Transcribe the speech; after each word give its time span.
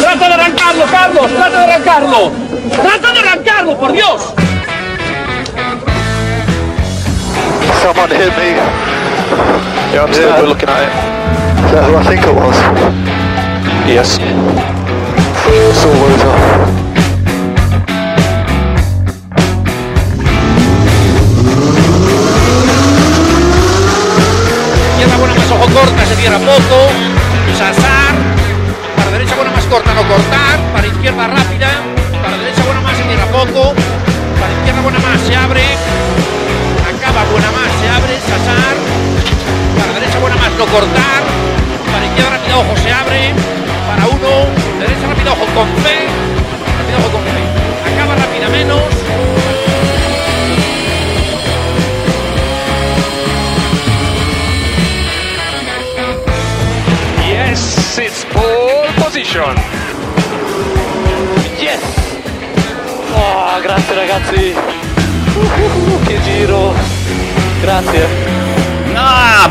¡Trata 0.00 0.28
de 0.28 0.34
arrancarlo, 0.34 0.84
Carlos! 0.90 1.26
¡Trata 1.32 1.50
de 1.50 1.72
arrancarlo! 1.72 2.32
¡Trata 2.82 3.12
de 3.12 3.18
arrancarlo, 3.20 3.78
por 3.78 3.92
Dios! 3.92 4.34
Someone 7.82 8.10
hit 8.10 8.36
me. 8.36 8.56
Yeah, 9.92 10.04
I'm 10.04 10.12
still 10.12 10.46
looking 10.46 10.68
at 10.68 10.82
it. 10.82 11.20
Is 11.64 11.72
that 11.72 11.84
who 11.88 11.96
I 11.96 12.04
think 12.04 12.26
it 12.26 12.34
was? 12.34 12.56
Yes. 13.88 14.18
It's 15.46 15.84
all 15.84 15.92
over. 15.94 16.79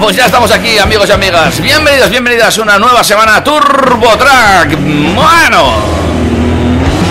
Pues 0.09 0.17
ya 0.17 0.25
estamos 0.25 0.49
aquí, 0.49 0.75
amigos 0.79 1.07
y 1.07 1.11
amigas. 1.11 1.61
Bienvenidos, 1.61 2.09
bienvenidas 2.09 2.57
a 2.57 2.63
una 2.63 2.79
nueva 2.79 3.03
semana 3.03 3.43
Turbo 3.43 4.17
Track. 4.17 4.75
Bueno. 4.75 5.71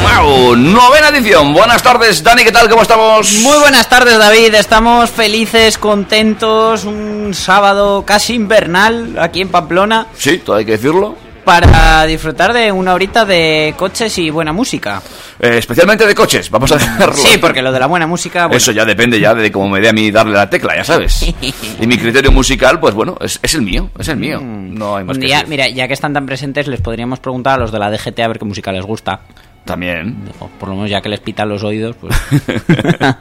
Wow, 0.03 0.57
novena 0.57 1.11
edición. 1.11 1.55
Buenas 1.55 1.81
tardes, 1.81 2.25
Dani, 2.25 2.43
¿qué 2.43 2.51
tal? 2.51 2.69
¿Cómo 2.69 2.83
estamos? 2.83 3.35
Muy 3.35 3.57
buenas 3.59 3.89
tardes, 3.89 4.19
David. 4.19 4.53
Estamos 4.53 5.11
felices, 5.11 5.79
contentos. 5.79 6.83
Un 6.87 7.35
sábado 7.35 8.05
casi 8.05 8.35
invernal 8.35 9.17
aquí 9.21 9.43
en 9.43 9.51
Pamplona 9.51 10.09
Sí, 10.17 10.39
todo 10.39 10.57
hay 10.57 10.65
que 10.65 10.73
decirlo. 10.73 11.28
Para 11.49 12.05
disfrutar 12.05 12.53
de 12.53 12.71
una 12.71 12.93
horita 12.93 13.25
de 13.25 13.73
coches 13.79 14.19
y 14.19 14.29
buena 14.29 14.53
música. 14.53 15.01
Eh, 15.41 15.57
especialmente 15.57 16.07
de 16.07 16.15
coches, 16.15 16.51
vamos 16.51 16.71
a 16.73 16.77
dejarlo. 16.77 17.15
Sí, 17.15 17.39
porque 17.39 17.63
lo 17.63 17.73
de 17.73 17.81
la 17.81 17.87
buena 17.87 18.07
música. 18.07 18.49
bueno, 18.49 18.59
Eso 18.59 18.71
ya 18.71 18.85
depende 18.85 19.19
ya 19.19 19.33
de 19.35 19.51
cómo 19.51 19.67
me 19.67 19.81
dé 19.81 19.89
a 19.89 19.95
mí 19.95 20.11
darle 20.11 20.35
la 20.35 20.51
tecla, 20.51 20.77
ya 20.77 20.85
sabes. 20.85 21.25
Y 21.81 21.87
mi 21.87 21.97
criterio 21.97 22.31
musical, 22.33 22.79
pues 22.79 22.93
bueno, 22.95 23.17
es, 23.23 23.41
es 23.43 23.55
el 23.55 23.63
mío, 23.63 23.89
es 23.99 24.09
el 24.09 24.19
mío. 24.19 24.43
No 24.43 24.97
hay 24.97 25.05
más 25.05 25.17
que 25.17 25.27
decir. 25.27 25.47
mira, 25.49 25.71
ya 25.71 25.89
que 25.89 25.95
están 25.95 26.13
tan 26.13 26.27
presentes, 26.27 26.67
les 26.69 26.83
podríamos 26.83 27.19
preguntar 27.19 27.55
a 27.55 27.63
los 27.63 27.73
de 27.73 27.79
la 27.79 27.91
DGT 27.91 28.21
a 28.21 28.29
ver 28.29 28.39
qué 28.39 28.45
música 28.45 28.71
les 28.71 28.85
gusta. 28.85 29.21
También. 29.65 30.31
O 30.41 30.49
por 30.49 30.69
lo 30.69 30.75
menos 30.75 30.91
ya 30.91 31.01
que 31.01 31.09
les 31.09 31.21
pitan 31.21 31.49
los 31.49 31.63
oídos, 31.65 31.97
pues. 31.99 32.15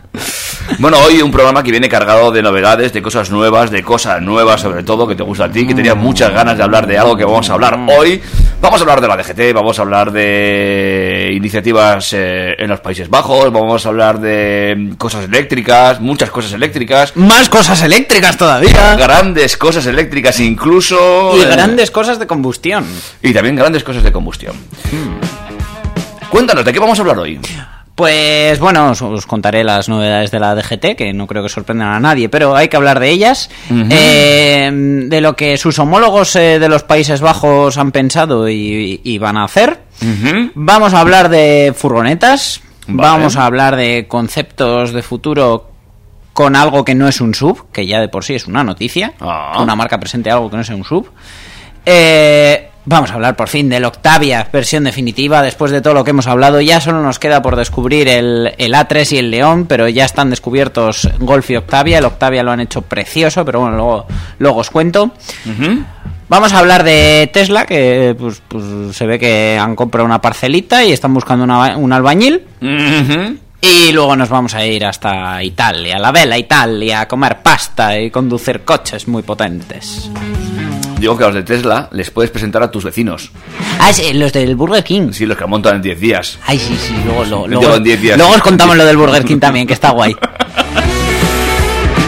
Bueno, 0.80 0.98
hoy 1.00 1.22
un 1.22 1.32
programa 1.32 1.64
que 1.64 1.72
viene 1.72 1.90
cargado 1.90 2.32
de 2.32 2.42
novedades, 2.42 2.94
de 2.94 3.02
cosas 3.02 3.30
nuevas, 3.32 3.72
de 3.72 3.84
cosas 3.84 4.22
nuevas 4.22 4.62
sobre 4.62 4.84
todo 4.84 5.08
que 5.08 5.16
te 5.16 5.24
gusta 5.24 5.46
a 5.46 5.52
ti, 5.52 5.66
que 5.66 5.74
tenías 5.74 5.96
muchas 5.96 6.32
ganas 6.32 6.58
de 6.58 6.64
hablar 6.64 6.86
de 6.88 6.98
algo 6.98 7.16
que 7.16 7.24
vamos 7.26 7.50
a 7.50 7.54
hablar 7.54 7.80
hoy. 7.98 8.22
Vamos 8.62 8.80
a 8.80 8.84
hablar 8.84 9.02
de 9.02 9.08
la 9.08 9.18
DGT, 9.18 9.54
vamos 9.54 9.78
a 9.80 9.84
hablar 9.84 10.12
de 10.12 11.32
iniciativas 11.34 12.12
eh, 12.14 12.56
en 12.58 12.70
los 12.70 12.80
Países 12.80 13.10
Bajos, 13.10 13.52
vamos 13.52 13.86
a 13.86 13.90
hablar 13.90 14.20
de 14.20 14.94
cosas 14.98 15.26
eléctricas, 15.26 16.00
muchas 16.02 16.32
cosas 16.32 16.54
eléctricas, 16.54 17.16
Más 17.16 17.50
cosas 17.50 17.82
eléctricas 17.84 18.36
todavía. 18.36 18.96
grandes 18.96 19.58
cosas 19.58 19.86
eléctricas 19.86 20.40
incluso. 20.40 21.34
Y 21.38 21.42
eh, 21.42 21.46
grandes 21.46 21.92
cosas 21.92 22.20
de 22.20 22.28
combustión. 22.28 22.86
y 23.22 23.32
también 23.34 23.56
grandes 23.56 23.84
cosas 23.84 24.04
de 24.04 24.12
combustión. 24.12 24.56
Cuéntanos, 26.30 26.66
¿de 26.66 26.74
qué 26.74 26.80
vamos 26.80 26.98
a 26.98 27.02
hablar 27.02 27.20
hoy? 27.20 27.40
Pues 27.98 28.60
bueno, 28.60 28.92
os, 28.92 29.02
os 29.02 29.26
contaré 29.26 29.64
las 29.64 29.90
novedades 29.90 30.30
de 30.30 30.40
la 30.40 30.54
DGT, 30.54 30.96
que 30.96 31.14
no 31.14 31.26
creo 31.26 31.42
que 31.42 31.50
sorprendan 31.50 31.88
a 31.94 32.00
nadie, 32.00 32.30
pero 32.30 32.56
hay 32.56 32.68
que 32.68 32.78
hablar 32.78 33.00
de 33.00 33.10
ellas, 33.10 33.50
eh, 33.72 34.70
de 34.72 35.20
lo 35.20 35.36
que 35.36 35.58
sus 35.58 35.80
homólogos 35.80 36.36
eh, 36.36 36.60
de 36.60 36.70
los 36.70 36.84
Países 36.84 37.22
Bajos 37.22 37.76
han 37.80 37.92
pensado 37.92 38.48
y, 38.50 39.02
y 39.04 39.18
van 39.18 39.36
a 39.36 39.46
hacer. 39.46 39.80
Vamos 40.54 40.94
a 40.94 41.00
hablar 41.00 41.30
de 41.30 41.74
furgonetas, 41.76 42.62
Vale. 42.86 43.10
vamos 43.10 43.36
a 43.36 43.48
hablar 43.48 43.76
de 43.76 44.06
conceptos 44.08 44.94
de 44.94 45.02
futuro 45.02 45.72
con 46.34 46.56
algo 46.56 46.86
que 46.86 46.94
no 46.94 47.08
es 47.08 47.20
un 47.20 47.34
sub, 47.34 47.72
que 47.72 47.88
ya 47.88 48.00
de 48.00 48.10
por 48.10 48.24
sí 48.24 48.36
es 48.36 48.46
una 48.46 48.64
noticia, 48.64 49.14
Ah. 49.20 49.58
una 49.60 49.76
marca 49.76 50.00
presente 50.00 50.30
algo 50.30 50.52
que 50.52 50.58
no 50.58 50.64
sea 50.64 50.76
un 50.76 50.84
sub. 50.84 51.10
Eh, 51.84 52.70
vamos 52.90 53.12
a 53.12 53.16
hablar 53.16 53.36
por 53.36 53.50
fin 53.50 53.70
del 53.70 53.86
Octavia, 53.86 54.48
versión 54.52 54.86
definitiva. 54.86 55.42
Después 55.44 55.72
de 55.72 55.82
todo 55.82 55.94
lo 55.94 56.04
que 56.04 56.10
hemos 56.12 56.26
hablado, 56.28 56.60
ya 56.62 56.82
solo 56.82 57.04
nos 57.04 57.20
queda 57.20 57.42
por 57.42 57.56
descubrir 57.56 58.08
el, 58.08 58.54
el 58.58 58.74
A3 58.74 59.12
y 59.14 59.18
el 59.20 59.30
León, 59.30 59.66
pero 59.68 59.88
ya 59.90 60.06
están 60.06 60.30
descubiertos 60.30 61.08
Golf 61.20 61.50
y 61.52 61.58
Octavia. 61.58 62.00
El 62.00 62.06
Octavia 62.06 62.42
lo 62.44 62.52
han 62.52 62.62
hecho 62.62 62.82
precioso, 62.82 63.46
pero 63.46 63.60
bueno, 63.60 63.76
luego, 63.76 64.06
luego 64.40 64.60
os 64.62 64.70
cuento. 64.70 65.12
Vamos 66.30 66.52
a 66.54 66.60
hablar 66.60 66.84
de 66.84 67.30
Tesla, 67.32 67.66
que 67.66 68.16
pues, 68.20 68.42
pues, 68.48 68.64
se 68.96 69.06
ve 69.06 69.18
que 69.20 69.58
han 69.62 69.76
comprado 69.76 70.06
una 70.06 70.20
parcelita 70.22 70.84
y 70.84 70.92
están 70.92 71.14
buscando 71.14 71.44
una- 71.46 71.78
un 71.78 71.94
albañil. 71.94 72.44
Y 73.62 73.92
luego 73.92 74.16
nos 74.16 74.30
vamos 74.30 74.54
a 74.54 74.66
ir 74.66 74.86
hasta 74.86 75.42
Italia, 75.44 75.98
la 75.98 76.12
vela 76.12 76.38
Italia, 76.38 77.02
a 77.02 77.08
comer 77.08 77.38
pasta 77.42 77.98
y 78.00 78.12
conducir 78.12 78.62
coches 78.62 79.08
muy 79.08 79.24
potentes. 79.24 80.10
Digo 81.00 81.18
que 81.18 81.24
a 81.24 81.28
los 81.28 81.36
de 81.36 81.44
Tesla 81.44 81.90
les 81.92 82.10
puedes 82.10 82.32
presentar 82.32 82.64
a 82.64 82.72
tus 82.72 82.84
vecinos. 82.84 83.32
Ah, 83.80 83.94
sí, 83.94 84.14
los 84.14 84.34
del 84.34 84.56
Burger 84.56 84.84
King. 84.84 85.12
Sí, 85.12 85.26
los 85.26 85.38
que 85.38 85.46
montan 85.46 85.76
en 85.76 85.82
10 85.82 86.00
días. 86.00 86.40
Ay, 86.46 86.58
sí, 86.58 86.76
sí, 86.76 86.96
luego, 87.06 87.24
luego, 87.48 87.76
en 87.76 87.84
10 87.84 88.02
días. 88.02 88.18
luego 88.18 88.34
os 88.34 88.42
contamos 88.42 88.76
lo 88.76 88.84
del 88.84 88.98
Burger 88.98 89.24
King 89.24 89.40
también, 89.40 89.68
que 89.68 89.74
está 89.74 89.92
guay. 89.92 90.16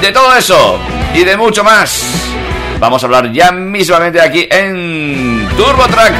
De 0.01 0.11
todo 0.11 0.35
eso 0.35 0.79
y 1.13 1.23
de 1.23 1.37
mucho 1.37 1.63
más, 1.63 2.03
vamos 2.79 3.03
a 3.03 3.05
hablar 3.05 3.31
ya 3.31 3.51
mismamente 3.51 4.21
aquí 4.21 4.47
en 4.49 5.47
TurboTrack. 5.57 6.13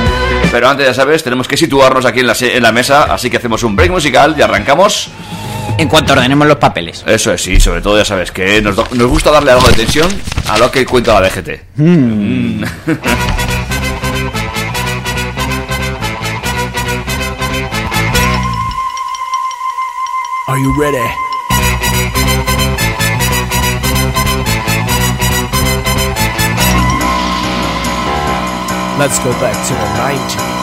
Pero 0.52 0.68
antes, 0.70 0.86
ya 0.88 0.94
sabes, 0.94 1.24
tenemos 1.24 1.48
que 1.48 1.58
situarnos 1.58 2.06
aquí 2.06 2.22
en 2.22 2.28
la, 2.28 2.36
en 2.40 2.64
la 2.64 2.72
mesa, 2.72 3.04
así 3.04 3.30
que 3.30 3.38
hacemos 3.38 3.64
un 3.64 3.76
break 3.76 3.92
musical 3.92 4.36
y 4.38 4.42
arrancamos. 4.42 5.10
En 5.78 5.88
cuanto 5.88 6.14
ordenemos 6.14 6.48
los 6.48 6.58
papeles. 6.58 7.04
Eso 7.06 7.32
es, 7.32 7.42
sí, 7.42 7.60
sobre 7.60 7.82
todo 7.82 7.98
ya 7.98 8.06
sabes 8.06 8.32
que 8.32 8.62
nos, 8.62 8.76
gusta 9.08 9.32
darle 9.32 9.52
algo 9.52 9.68
de 9.68 9.74
tensión 9.74 10.10
a 10.48 10.58
lo 10.58 10.72
que 10.72 10.86
cuenta 10.86 11.20
la 11.20 11.30
DGT. 11.30 11.50
Mm. 11.76 12.64
Are 20.50 20.58
you 20.58 20.74
ready? 20.82 20.98
Let's 28.98 29.20
go 29.20 29.32
back 29.34 29.56
to 29.68 29.74
the 29.76 29.86
90s. 29.96 30.59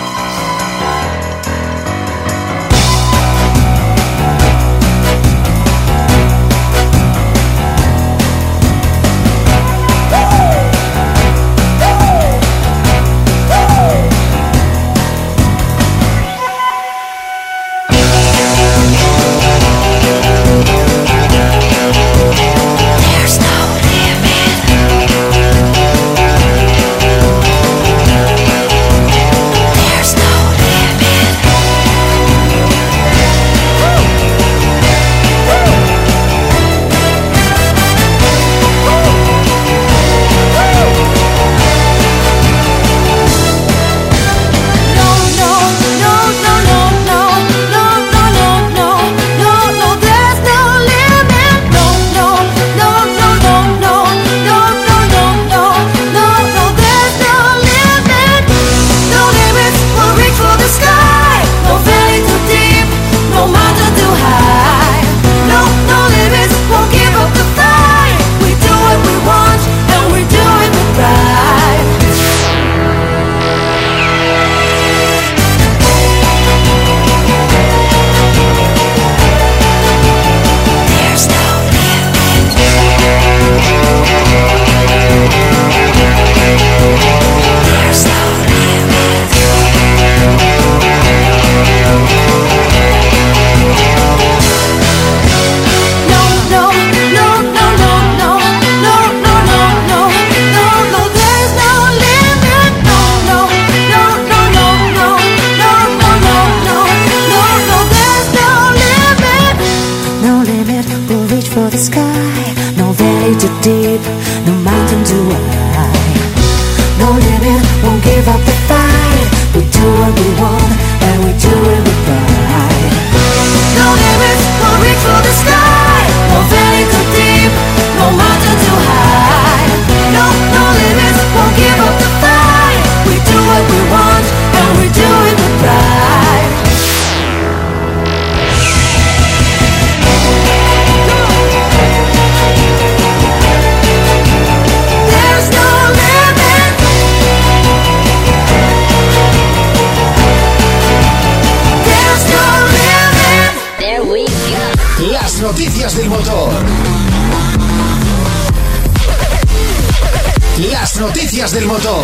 Noticias 161.37 161.53
del 161.53 161.67
motor. 161.67 162.03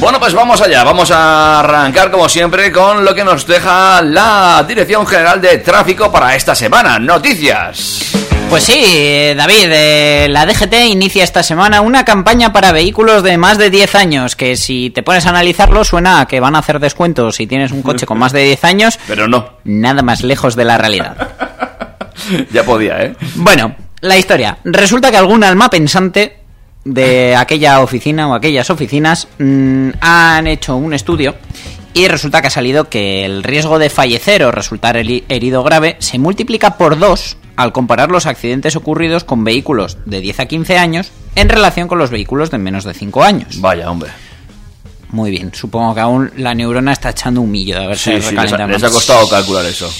Bueno, 0.00 0.18
pues 0.18 0.32
vamos 0.32 0.62
allá. 0.62 0.82
Vamos 0.82 1.10
a 1.10 1.60
arrancar, 1.60 2.10
como 2.10 2.26
siempre, 2.26 2.72
con 2.72 3.04
lo 3.04 3.14
que 3.14 3.22
nos 3.22 3.46
deja 3.46 4.00
la 4.00 4.64
Dirección 4.66 5.06
General 5.06 5.42
de 5.42 5.58
Tráfico 5.58 6.10
para 6.10 6.34
esta 6.36 6.54
semana. 6.54 6.98
Noticias. 6.98 8.12
Pues 8.48 8.64
sí, 8.64 8.82
eh, 8.82 9.34
David, 9.36 9.68
eh, 9.68 10.26
la 10.30 10.46
DGT 10.46 10.86
inicia 10.88 11.22
esta 11.22 11.42
semana 11.42 11.82
una 11.82 12.06
campaña 12.06 12.54
para 12.54 12.72
vehículos 12.72 13.22
de 13.22 13.36
más 13.36 13.58
de 13.58 13.68
10 13.68 13.94
años, 13.94 14.36
que 14.36 14.56
si 14.56 14.88
te 14.88 15.02
pones 15.02 15.26
a 15.26 15.30
analizarlo 15.30 15.84
suena 15.84 16.20
a 16.20 16.26
que 16.26 16.40
van 16.40 16.56
a 16.56 16.60
hacer 16.60 16.80
descuentos 16.80 17.36
si 17.36 17.46
tienes 17.46 17.72
un 17.72 17.82
coche 17.82 18.06
con 18.06 18.18
más 18.18 18.32
de 18.32 18.44
10 18.44 18.64
años, 18.64 18.98
Pero 19.06 19.28
no. 19.28 19.58
nada 19.64 20.00
más 20.00 20.22
lejos 20.22 20.56
de 20.56 20.64
la 20.64 20.78
realidad. 20.78 21.16
Ya 22.52 22.62
podía, 22.62 23.02
¿eh? 23.02 23.16
Bueno, 23.34 23.74
la 24.02 24.18
historia. 24.18 24.58
Resulta 24.64 25.10
que 25.10 25.16
algún 25.16 25.42
alma 25.42 25.70
pensante 25.70 26.36
de 26.84 27.34
aquella 27.36 27.80
oficina 27.80 28.28
o 28.28 28.34
aquellas 28.34 28.68
oficinas 28.70 29.28
mm, 29.38 29.90
han 30.00 30.46
hecho 30.46 30.76
un 30.76 30.92
estudio 30.92 31.36
y 31.94 32.08
resulta 32.08 32.40
que 32.40 32.48
ha 32.48 32.50
salido 32.50 32.88
que 32.88 33.24
el 33.24 33.42
riesgo 33.44 33.78
de 33.78 33.88
fallecer 33.90 34.42
o 34.44 34.50
resultar 34.50 34.96
heri- 34.96 35.24
herido 35.28 35.62
grave 35.62 35.96
se 36.00 36.18
multiplica 36.18 36.76
por 36.76 36.98
dos 36.98 37.36
al 37.54 37.72
comparar 37.72 38.10
los 38.10 38.26
accidentes 38.26 38.76
ocurridos 38.76 39.24
con 39.24 39.44
vehículos 39.44 39.98
de 40.06 40.20
10 40.20 40.40
a 40.40 40.46
15 40.46 40.78
años 40.78 41.12
en 41.36 41.48
relación 41.48 41.86
con 41.88 41.98
los 41.98 42.10
vehículos 42.10 42.50
de 42.50 42.58
menos 42.58 42.84
de 42.84 42.94
5 42.94 43.22
años. 43.22 43.60
Vaya, 43.60 43.90
hombre. 43.90 44.10
Muy 45.10 45.30
bien, 45.30 45.52
supongo 45.54 45.94
que 45.94 46.00
aún 46.00 46.30
la 46.38 46.54
neurona 46.54 46.92
está 46.92 47.10
echando 47.10 47.42
un 47.42 47.50
millo 47.50 47.78
de 47.78 47.84
haberse 47.84 48.20
Sí, 48.22 48.28
sí, 48.30 48.34
les 48.34 48.52
ha, 48.54 48.66
les 48.66 48.82
ha 48.82 48.90
costado 48.90 49.28
calcular 49.28 49.64
eso. 49.66 49.92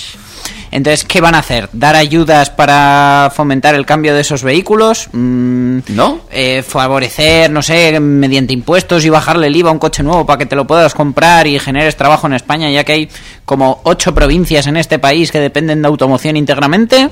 Entonces, 0.73 1.05
¿qué 1.05 1.21
van 1.21 1.35
a 1.35 1.39
hacer? 1.41 1.69
¿Dar 1.75 1.95
ayudas 1.95 2.49
para 2.49 3.31
fomentar 3.35 3.75
el 3.75 3.85
cambio 3.85 4.15
de 4.15 4.23
esos 4.23 4.43
vehículos? 4.43 5.09
Mm, 5.13 5.81
¿No? 5.89 6.23
eh, 6.31 6.65
favorecer, 6.67 7.51
no 7.51 7.61
sé, 7.63 8.01
mediante 8.01 8.55
impuestos 8.55 9.05
y 9.05 9.11
bajarle 9.11 9.49
el 9.49 9.57
IVA 9.57 9.69
a 9.69 9.73
un 9.75 9.79
coche 9.79 10.03
nuevo 10.03 10.25
para 10.25 10.39
que 10.39 10.47
te 10.47 10.57
lo 10.57 10.67
puedas 10.67 10.95
comprar 10.95 11.47
y 11.47 11.59
generes 11.59 11.97
trabajo 11.97 12.27
en 12.27 12.33
España, 12.33 12.71
ya 12.71 12.85
que 12.85 12.93
hay 12.93 13.09
como 13.45 13.83
ocho 13.85 14.15
provincias 14.15 14.67
en 14.67 14.79
este 14.79 14.99
país 14.99 15.31
que 15.31 15.41
dependen 15.41 15.83
de 15.83 15.89
automoción 15.89 16.37
íntegramente. 16.39 17.11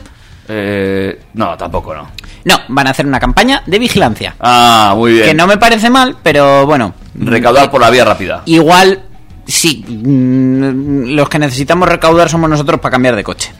Eh, 0.48 1.20
no, 1.34 1.56
tampoco 1.58 1.94
no. 1.94 2.08
No, 2.44 2.56
van 2.68 2.86
a 2.86 2.90
hacer 2.90 3.06
una 3.06 3.20
campaña 3.20 3.62
de 3.66 3.78
vigilancia. 3.78 4.34
Ah, 4.40 4.94
muy 4.96 5.12
bien. 5.12 5.26
Que 5.26 5.34
no 5.34 5.46
me 5.46 5.58
parece 5.58 5.90
mal, 5.90 6.16
pero 6.22 6.64
bueno. 6.64 6.94
Recaudar 7.14 7.70
por 7.70 7.82
la 7.82 7.90
vía 7.90 8.06
rápida. 8.06 8.42
Igual, 8.46 9.02
sí, 9.50 9.84
mm, 9.86 11.14
los 11.14 11.28
que 11.28 11.38
necesitamos 11.38 11.88
recaudar 11.88 12.28
somos 12.28 12.48
nosotros 12.48 12.80
para 12.80 12.92
cambiar 12.92 13.16
de 13.16 13.24
coche. 13.24 13.52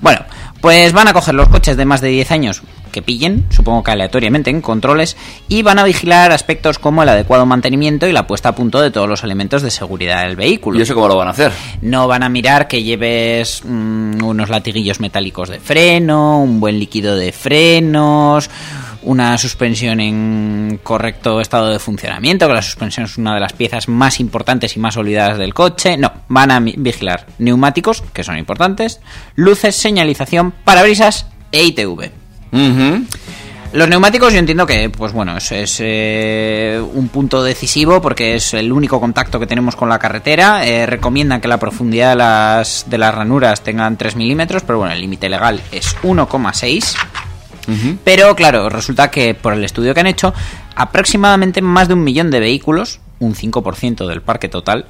Bueno, 0.00 0.20
pues 0.60 0.92
van 0.92 1.08
a 1.08 1.12
coger 1.12 1.34
los 1.34 1.48
coches 1.48 1.76
de 1.76 1.84
más 1.84 2.00
de 2.00 2.08
10 2.08 2.30
años 2.30 2.62
que 2.90 3.02
pillen, 3.02 3.44
supongo 3.50 3.84
que 3.84 3.90
aleatoriamente 3.90 4.48
en 4.48 4.62
controles, 4.62 5.16
y 5.48 5.62
van 5.62 5.78
a 5.78 5.84
vigilar 5.84 6.32
aspectos 6.32 6.78
como 6.78 7.02
el 7.02 7.08
adecuado 7.10 7.44
mantenimiento 7.44 8.06
y 8.06 8.12
la 8.12 8.26
puesta 8.26 8.48
a 8.48 8.54
punto 8.54 8.80
de 8.80 8.90
todos 8.90 9.06
los 9.08 9.22
elementos 9.22 9.60
de 9.60 9.70
seguridad 9.70 10.24
del 10.24 10.34
vehículo. 10.34 10.78
¿Y 10.78 10.82
eso 10.82 10.94
cómo 10.94 11.08
lo 11.08 11.16
van 11.16 11.28
a 11.28 11.32
hacer? 11.32 11.52
No 11.82 12.08
van 12.08 12.22
a 12.22 12.30
mirar 12.30 12.68
que 12.68 12.82
lleves 12.82 13.62
mm, 13.64 14.24
unos 14.24 14.48
latiguillos 14.48 14.98
metálicos 14.98 15.50
de 15.50 15.60
freno, 15.60 16.40
un 16.40 16.58
buen 16.58 16.78
líquido 16.78 17.16
de 17.16 17.32
frenos, 17.32 18.48
una 19.06 19.38
suspensión 19.38 20.00
en 20.00 20.80
correcto 20.82 21.40
estado 21.40 21.70
de 21.70 21.78
funcionamiento, 21.78 22.46
que 22.46 22.54
la 22.54 22.62
suspensión 22.62 23.06
es 23.06 23.16
una 23.16 23.34
de 23.34 23.40
las 23.40 23.52
piezas 23.52 23.88
más 23.88 24.20
importantes 24.20 24.76
y 24.76 24.80
más 24.80 24.96
olvidadas 24.96 25.38
del 25.38 25.54
coche. 25.54 25.96
No, 25.96 26.12
van 26.28 26.50
a 26.50 26.60
vigilar 26.60 27.26
neumáticos, 27.38 28.02
que 28.12 28.24
son 28.24 28.36
importantes, 28.36 29.00
luces, 29.36 29.76
señalización, 29.76 30.52
parabrisas 30.64 31.26
e 31.52 31.64
ITV. 31.64 32.10
Los 33.72 33.88
neumáticos 33.88 34.32
yo 34.32 34.38
entiendo 34.38 34.66
que, 34.66 34.90
pues 34.90 35.12
bueno, 35.12 35.36
es, 35.36 35.52
es, 35.52 35.76
eh, 35.80 36.82
un 36.94 37.08
punto 37.08 37.42
decisivo 37.42 38.00
porque 38.00 38.36
es 38.36 38.54
el 38.54 38.72
único 38.72 39.00
contacto 39.00 39.38
que 39.38 39.46
tenemos 39.46 39.76
con 39.76 39.88
la 39.88 39.98
carretera. 39.98 40.66
Eh, 40.66 40.86
recomiendan 40.86 41.40
que 41.40 41.48
la 41.48 41.58
profundidad 41.58 42.10
de 42.10 42.16
las, 42.16 42.86
de 42.88 42.98
las 42.98 43.14
ranuras 43.14 43.62
tengan 43.62 43.96
3 43.96 44.16
milímetros, 44.16 44.62
pero 44.62 44.78
bueno, 44.78 44.94
el 44.94 45.00
límite 45.00 45.28
legal 45.28 45.60
es 45.72 45.96
1,6. 46.02 47.25
Pero 48.04 48.34
claro, 48.36 48.68
resulta 48.68 49.10
que 49.10 49.34
por 49.34 49.52
el 49.52 49.64
estudio 49.64 49.94
que 49.94 50.00
han 50.00 50.06
hecho, 50.06 50.32
aproximadamente 50.74 51.62
más 51.62 51.88
de 51.88 51.94
un 51.94 52.04
millón 52.04 52.30
de 52.30 52.40
vehículos, 52.40 53.00
un 53.18 53.34
5% 53.34 54.06
del 54.06 54.22
parque 54.22 54.48
total, 54.48 54.86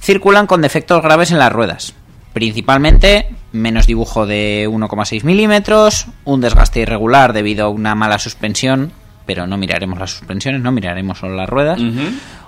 circulan 0.00 0.46
con 0.46 0.62
defectos 0.62 1.02
graves 1.02 1.30
en 1.30 1.38
las 1.38 1.52
ruedas. 1.52 1.94
Principalmente 2.32 3.28
menos 3.52 3.86
dibujo 3.86 4.26
de 4.26 4.66
1,6 4.68 5.24
milímetros, 5.24 6.06
un 6.24 6.40
desgaste 6.40 6.80
irregular 6.80 7.32
debido 7.32 7.66
a 7.66 7.68
una 7.68 7.94
mala 7.94 8.18
suspensión, 8.18 8.92
pero 9.26 9.46
no 9.46 9.56
miraremos 9.56 9.98
las 9.98 10.10
suspensiones, 10.10 10.60
no 10.60 10.72
miraremos 10.72 11.18
solo 11.18 11.36
las 11.36 11.48
ruedas. 11.48 11.80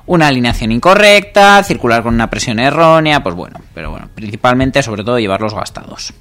Una 0.07 0.29
alineación 0.29 0.73
incorrecta, 0.73 1.63
circular 1.63 2.03
con 2.03 2.15
una 2.15 2.29
presión 2.29 2.59
errónea, 2.59 3.23
pues 3.23 3.35
bueno, 3.35 3.61
pero 3.75 3.91
bueno, 3.91 4.09
principalmente 4.15 4.83
sobre 4.83 5.05
todo 5.05 5.19
llevarlos 5.19 5.55
gastados. 5.55 6.13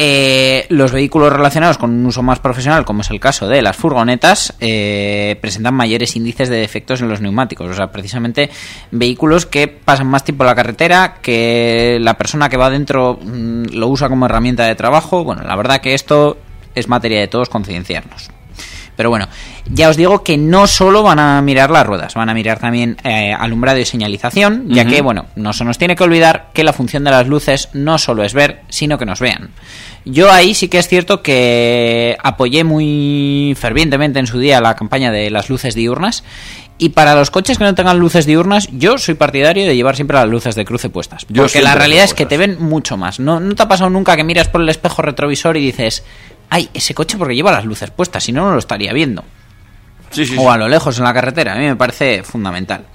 Eh, 0.00 0.64
los 0.68 0.92
vehículos 0.92 1.32
relacionados 1.32 1.76
con 1.76 1.90
un 1.90 2.06
uso 2.06 2.22
más 2.22 2.38
profesional, 2.38 2.84
como 2.84 3.00
es 3.00 3.10
el 3.10 3.18
caso 3.18 3.48
de 3.48 3.62
las 3.62 3.76
furgonetas, 3.76 4.54
eh, 4.60 5.36
presentan 5.40 5.74
mayores 5.74 6.14
índices 6.14 6.48
de 6.48 6.54
defectos 6.54 7.00
en 7.00 7.08
los 7.08 7.20
neumáticos. 7.20 7.68
O 7.68 7.74
sea, 7.74 7.90
precisamente 7.90 8.48
vehículos 8.92 9.44
que 9.44 9.66
pasan 9.66 10.06
más 10.06 10.22
tiempo 10.22 10.44
en 10.44 10.50
la 10.50 10.54
carretera, 10.54 11.16
que 11.20 11.98
la 12.00 12.16
persona 12.16 12.48
que 12.48 12.56
va 12.56 12.70
dentro 12.70 13.18
mm, 13.20 13.72
lo 13.72 13.88
usa 13.88 14.08
como 14.08 14.26
herramienta 14.26 14.66
de 14.66 14.76
trabajo. 14.76 15.24
Bueno, 15.24 15.42
la 15.42 15.56
verdad 15.56 15.80
que 15.80 15.94
esto 15.94 16.38
es 16.76 16.86
materia 16.86 17.18
de 17.18 17.26
todos 17.26 17.48
concienciarnos. 17.48 18.30
Pero 18.98 19.10
bueno, 19.10 19.28
ya 19.70 19.90
os 19.90 19.96
digo 19.96 20.24
que 20.24 20.36
no 20.36 20.66
solo 20.66 21.04
van 21.04 21.20
a 21.20 21.40
mirar 21.40 21.70
las 21.70 21.86
ruedas, 21.86 22.14
van 22.14 22.30
a 22.30 22.34
mirar 22.34 22.58
también 22.58 22.96
eh, 23.04 23.32
alumbrado 23.32 23.78
y 23.78 23.84
señalización, 23.84 24.64
ya 24.70 24.86
que, 24.86 25.02
bueno, 25.02 25.26
no 25.36 25.52
se 25.52 25.64
nos 25.64 25.78
tiene 25.78 25.94
que 25.94 26.02
olvidar 26.02 26.48
que 26.52 26.64
la 26.64 26.72
función 26.72 27.04
de 27.04 27.12
las 27.12 27.28
luces 27.28 27.68
no 27.74 27.96
solo 27.98 28.24
es 28.24 28.34
ver, 28.34 28.62
sino 28.68 28.98
que 28.98 29.06
nos 29.06 29.20
vean. 29.20 29.50
Yo 30.10 30.32
ahí 30.32 30.54
sí 30.54 30.68
que 30.68 30.78
es 30.78 30.88
cierto 30.88 31.22
que 31.22 32.16
apoyé 32.22 32.64
muy 32.64 33.54
fervientemente 33.58 34.18
en 34.18 34.26
su 34.26 34.38
día 34.38 34.58
la 34.62 34.74
campaña 34.74 35.12
de 35.12 35.28
las 35.30 35.50
luces 35.50 35.74
diurnas. 35.74 36.24
Y 36.78 36.90
para 36.90 37.14
los 37.14 37.30
coches 37.30 37.58
que 37.58 37.64
no 37.64 37.74
tengan 37.74 37.98
luces 37.98 38.24
diurnas, 38.24 38.68
yo 38.72 38.96
soy 38.96 39.14
partidario 39.14 39.66
de 39.66 39.76
llevar 39.76 39.96
siempre 39.96 40.16
las 40.16 40.28
luces 40.28 40.54
de 40.54 40.64
cruce 40.64 40.88
puestas. 40.88 41.26
Yo 41.28 41.42
Porque 41.42 41.60
la 41.60 41.74
realidad 41.74 42.04
es 42.04 42.14
que 42.14 42.24
te 42.24 42.38
ven 42.38 42.56
mucho 42.58 42.96
más. 42.96 43.20
No, 43.20 43.38
no 43.38 43.54
te 43.54 43.62
ha 43.62 43.68
pasado 43.68 43.90
nunca 43.90 44.16
que 44.16 44.24
miras 44.24 44.48
por 44.48 44.62
el 44.62 44.68
espejo 44.70 45.02
retrovisor 45.02 45.58
y 45.58 45.60
dices, 45.60 46.04
ay, 46.48 46.70
ese 46.72 46.94
coche 46.94 47.18
porque 47.18 47.34
lleva 47.34 47.52
las 47.52 47.66
luces 47.66 47.90
puestas, 47.90 48.24
si 48.24 48.32
no, 48.32 48.46
no 48.46 48.52
lo 48.52 48.58
estaría 48.58 48.94
viendo. 48.94 49.24
Sí, 50.10 50.24
sí, 50.24 50.32
sí. 50.32 50.38
O 50.38 50.50
a 50.50 50.56
lo 50.56 50.68
lejos 50.68 50.96
en 50.96 51.04
la 51.04 51.12
carretera, 51.12 51.52
a 51.52 51.56
mí 51.56 51.66
me 51.66 51.76
parece 51.76 52.22
fundamental. 52.22 52.86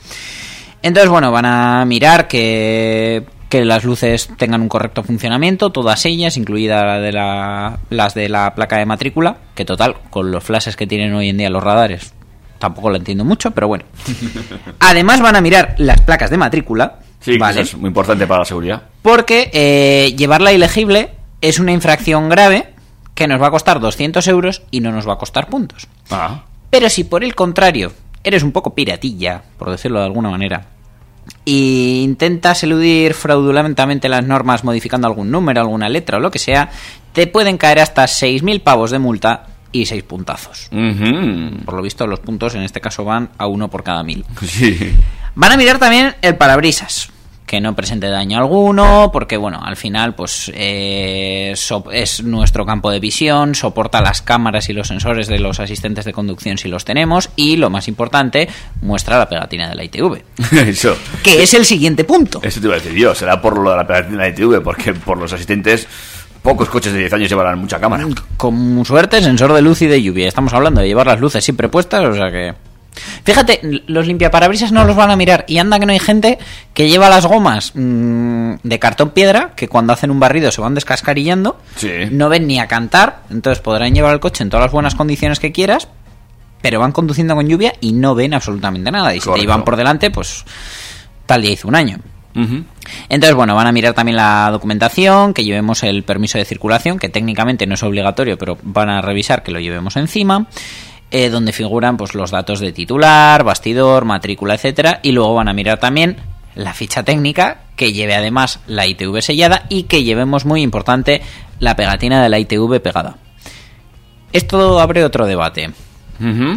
Entonces, 0.81 1.09
bueno, 1.09 1.31
van 1.31 1.45
a 1.45 1.85
mirar 1.85 2.27
que, 2.27 3.23
que 3.53 3.65
las 3.65 3.83
luces 3.83 4.31
tengan 4.35 4.63
un 4.63 4.67
correcto 4.67 5.03
funcionamiento, 5.03 5.69
todas 5.71 6.07
ellas, 6.07 6.37
incluida 6.37 6.83
la 6.83 6.99
de 6.99 7.11
la, 7.11 7.77
las 7.91 8.15
de 8.15 8.27
la 8.27 8.55
placa 8.55 8.79
de 8.79 8.87
matrícula, 8.87 9.37
que 9.53 9.63
total, 9.63 9.95
con 10.09 10.31
los 10.31 10.43
flashes 10.43 10.75
que 10.75 10.87
tienen 10.87 11.13
hoy 11.13 11.29
en 11.29 11.37
día 11.37 11.51
los 11.51 11.61
radares, 11.61 12.15
tampoco 12.57 12.89
lo 12.89 12.95
entiendo 12.95 13.23
mucho, 13.23 13.51
pero 13.51 13.67
bueno. 13.67 13.83
Además 14.79 15.21
van 15.21 15.35
a 15.35 15.41
mirar 15.41 15.75
las 15.77 16.01
placas 16.01 16.31
de 16.31 16.37
matrícula, 16.37 16.95
Sí, 17.19 17.37
¿vale? 17.37 17.61
eso 17.61 17.75
es 17.75 17.79
muy 17.79 17.89
importante 17.89 18.25
para 18.25 18.39
la 18.39 18.45
seguridad. 18.45 18.81
Porque 19.03 19.51
eh, 19.53 20.15
llevarla 20.17 20.51
ilegible 20.51 21.11
es 21.41 21.59
una 21.59 21.73
infracción 21.73 22.29
grave 22.29 22.73
que 23.13 23.27
nos 23.27 23.39
va 23.39 23.49
a 23.49 23.51
costar 23.51 23.79
200 23.79 24.27
euros 24.29 24.63
y 24.71 24.79
no 24.79 24.91
nos 24.91 25.07
va 25.07 25.13
a 25.13 25.17
costar 25.19 25.45
puntos. 25.47 25.85
Ah. 26.09 26.41
Pero 26.71 26.89
si 26.89 27.03
por 27.03 27.23
el 27.23 27.35
contrario 27.35 27.93
eres 28.23 28.41
un 28.41 28.51
poco 28.51 28.73
piratilla, 28.73 29.43
por 29.59 29.69
decirlo 29.69 29.99
de 29.99 30.05
alguna 30.05 30.31
manera, 30.31 30.65
y 31.45 32.01
intentas 32.03 32.63
eludir 32.63 33.13
fraudulentamente 33.13 34.09
las 34.09 34.25
normas 34.25 34.63
modificando 34.63 35.07
algún 35.07 35.31
número, 35.31 35.61
alguna 35.61 35.89
letra 35.89 36.17
o 36.17 36.19
lo 36.19 36.31
que 36.31 36.39
sea, 36.39 36.69
te 37.11 37.27
pueden 37.27 37.57
caer 37.57 37.79
hasta 37.79 38.03
6.000 38.05 38.61
pavos 38.61 38.91
de 38.91 38.99
multa 38.99 39.47
y 39.71 39.85
6 39.85 40.03
puntazos. 40.03 40.69
Por 41.65 41.73
lo 41.75 41.81
visto, 41.81 42.07
los 42.07 42.19
puntos 42.19 42.55
en 42.55 42.61
este 42.61 42.81
caso 42.81 43.03
van 43.03 43.29
a 43.37 43.47
uno 43.47 43.69
por 43.69 43.83
cada 43.83 44.03
mil. 44.03 44.25
Sí. 44.45 44.95
Van 45.35 45.51
a 45.51 45.57
mirar 45.57 45.79
también 45.79 46.15
el 46.21 46.35
parabrisas, 46.35 47.09
que 47.53 47.61
no 47.61 47.75
presente 47.75 48.07
daño 48.09 48.39
alguno, 48.39 49.11
porque 49.13 49.37
bueno, 49.37 49.61
al 49.63 49.75
final 49.75 50.15
pues 50.15 50.51
eh, 50.55 51.53
so- 51.55 51.85
es 51.91 52.23
nuestro 52.23 52.65
campo 52.65 52.89
de 52.89 52.99
visión, 52.99 53.53
soporta 53.53 54.01
las 54.01 54.23
cámaras 54.23 54.69
y 54.69 54.73
los 54.73 54.87
sensores 54.87 55.27
de 55.27 55.37
los 55.37 55.59
asistentes 55.59 56.03
de 56.03 56.13
conducción 56.13 56.57
si 56.57 56.67
los 56.67 56.83
tenemos, 56.83 57.29
y 57.35 57.57
lo 57.57 57.69
más 57.69 57.87
importante, 57.87 58.49
muestra 58.81 59.19
la 59.19 59.29
pegatina 59.29 59.69
de 59.69 59.75
la 59.75 59.83
ITV, 59.83 60.23
Eso. 60.67 60.97
que 61.21 61.43
es 61.43 61.53
el 61.53 61.63
siguiente 61.63 62.05
punto. 62.05 62.39
Eso 62.41 62.59
te 62.59 62.65
iba 62.65 62.75
a 62.75 62.79
decir 62.79 62.93
yo. 62.97 63.13
Será 63.13 63.39
por 63.39 63.55
lo 63.59 63.69
de 63.69 63.77
la 63.77 63.85
pegatina 63.85 64.23
de 64.23 64.29
ITV, 64.29 64.63
porque 64.63 64.93
por 64.95 65.19
los 65.19 65.31
asistentes, 65.31 65.87
pocos 66.41 66.67
coches 66.69 66.91
de 66.91 66.99
10 67.01 67.13
años 67.13 67.29
llevarán 67.29 67.59
mucha 67.59 67.79
cámara. 67.79 68.07
Con 68.35 68.83
suerte, 68.83 69.21
sensor 69.21 69.53
de 69.53 69.61
luz 69.61 69.83
y 69.83 69.85
de 69.85 70.01
lluvia. 70.01 70.27
Estamos 70.27 70.53
hablando 70.55 70.81
de 70.81 70.87
llevar 70.87 71.05
las 71.05 71.19
luces 71.19 71.43
siempre 71.45 71.69
puestas, 71.69 72.03
o 72.03 72.15
sea 72.15 72.31
que... 72.31 72.53
Fíjate, 73.23 73.61
los 73.87 74.07
limpiaparabrisas 74.07 74.71
no 74.71 74.85
los 74.85 74.95
van 74.95 75.11
a 75.11 75.15
mirar. 75.15 75.45
Y 75.47 75.57
anda 75.57 75.79
que 75.79 75.85
no 75.85 75.93
hay 75.93 75.99
gente 75.99 76.37
que 76.73 76.89
lleva 76.89 77.09
las 77.09 77.25
gomas 77.25 77.71
mm, 77.73 78.55
de 78.63 78.79
cartón 78.79 79.11
piedra, 79.11 79.53
que 79.55 79.67
cuando 79.67 79.93
hacen 79.93 80.11
un 80.11 80.19
barrido 80.19 80.51
se 80.51 80.61
van 80.61 80.75
descascarillando. 80.75 81.59
Sí. 81.75 81.91
No 82.11 82.29
ven 82.29 82.47
ni 82.47 82.59
a 82.59 82.67
cantar, 82.67 83.23
entonces 83.29 83.61
podrán 83.61 83.93
llevar 83.93 84.13
el 84.13 84.19
coche 84.19 84.43
en 84.43 84.49
todas 84.49 84.65
las 84.65 84.71
buenas 84.71 84.95
condiciones 84.95 85.39
que 85.39 85.51
quieras, 85.51 85.87
pero 86.61 86.79
van 86.79 86.91
conduciendo 86.91 87.35
con 87.35 87.47
lluvia 87.47 87.73
y 87.81 87.93
no 87.93 88.15
ven 88.15 88.33
absolutamente 88.33 88.91
nada. 88.91 89.15
Y 89.15 89.19
si 89.19 89.31
te 89.31 89.41
iban 89.41 89.63
por 89.63 89.75
delante, 89.75 90.11
pues 90.11 90.45
tal 91.25 91.41
día 91.41 91.51
hizo 91.51 91.67
un 91.67 91.75
año. 91.75 91.99
Entonces, 93.09 93.35
bueno, 93.35 93.55
van 93.55 93.67
a 93.67 93.71
mirar 93.71 93.93
también 93.93 94.15
la 94.15 94.49
documentación, 94.51 95.33
que 95.33 95.43
llevemos 95.43 95.83
el 95.83 96.03
permiso 96.03 96.37
de 96.37 96.45
circulación, 96.45 96.97
que 96.97 97.09
técnicamente 97.09 97.67
no 97.67 97.75
es 97.75 97.83
obligatorio, 97.83 98.37
pero 98.37 98.57
van 98.63 98.89
a 98.89 99.01
revisar 99.01 99.43
que 99.43 99.51
lo 99.51 99.59
llevemos 99.59 99.95
encima, 99.97 100.47
eh, 101.13 101.29
donde 101.29 101.53
figuran 101.53 101.95
pues 101.95 102.15
los 102.15 102.31
datos 102.31 102.59
de 102.59 102.73
titular, 102.73 103.43
bastidor, 103.43 104.03
matrícula, 104.03 104.55
etcétera, 104.55 104.99
y 105.03 105.11
luego 105.13 105.35
van 105.35 105.47
a 105.47 105.53
mirar 105.53 105.79
también 105.79 106.17
la 106.55 106.73
ficha 106.73 107.03
técnica, 107.03 107.61
que 107.75 107.93
lleve 107.93 108.15
además 108.15 108.59
la 108.67 108.85
ITV 108.85 109.21
sellada 109.21 109.65
y 109.69 109.83
que 109.83 110.03
llevemos, 110.03 110.43
muy 110.45 110.61
importante, 110.61 111.21
la 111.59 111.75
pegatina 111.75 112.21
de 112.21 112.29
la 112.29 112.39
ITV 112.39 112.81
pegada. 112.81 113.15
Esto 114.31 114.79
abre 114.79 115.03
otro 115.05 115.25
debate. 115.27 115.71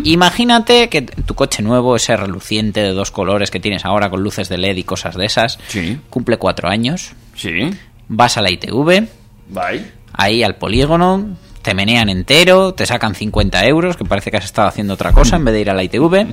Imagínate 0.05 0.89
que 0.89 1.03
tu 1.03 1.35
coche 1.35 1.63
nuevo, 1.63 1.97
ese 1.97 2.17
reluciente 2.17 2.81
de 2.81 2.91
dos 2.93 3.11
colores 3.11 3.51
que 3.51 3.61
tienes 3.61 3.85
ahora 3.85 4.11
con 4.11 4.23
luces 4.23 4.49
de 4.49 4.59
LED 4.59 4.77
y 4.77 4.85
cosas 4.85 5.17
de 5.17 5.27
esas, 5.27 5.59
Sí. 5.69 5.99
cumple 6.11 6.37
cuatro 6.39 6.69
años, 6.69 7.13
Sí. 7.35 7.71
vas 8.09 8.37
a 8.37 8.43
la 8.43 8.51
ITV, 8.51 9.09
Bye. 9.49 9.85
ahí 10.13 10.43
al 10.43 10.57
polígono, 10.57 11.37
te 11.66 11.75
menean 11.75 12.08
entero, 12.08 12.75
te 12.75 12.87
sacan 12.87 13.16
50 13.16 13.66
euros, 13.66 13.96
que 13.96 14.04
parece 14.04 14.30
que 14.30 14.37
has 14.37 14.44
estado 14.44 14.68
haciendo 14.68 14.94
otra 14.94 15.11
cosa 15.11 15.35
en 15.35 15.44
vez 15.44 15.52
de 15.52 15.61
ir 15.62 15.68
a 15.70 15.75
la 15.75 15.82
ITV, 15.82 16.32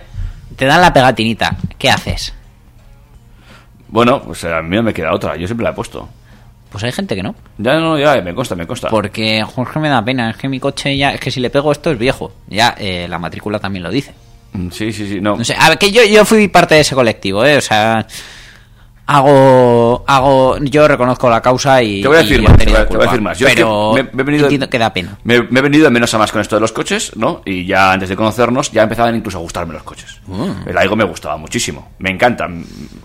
te 0.56 0.66
dan 0.66 0.82
la 0.82 0.92
pegatinita, 0.92 1.56
¿qué 1.78 1.88
haces? 1.88 2.34
Bueno, 3.88 4.20
pues 4.22 4.44
a 4.44 4.60
mí 4.60 4.76
no 4.76 4.82
me 4.82 4.92
queda 4.92 5.14
otra. 5.14 5.36
Yo 5.36 5.46
siempre 5.46 5.64
la 5.64 5.70
he 5.70 5.72
puesto. 5.72 6.06
Pues 6.70 6.84
hay 6.84 6.92
gente 6.92 7.14
que 7.16 7.22
no, 7.22 7.34
Ya 7.56 7.78
no, 7.78 7.98
ya 7.98 8.20
me 8.20 8.34
consta, 8.34 8.54
me 8.56 8.66
consta. 8.66 8.88
porque 8.90 9.42
Jorge 9.42 9.78
me 9.80 9.88
da 9.88 10.04
pena, 10.04 10.30
es 10.30 10.36
que 10.36 10.48
mi 10.50 10.60
coche 10.60 10.94
ya, 10.98 11.12
es 11.14 11.20
que 11.20 11.30
si 11.30 11.40
le 11.40 11.48
pego 11.48 11.72
esto 11.72 11.90
es 11.90 11.98
viejo, 11.98 12.32
ya 12.48 12.74
eh, 12.76 13.06
la 13.08 13.18
matrícula 13.18 13.58
también 13.58 13.84
lo 13.84 13.90
dice. 13.90 14.12
Mm, 14.52 14.68
Sí, 14.70 14.92
sí, 14.92 15.08
sí. 15.08 15.20
No. 15.20 15.36
No 15.38 15.44
sé, 15.44 15.56
a 15.58 15.70
ver, 15.70 15.78
que 15.78 15.90
yo, 15.92 16.02
yo 16.04 16.24
fui 16.26 16.48
parte 16.48 16.74
de 16.74 16.82
ese 16.82 16.94
colectivo, 16.94 17.42
¿eh? 17.46 17.56
O 17.56 17.60
sea, 17.62 18.06
hago, 19.06 20.04
hago, 20.06 20.58
yo 20.58 20.88
reconozco 20.88 21.28
la 21.28 21.40
causa 21.40 21.82
y... 21.82 22.02
Te 22.02 22.08
voy 22.08 22.16
a 22.16 22.20
decir 22.20 22.42
más, 22.42 22.56
te 22.56 22.64
voy 22.66 22.74
a- 22.74 22.76
te 22.76 22.76
voy 22.76 22.84
a 22.84 22.86
culpa, 22.88 23.04
decir 23.04 23.20
más. 23.20 23.38
Yo 23.38 23.46
es 23.48 23.52
que 23.54 23.56
pero 23.62 23.92
me- 23.94 24.02
me 24.04 24.22
he 24.22 24.24
venido- 24.24 24.44
entiendo 24.44 24.68
que 24.70 24.78
da 24.78 24.92
pena. 24.92 25.18
Me, 25.24 25.42
me 25.42 25.60
he 25.60 25.62
venido 25.62 25.84
de 25.84 25.90
menos 25.90 26.12
a 26.14 26.18
más 26.18 26.32
con 26.32 26.40
esto 26.40 26.56
de 26.56 26.60
los 26.60 26.72
coches, 26.72 27.12
¿no? 27.16 27.42
Y 27.44 27.66
ya 27.66 27.92
antes 27.92 28.08
de 28.08 28.16
conocernos, 28.16 28.70
ya 28.72 28.82
empezaban 28.82 29.14
incluso 29.14 29.38
a 29.38 29.40
gustarme 29.42 29.74
los 29.74 29.82
coches. 29.82 30.18
Mm. 30.26 30.68
El 30.68 30.78
Aigo 30.78 30.96
me 30.96 31.04
gustaba 31.04 31.36
muchísimo. 31.36 31.90
Me 31.98 32.10
encanta. 32.10 32.48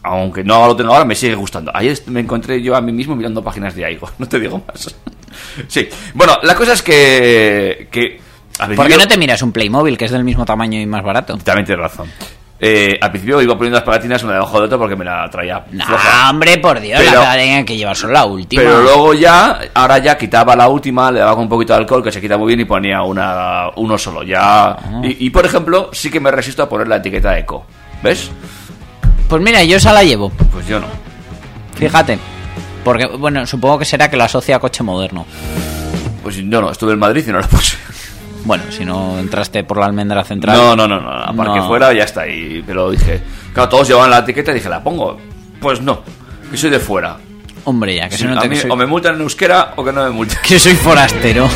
Aunque 0.04 0.44
no 0.44 0.68
lo 0.68 0.76
tengo 0.76 0.94
ahora, 0.94 1.06
me 1.06 1.16
sigue 1.16 1.36
gustando. 1.36 1.72
Ayer 1.76 2.00
me 2.08 2.22
encontré 2.22 2.62
yo 2.62 2.76
a 2.76 2.82
mí 2.82 2.92
mismo 2.92 3.16
mirando 3.16 3.44
páginas 3.44 3.76
de 3.76 3.86
Aigo. 3.86 4.10
No 4.20 4.28
te 4.28 4.40
digo 4.40 4.62
más. 4.68 4.96
sí. 5.68 5.88
Bueno, 6.14 6.38
la 6.44 6.56
cosa 6.56 6.74
es 6.74 6.82
que. 6.82 7.88
que 7.92 8.20
¿Por 8.76 8.88
qué 8.88 8.98
no 8.98 9.08
te 9.08 9.18
miras 9.18 9.42
un 9.42 9.54
Playmobil 9.54 9.98
que 9.98 10.04
es 10.06 10.12
del 10.12 10.26
mismo 10.26 10.44
tamaño 10.44 10.80
y 10.82 10.86
más 10.86 11.02
barato? 11.02 11.38
También 11.38 11.66
tienes 11.66 11.82
razón. 11.82 12.10
Eh, 12.62 12.98
al 13.00 13.10
principio 13.12 13.42
iba 13.42 13.56
poniendo 13.58 13.78
las 13.78 13.86
pegatinas 13.86 14.22
una 14.24 14.34
debajo 14.34 14.60
de 14.60 14.66
otra 14.66 14.78
porque 14.78 14.96
me 14.98 15.06
la 15.06 15.30
traía 15.30 15.64
No, 15.72 15.86
floja. 15.86 16.30
hombre, 16.30 16.58
por 16.58 16.80
Dios, 16.82 17.00
Pero- 17.02 17.22
la 17.22 17.34
tenía 17.36 17.64
que 17.64 17.78
llevar 17.78 17.96
solo 17.96 18.12
la 18.14 18.26
última. 18.26 18.62
Pero 18.62 18.82
luego 18.82 19.14
ya, 19.14 19.60
ahora 19.74 19.98
ya 20.00 20.18
quitaba 20.18 20.56
la 20.58 20.68
última, 20.68 21.10
le 21.10 21.20
daba 21.20 21.36
con 21.36 21.44
un 21.44 21.50
poquito 21.50 21.72
de 21.74 21.80
alcohol, 21.80 22.04
que 22.04 22.12
se 22.12 22.20
quita 22.20 22.38
muy 22.38 22.48
bien, 22.48 22.60
y 22.60 22.66
ponía 22.66 23.02
una, 23.04 23.70
uno 23.78 23.98
solo. 23.98 24.24
Ya. 24.24 24.72
Ah. 24.72 24.78
Y, 25.04 25.26
y, 25.28 25.30
por 25.30 25.46
ejemplo, 25.46 25.90
sí 25.94 26.12
que 26.12 26.20
me 26.20 26.32
resisto 26.32 26.62
a 26.64 26.68
poner 26.68 26.88
la 26.90 26.98
etiqueta 26.98 27.38
eco. 27.40 27.66
¿Ves? 28.04 28.30
Pues 29.30 29.42
mira, 29.42 29.64
yo 29.64 29.78
esa 29.78 29.94
la 29.94 30.04
llevo, 30.04 30.30
Pues 30.52 30.68
yo 30.68 30.80
no. 30.82 30.88
fíjate. 31.76 32.20
Porque, 32.84 33.06
bueno, 33.06 33.46
supongo 33.46 33.80
que 33.80 33.86
será 33.86 34.10
que 34.10 34.18
la 34.18 34.26
asocia 34.26 34.58
a 34.58 34.60
coche 34.60 34.84
moderno. 34.84 35.26
Pues 36.24 36.36
yo 36.36 36.44
no, 36.62 36.72
estuve 36.72 36.94
en 36.94 37.00
Madrid 37.00 37.24
y 37.28 37.32
no 37.32 37.40
la 37.40 37.48
puse. 37.48 37.78
Bueno, 38.46 38.64
si 38.70 38.86
no 38.86 39.20
entraste 39.20 39.64
por 39.64 39.78
la 39.78 39.86
almendra 39.86 40.24
central. 40.24 40.56
No, 40.58 40.76
no, 40.76 40.88
no, 40.88 41.00
no. 41.02 41.10
Aparte 41.12 41.60
No. 41.60 41.68
fuera 41.68 41.94
ya 41.94 42.04
está 42.04 42.22
ahí. 42.22 42.64
Pero 42.66 42.90
dije, 42.92 43.22
claro, 43.54 43.70
todos 43.70 43.88
llevaban 43.88 44.10
la 44.12 44.20
etiqueta 44.20 44.52
y 44.52 44.56
dije, 44.56 44.70
¿la 44.70 44.84
pongo? 44.84 45.18
Pues 45.60 45.82
no, 45.82 46.02
que 46.50 46.58
soy 46.58 46.70
de 46.70 46.80
fuera. 46.80 47.18
Hombre, 47.66 47.96
ya, 47.96 48.08
que 48.10 48.16
Sí, 48.16 48.24
se 48.24 48.28
a 48.30 48.36
note 48.36 48.50
mí 48.50 48.56
soy, 48.56 48.72
O 48.72 48.76
me 48.76 48.86
multan 48.86 49.16
en 49.16 49.22
euskera 49.22 49.74
o 49.76 49.84
que 49.84 49.92
no 49.92 50.04
me 50.04 50.10
multan. 50.12 50.38
que 50.48 50.58
soy 50.58 50.74
forastero. 50.76 51.48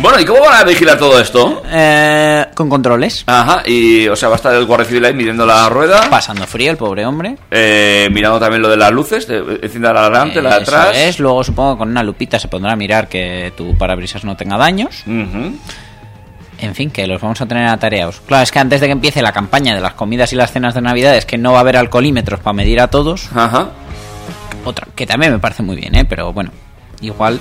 Bueno, 0.00 0.20
¿y 0.20 0.24
cómo 0.24 0.40
van 0.40 0.60
a 0.60 0.64
vigilar 0.64 0.96
todo 0.96 1.20
esto? 1.20 1.62
Eh, 1.66 2.46
con 2.54 2.68
controles. 2.68 3.24
Ajá, 3.26 3.62
y 3.66 4.06
o 4.06 4.14
sea, 4.14 4.28
va 4.28 4.34
a 4.34 4.36
estar 4.36 4.54
el 4.54 4.64
guardia 4.64 4.86
civil 4.86 5.04
ahí 5.04 5.12
midiendo 5.12 5.44
la 5.44 5.68
rueda. 5.68 6.08
Pasando 6.08 6.46
frío 6.46 6.70
el 6.70 6.76
pobre 6.76 7.04
hombre. 7.04 7.36
Eh, 7.50 8.08
mirando 8.12 8.38
también 8.38 8.62
lo 8.62 8.68
de 8.68 8.76
las 8.76 8.92
luces, 8.92 9.26
de, 9.26 9.58
encienda 9.60 9.92
la 9.92 10.02
de 10.02 10.06
adelante, 10.06 10.40
la 10.42 10.50
de 10.50 10.62
atrás. 10.62 10.96
es. 10.96 11.18
Luego 11.18 11.42
supongo 11.42 11.74
que 11.74 11.78
con 11.78 11.90
una 11.90 12.04
lupita 12.04 12.38
se 12.38 12.46
pondrá 12.46 12.72
a 12.72 12.76
mirar 12.76 13.08
que 13.08 13.52
tu 13.56 13.76
parabrisas 13.76 14.22
no 14.22 14.36
tenga 14.36 14.56
daños. 14.56 15.02
Ujú. 15.04 15.56
En 16.60 16.74
fin, 16.74 16.90
que 16.90 17.06
los 17.08 17.20
vamos 17.20 17.40
a 17.40 17.46
tener 17.46 17.66
atareados. 17.66 18.20
Claro, 18.26 18.44
es 18.44 18.52
que 18.52 18.58
antes 18.60 18.80
de 18.80 18.86
que 18.86 18.92
empiece 18.92 19.20
la 19.20 19.32
campaña 19.32 19.74
de 19.74 19.80
las 19.80 19.94
comidas 19.94 20.32
y 20.32 20.36
las 20.36 20.52
cenas 20.52 20.74
de 20.74 20.80
Navidades, 20.80 21.26
que 21.26 21.38
no 21.38 21.52
va 21.52 21.58
a 21.58 21.60
haber 21.62 21.76
alcoholímetros 21.76 22.38
para 22.40 22.54
medir 22.54 22.80
a 22.80 22.88
todos, 22.88 23.28
Ajá. 23.34 23.70
otra, 24.64 24.86
que 24.94 25.06
también 25.06 25.32
me 25.32 25.38
parece 25.40 25.62
muy 25.64 25.76
bien, 25.76 25.94
¿eh? 25.96 26.04
Pero 26.04 26.32
bueno, 26.32 26.50
igual 27.00 27.40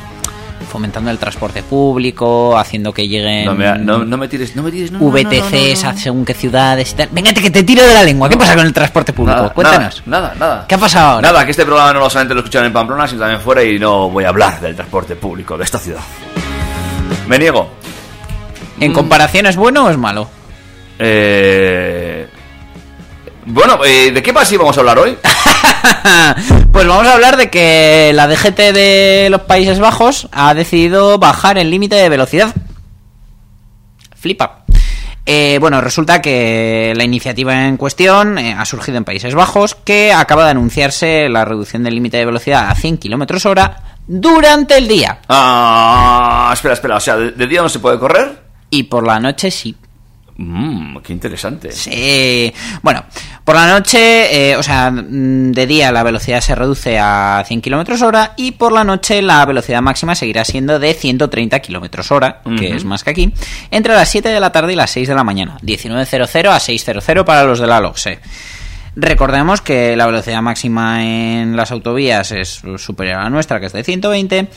fomentando 0.70 1.10
el 1.12 1.18
transporte 1.18 1.64
público, 1.64 2.58
haciendo 2.58 2.94
que 2.94 3.08
lleguen 3.08 3.46
No 3.46 3.56
me, 3.56 3.78
no, 3.78 4.04
no 4.04 4.18
me 4.18 4.28
tires, 4.28 4.56
no 4.56 4.64
me 4.64 4.72
tires, 4.72 4.92
no, 4.92 5.00
VTCs 5.00 5.84
a 5.84 5.94
según 5.94 6.26
qué 6.26 6.34
ciudades 6.34 6.92
y 6.92 6.96
tal. 6.96 7.10
Venga, 7.12 7.34
que 7.34 7.50
te 7.50 7.64
tiro 7.64 7.84
de 7.84 7.94
la 7.94 8.04
lengua. 8.04 8.30
¿Qué 8.30 8.38
pasa 8.38 8.56
con 8.56 8.66
el 8.66 8.74
transporte 8.74 9.14
público? 9.14 9.38
Nada, 9.38 9.54
Cuéntanos. 9.54 10.04
Nada, 10.06 10.36
nada. 10.38 10.66
¿Qué 10.68 10.76
ha 10.76 10.78
pasado 10.78 11.12
ahora? 11.16 11.32
Nada, 11.32 11.46
que 11.46 11.52
este 11.52 11.66
programa 11.66 11.94
no 11.94 12.10
solamente 12.10 12.34
lo 12.34 12.42
escuchan 12.42 12.66
en 12.66 12.74
Pamplona, 12.74 13.08
sino 13.08 13.22
también 13.22 13.42
fuera 13.42 13.64
y 13.64 13.80
no 13.80 14.10
voy 14.10 14.24
a 14.24 14.30
hablar 14.30 14.60
del 14.60 14.76
transporte 14.76 15.16
público 15.16 15.58
de 15.58 15.64
esta 15.64 15.80
ciudad. 15.80 16.02
Me 17.28 17.38
niego. 17.38 17.70
¿En 18.80 18.94
comparación 18.94 19.46
es 19.46 19.56
bueno 19.56 19.86
o 19.86 19.90
es 19.90 19.98
malo? 19.98 20.30
Eh... 21.00 22.28
Bueno, 23.50 23.80
eh, 23.86 24.12
¿de 24.12 24.22
qué 24.22 24.34
más 24.34 24.52
íbamos 24.52 24.76
a 24.76 24.82
hablar 24.82 25.00
hoy? 25.00 25.18
pues 26.72 26.88
vamos 26.88 27.08
a 27.08 27.14
hablar 27.14 27.38
de 27.38 27.50
que 27.50 28.12
la 28.14 28.28
DGT 28.28 28.58
de 28.74 29.28
los 29.30 29.42
Países 29.42 29.80
Bajos 29.80 30.28
ha 30.32 30.54
decidido 30.54 31.18
bajar 31.18 31.58
el 31.58 31.70
límite 31.70 31.96
de 31.96 32.10
velocidad. 32.10 32.54
Flipa. 34.16 34.64
Eh, 35.26 35.58
bueno, 35.60 35.82
resulta 35.82 36.22
que 36.22 36.94
la 36.96 37.04
iniciativa 37.04 37.68
en 37.68 37.76
cuestión 37.76 38.38
eh, 38.38 38.56
ha 38.58 38.64
surgido 38.64 38.98
en 38.98 39.04
Países 39.04 39.36
Bajos, 39.36 39.76
que 39.76 40.14
acaba 40.14 40.46
de 40.46 40.52
anunciarse 40.52 41.28
la 41.28 41.44
reducción 41.44 41.84
del 41.84 41.96
límite 41.96 42.18
de 42.18 42.26
velocidad 42.26 42.70
a 42.70 42.76
100 42.76 42.98
km 42.98 43.46
hora 43.46 43.98
durante 44.08 44.78
el 44.78 44.88
día. 44.88 45.20
Ah, 45.28 46.50
espera, 46.54 46.76
espera, 46.76 46.96
o 46.96 47.02
sea, 47.02 47.18
¿de, 47.18 47.32
de 47.32 47.48
día 47.48 47.62
no 47.62 47.68
se 47.68 47.80
puede 47.80 48.00
correr? 48.00 48.42
Y 48.70 48.84
por 48.84 49.06
la 49.06 49.20
noche 49.20 49.52
sí. 49.52 49.76
Mmm, 50.38 50.98
qué 50.98 51.14
interesante. 51.14 51.72
Sí. 51.72 52.54
Bueno, 52.84 53.04
por 53.44 53.56
la 53.56 53.68
noche, 53.68 54.52
eh, 54.52 54.56
o 54.56 54.62
sea, 54.62 54.92
mm, 54.92 55.52
de 55.52 55.66
día 55.66 55.92
la 55.92 56.04
velocidad 56.04 56.42
se 56.42 56.54
reduce 56.54 57.00
a 57.00 57.44
100 57.46 57.62
km 57.62 58.02
hora 58.04 58.34
y 58.38 58.52
por 58.52 58.72
la 58.72 58.84
noche 58.84 59.22
la 59.24 59.44
velocidad 59.46 59.82
máxima 59.82 60.14
seguirá 60.14 60.46
siendo 60.46 60.78
de 60.78 60.94
130 60.94 61.60
km 61.60 62.12
hora, 62.12 62.42
que 62.58 62.76
es 62.76 62.86
más 62.86 63.04
que 63.04 63.10
aquí, 63.10 63.34
entre 63.72 63.94
las 63.94 64.10
7 64.10 64.30
de 64.30 64.40
la 64.40 64.52
tarde 64.52 64.74
y 64.74 64.76
las 64.76 64.92
6 64.92 65.08
de 65.08 65.16
la 65.16 65.24
mañana. 65.24 65.58
19.00 65.64 66.50
a 66.50 66.60
6.00 66.60 67.26
para 67.26 67.44
los 67.44 67.60
de 67.60 67.68
la 67.68 67.80
LOXE. 67.80 68.20
Recordemos 68.96 69.62
que 69.62 69.96
la 69.96 70.06
velocidad 70.06 70.42
máxima 70.42 71.04
en 71.04 71.56
las 71.56 71.72
autovías 71.72 72.32
es 72.32 72.62
superior 72.78 73.20
a 73.20 73.24
la 73.24 73.30
nuestra, 73.30 73.60
que 73.60 73.68
es 73.68 73.74
de 73.74 73.84
120, 73.84 74.50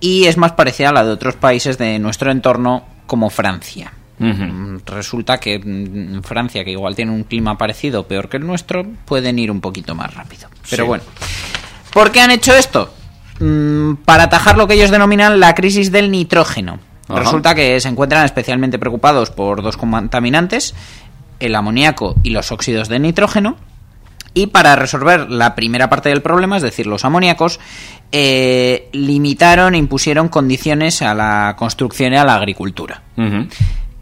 y 0.00 0.24
es 0.26 0.36
más 0.36 0.52
parecida 0.52 0.90
a 0.90 0.92
la 0.92 1.04
de 1.04 1.12
otros 1.12 1.36
países 1.36 1.78
de 1.78 1.98
nuestro 1.98 2.30
entorno, 2.30 2.84
como 3.06 3.30
Francia. 3.30 3.92
Mm, 4.18 4.78
Resulta 4.86 5.38
que 5.38 5.58
mm, 5.58 6.14
en 6.16 6.22
Francia, 6.24 6.64
que 6.64 6.70
igual 6.72 6.94
tiene 6.96 7.12
un 7.12 7.24
clima 7.24 7.56
parecido, 7.58 8.06
peor 8.06 8.28
que 8.28 8.36
el 8.38 8.46
nuestro, 8.46 8.84
pueden 9.04 9.38
ir 9.38 9.50
un 9.50 9.60
poquito 9.60 9.94
más 9.94 10.12
rápido. 10.14 10.48
Pero 10.70 10.84
Sí. 10.84 10.88
bueno, 10.88 11.04
¿por 11.92 12.10
qué 12.10 12.20
han 12.20 12.30
hecho 12.30 12.54
esto? 12.54 12.92
Mm, 13.40 13.94
Para 14.04 14.24
atajar 14.24 14.56
lo 14.56 14.66
que 14.66 14.74
ellos 14.74 14.90
denominan 14.90 15.38
la 15.40 15.54
crisis 15.54 15.92
del 15.92 16.10
nitrógeno. 16.10 16.80
Ajá. 17.08 17.20
Resulta 17.20 17.54
que 17.54 17.80
se 17.80 17.88
encuentran 17.88 18.24
especialmente 18.24 18.78
preocupados 18.78 19.30
por 19.30 19.62
dos 19.62 19.76
contaminantes, 19.76 20.74
el 21.40 21.54
amoníaco 21.54 22.16
y 22.22 22.30
los 22.30 22.50
óxidos 22.52 22.88
de 22.88 22.98
nitrógeno. 22.98 23.56
Y 24.34 24.48
para 24.48 24.76
resolver 24.76 25.30
la 25.30 25.54
primera 25.54 25.88
parte 25.88 26.10
del 26.10 26.20
problema, 26.20 26.56
es 26.58 26.62
decir, 26.62 26.86
los 26.86 27.04
amoníacos, 27.04 27.60
eh, 28.12 28.88
limitaron 28.92 29.74
e 29.74 29.78
impusieron 29.78 30.28
condiciones 30.28 31.00
a 31.02 31.14
la 31.14 31.56
construcción 31.58 32.12
y 32.12 32.16
a 32.16 32.24
la 32.24 32.34
agricultura. 32.34 33.02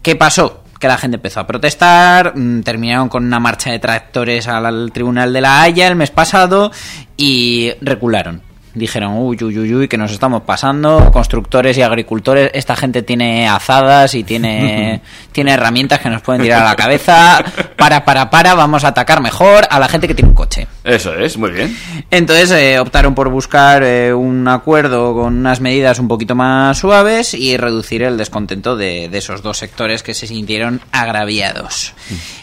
¿Qué 0.07 0.15
pasó? 0.15 0.63
Que 0.79 0.87
la 0.87 0.97
gente 0.97 1.15
empezó 1.15 1.41
a 1.41 1.47
protestar, 1.47 2.31
mm, 2.33 2.61
terminaron 2.61 3.09
con 3.09 3.25
una 3.25 3.41
marcha 3.41 3.71
de 3.71 3.79
tractores 3.79 4.47
al, 4.47 4.65
al 4.65 4.91
Tribunal 4.93 5.33
de 5.33 5.41
la 5.41 5.61
Haya 5.61 5.85
el 5.85 5.97
mes 5.97 6.11
pasado 6.11 6.71
y 7.17 7.73
recularon. 7.81 8.46
Dijeron, 8.77 9.13
uy, 9.17 9.37
uy, 9.41 9.57
uy, 9.57 9.73
uy, 9.73 9.87
que 9.87 9.97
nos 9.97 10.11
estamos 10.11 10.43
pasando, 10.43 11.09
constructores 11.11 11.77
y 11.77 11.81
agricultores, 11.81 12.51
esta 12.53 12.75
gente 12.75 13.01
tiene 13.01 13.47
azadas 13.47 14.13
y 14.13 14.23
tiene, 14.23 15.01
tiene 15.31 15.53
herramientas 15.53 15.99
que 15.99 16.09
nos 16.09 16.21
pueden 16.21 16.43
tirar 16.43 16.61
a 16.61 16.65
la 16.65 16.75
cabeza, 16.75 17.43
para, 17.75 18.05
para, 18.05 18.29
para, 18.29 18.53
vamos 18.53 18.83
a 18.83 18.89
atacar 18.89 19.21
mejor 19.21 19.67
a 19.69 19.79
la 19.79 19.89
gente 19.89 20.07
que 20.07 20.13
tiene 20.13 20.29
un 20.29 20.35
coche. 20.35 20.67
Eso 20.83 21.15
es, 21.15 21.37
muy 21.37 21.51
bien. 21.51 21.75
Entonces 22.11 22.51
eh, 22.51 22.79
optaron 22.79 23.15
por 23.15 23.29
buscar 23.29 23.81
eh, 23.83 24.13
un 24.13 24.47
acuerdo 24.47 25.15
con 25.15 25.37
unas 25.37 25.59
medidas 25.59 25.97
un 25.97 26.07
poquito 26.07 26.35
más 26.35 26.77
suaves 26.77 27.33
y 27.33 27.57
reducir 27.57 28.03
el 28.03 28.17
descontento 28.17 28.75
de, 28.75 29.09
de 29.09 29.17
esos 29.17 29.41
dos 29.41 29.57
sectores 29.57 30.03
que 30.03 30.13
se 30.13 30.27
sintieron 30.27 30.81
agraviados. 30.91 31.93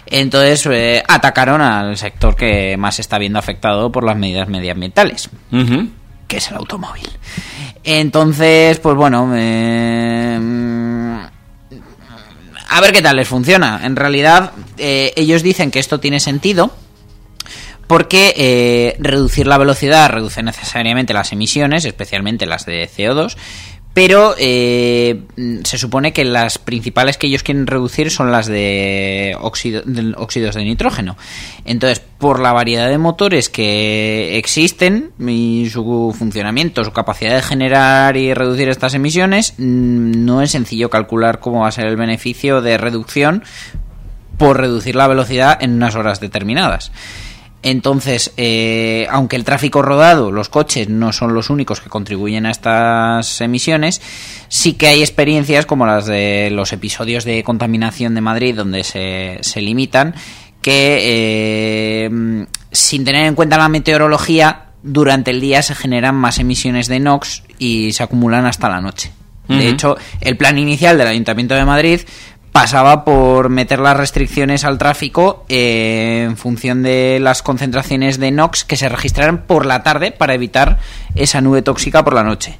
Entonces 0.06 0.66
eh, 0.66 1.02
atacaron 1.06 1.60
al 1.60 1.96
sector 1.96 2.34
que 2.34 2.76
más 2.76 2.98
está 2.98 3.18
viendo 3.18 3.38
afectado 3.38 3.92
por 3.92 4.04
las 4.04 4.16
medidas 4.16 4.48
medioambientales 4.48 5.28
Ujú. 5.52 5.88
Que 6.26 6.38
es 6.38 6.50
el 6.50 6.56
automóvil. 6.56 7.08
Entonces, 7.82 8.78
pues 8.80 8.96
bueno, 8.96 9.32
eh, 9.34 10.38
a 12.68 12.80
ver 12.80 12.92
qué 12.92 13.02
tal 13.02 13.16
les 13.16 13.28
funciona. 13.28 13.80
En 13.84 13.96
realidad, 13.96 14.52
eh, 14.78 15.12
ellos 15.16 15.42
dicen 15.42 15.70
que 15.70 15.78
esto 15.78 16.00
tiene 16.00 16.20
sentido 16.20 16.72
porque 17.86 18.34
eh, 18.36 18.96
reducir 18.98 19.46
la 19.46 19.58
velocidad 19.58 20.10
reduce 20.10 20.42
necesariamente 20.42 21.12
las 21.12 21.32
emisiones, 21.32 21.84
especialmente 21.84 22.46
las 22.46 22.64
de 22.66 22.88
CO2, 22.88 23.36
pero 23.94 24.34
eh, 24.38 25.22
se 25.62 25.78
supone 25.78 26.12
que 26.12 26.24
las 26.24 26.58
principales 26.58 27.16
que 27.16 27.28
ellos 27.28 27.44
quieren 27.44 27.66
reducir 27.68 28.10
son 28.10 28.32
las 28.32 28.46
de, 28.46 29.36
óxido- 29.40 29.84
de 29.84 30.14
óxidos 30.16 30.56
de 30.56 30.64
nitrógeno. 30.64 31.16
Entonces, 31.64 32.00
por 32.18 32.40
la 32.40 32.52
variedad 32.52 32.88
de 32.88 32.98
motores 32.98 33.48
que 33.48 34.36
existen 34.36 35.12
y 35.24 35.68
su 35.70 36.12
funcionamiento, 36.18 36.82
su 36.82 36.90
capacidad 36.92 37.36
de 37.36 37.42
generar 37.42 38.16
y 38.16 38.34
reducir 38.34 38.68
estas 38.68 38.94
emisiones, 38.94 39.54
mm, 39.58 40.24
no 40.24 40.42
es 40.42 40.50
sencillo 40.50 40.90
calcular 40.90 41.38
cómo 41.38 41.60
va 41.60 41.68
a 41.68 41.72
ser 41.72 41.86
el 41.86 41.96
beneficio 41.96 42.60
de 42.62 42.76
reducción 42.78 43.44
por 44.38 44.58
reducir 44.58 44.96
la 44.96 45.06
velocidad 45.06 45.56
en 45.62 45.74
unas 45.74 45.94
horas 45.94 46.18
determinadas. 46.18 46.90
Entonces, 47.64 48.30
eh, 48.36 49.06
aunque 49.10 49.36
el 49.36 49.44
tráfico 49.44 49.80
rodado, 49.80 50.30
los 50.30 50.50
coches, 50.50 50.90
no 50.90 51.14
son 51.14 51.32
los 51.32 51.48
únicos 51.48 51.80
que 51.80 51.88
contribuyen 51.88 52.44
a 52.44 52.50
estas 52.50 53.40
emisiones, 53.40 54.02
sí 54.48 54.74
que 54.74 54.88
hay 54.88 55.00
experiencias 55.00 55.64
como 55.64 55.86
las 55.86 56.04
de 56.04 56.50
los 56.52 56.74
episodios 56.74 57.24
de 57.24 57.42
contaminación 57.42 58.14
de 58.14 58.20
Madrid, 58.20 58.54
donde 58.54 58.84
se, 58.84 59.38
se 59.40 59.62
limitan, 59.62 60.14
que 60.60 60.98
eh, 62.04 62.46
sin 62.70 63.04
tener 63.06 63.24
en 63.24 63.34
cuenta 63.34 63.56
la 63.56 63.70
meteorología, 63.70 64.66
durante 64.82 65.30
el 65.30 65.40
día 65.40 65.62
se 65.62 65.74
generan 65.74 66.16
más 66.16 66.38
emisiones 66.38 66.88
de 66.88 67.00
NOx 67.00 67.44
y 67.58 67.92
se 67.92 68.02
acumulan 68.02 68.44
hasta 68.44 68.68
la 68.68 68.82
noche. 68.82 69.10
De 69.48 69.68
hecho, 69.68 69.96
el 70.22 70.36
plan 70.38 70.58
inicial 70.58 70.96
del 70.96 71.06
Ayuntamiento 71.06 71.54
de 71.54 71.66
Madrid 71.66 72.00
pasaba 72.54 73.04
por 73.04 73.48
meter 73.48 73.80
las 73.80 73.96
restricciones 73.96 74.62
al 74.62 74.78
tráfico 74.78 75.44
eh, 75.48 76.22
en 76.24 76.36
función 76.36 76.84
de 76.84 77.18
las 77.20 77.42
concentraciones 77.42 78.20
de 78.20 78.30
NOx 78.30 78.62
que 78.62 78.76
se 78.76 78.88
registraran 78.88 79.42
por 79.42 79.66
la 79.66 79.82
tarde 79.82 80.12
para 80.12 80.34
evitar 80.34 80.78
esa 81.16 81.40
nube 81.40 81.62
tóxica 81.62 82.04
por 82.04 82.14
la 82.14 82.22
noche. 82.22 82.56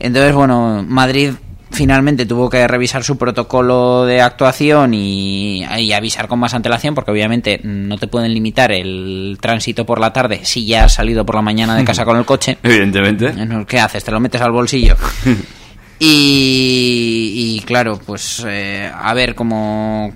Entonces, 0.00 0.34
bueno, 0.34 0.84
Madrid 0.86 1.32
finalmente 1.70 2.26
tuvo 2.26 2.50
que 2.50 2.68
revisar 2.68 3.04
su 3.04 3.16
protocolo 3.16 4.04
de 4.04 4.20
actuación 4.20 4.92
y, 4.92 5.64
y 5.64 5.92
avisar 5.94 6.28
con 6.28 6.38
más 6.38 6.52
antelación 6.52 6.94
porque 6.94 7.10
obviamente 7.10 7.58
no 7.64 7.96
te 7.96 8.08
pueden 8.08 8.34
limitar 8.34 8.70
el 8.70 9.38
tránsito 9.40 9.86
por 9.86 9.98
la 9.98 10.12
tarde 10.12 10.40
si 10.44 10.66
ya 10.66 10.84
has 10.84 10.92
salido 10.92 11.24
por 11.24 11.36
la 11.36 11.42
mañana 11.42 11.74
de 11.74 11.84
casa 11.84 12.04
con 12.04 12.18
el 12.18 12.26
coche. 12.26 12.58
Evidentemente. 12.62 13.32
¿Qué 13.66 13.80
haces? 13.80 14.04
¿Te 14.04 14.10
lo 14.10 14.20
metes 14.20 14.42
al 14.42 14.52
bolsillo? 14.52 14.94
Y, 15.98 17.56
y 17.56 17.64
claro, 17.64 17.98
pues 18.04 18.44
eh, 18.46 18.90
a 18.94 19.14
ver 19.14 19.34
cómo, 19.34 20.12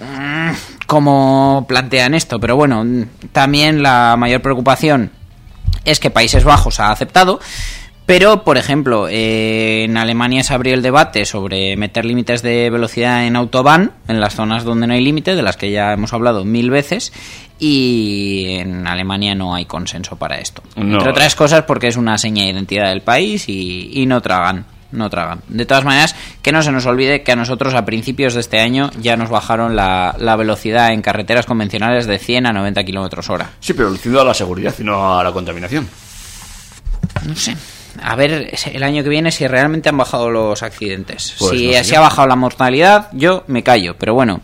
mm, 0.00 0.50
cómo 0.86 1.66
plantean 1.68 2.14
esto. 2.14 2.40
Pero 2.40 2.56
bueno, 2.56 2.84
también 3.32 3.82
la 3.82 4.16
mayor 4.18 4.42
preocupación 4.42 5.12
es 5.84 6.00
que 6.00 6.10
Países 6.10 6.44
Bajos 6.44 6.80
ha 6.80 6.90
aceptado. 6.90 7.40
Pero, 8.06 8.42
por 8.42 8.56
ejemplo, 8.56 9.06
eh, 9.06 9.84
en 9.84 9.98
Alemania 9.98 10.42
se 10.42 10.54
abrió 10.54 10.72
el 10.72 10.80
debate 10.80 11.26
sobre 11.26 11.76
meter 11.76 12.06
límites 12.06 12.40
de 12.40 12.70
velocidad 12.70 13.26
en 13.26 13.36
autobahn, 13.36 13.92
en 14.08 14.18
las 14.18 14.34
zonas 14.34 14.64
donde 14.64 14.86
no 14.86 14.94
hay 14.94 15.04
límite, 15.04 15.34
de 15.34 15.42
las 15.42 15.58
que 15.58 15.70
ya 15.70 15.92
hemos 15.92 16.14
hablado 16.14 16.42
mil 16.42 16.70
veces, 16.70 17.12
y 17.58 18.56
en 18.60 18.86
Alemania 18.86 19.34
no 19.34 19.54
hay 19.54 19.66
consenso 19.66 20.16
para 20.16 20.38
esto. 20.38 20.62
No. 20.76 20.96
Entre 20.96 21.10
otras 21.10 21.34
cosas 21.34 21.64
porque 21.64 21.88
es 21.88 21.98
una 21.98 22.16
seña 22.16 22.44
de 22.44 22.52
identidad 22.52 22.88
del 22.88 23.02
país 23.02 23.46
y, 23.46 23.90
y 23.92 24.06
no 24.06 24.22
tragan. 24.22 24.64
No 24.90 25.10
tragan. 25.10 25.40
De 25.48 25.66
todas 25.66 25.84
maneras, 25.84 26.14
que 26.40 26.50
no 26.50 26.62
se 26.62 26.72
nos 26.72 26.86
olvide 26.86 27.22
que 27.22 27.32
a 27.32 27.36
nosotros 27.36 27.74
a 27.74 27.84
principios 27.84 28.34
de 28.34 28.40
este 28.40 28.58
año 28.58 28.90
ya 29.00 29.16
nos 29.16 29.28
bajaron 29.28 29.76
la, 29.76 30.14
la 30.18 30.36
velocidad 30.36 30.92
en 30.92 31.02
carreteras 31.02 31.44
convencionales 31.44 32.06
de 32.06 32.18
100 32.18 32.46
a 32.46 32.52
90 32.52 32.84
kilómetros 32.84 33.28
hora. 33.28 33.50
Sí, 33.60 33.74
pero 33.74 33.90
luciendo 33.90 34.20
a 34.20 34.24
la 34.24 34.34
seguridad 34.34 34.74
y 34.78 34.84
no 34.84 35.18
a 35.18 35.22
la 35.22 35.32
contaminación. 35.32 35.88
No 37.26 37.36
sé. 37.36 37.54
A 38.02 38.14
ver 38.14 38.54
el 38.72 38.82
año 38.82 39.02
que 39.02 39.08
viene 39.08 39.32
si 39.32 39.46
realmente 39.46 39.88
han 39.88 39.96
bajado 39.96 40.30
los 40.30 40.62
accidentes. 40.62 41.34
Pues 41.38 41.58
si 41.58 41.66
no 41.66 41.72
sé 41.72 41.78
así 41.78 41.92
yo. 41.92 41.98
ha 41.98 42.02
bajado 42.02 42.28
la 42.28 42.36
mortalidad, 42.36 43.08
yo 43.12 43.44
me 43.48 43.62
callo. 43.62 43.96
Pero 43.98 44.14
bueno, 44.14 44.40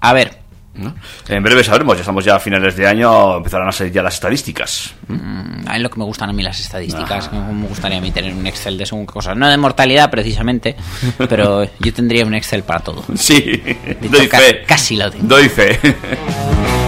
a 0.00 0.12
ver. 0.12 0.43
¿No? 0.74 0.94
En 1.28 1.42
breve 1.42 1.62
sabremos, 1.64 1.96
ya 1.96 2.00
estamos 2.00 2.24
ya 2.24 2.36
a 2.36 2.40
finales 2.40 2.76
de 2.76 2.86
año, 2.86 3.36
empezarán 3.36 3.68
a 3.68 3.72
salir 3.72 3.92
ya 3.92 4.02
las 4.02 4.14
estadísticas. 4.14 4.94
mm, 5.08 5.68
A 5.68 5.78
lo 5.78 5.88
que 5.90 5.98
me 5.98 6.04
gustan 6.04 6.30
a 6.30 6.32
mí 6.32 6.42
las 6.42 6.58
estadísticas. 6.60 7.28
como 7.28 7.52
Me 7.54 7.66
gustaría 7.68 7.98
a 7.98 8.00
mí 8.00 8.10
tener 8.10 8.34
un 8.34 8.46
Excel 8.46 8.76
de 8.78 8.86
según 8.86 9.06
cosas. 9.06 9.36
No 9.36 9.48
de 9.48 9.56
mortalidad 9.56 10.10
precisamente, 10.10 10.76
pero 11.28 11.64
yo 11.80 11.92
tendría 11.94 12.24
un 12.26 12.34
Excel 12.34 12.62
para 12.64 12.80
todo. 12.80 13.04
Sí, 13.16 13.40
De 13.40 13.96
doy 14.10 14.20
hecho, 14.22 14.30
ca- 14.30 14.38
fe. 14.38 14.62
casi 14.66 14.96
lo 14.96 15.10
tengo. 15.10 15.26
Doy 15.26 15.48
fe. 15.48 15.78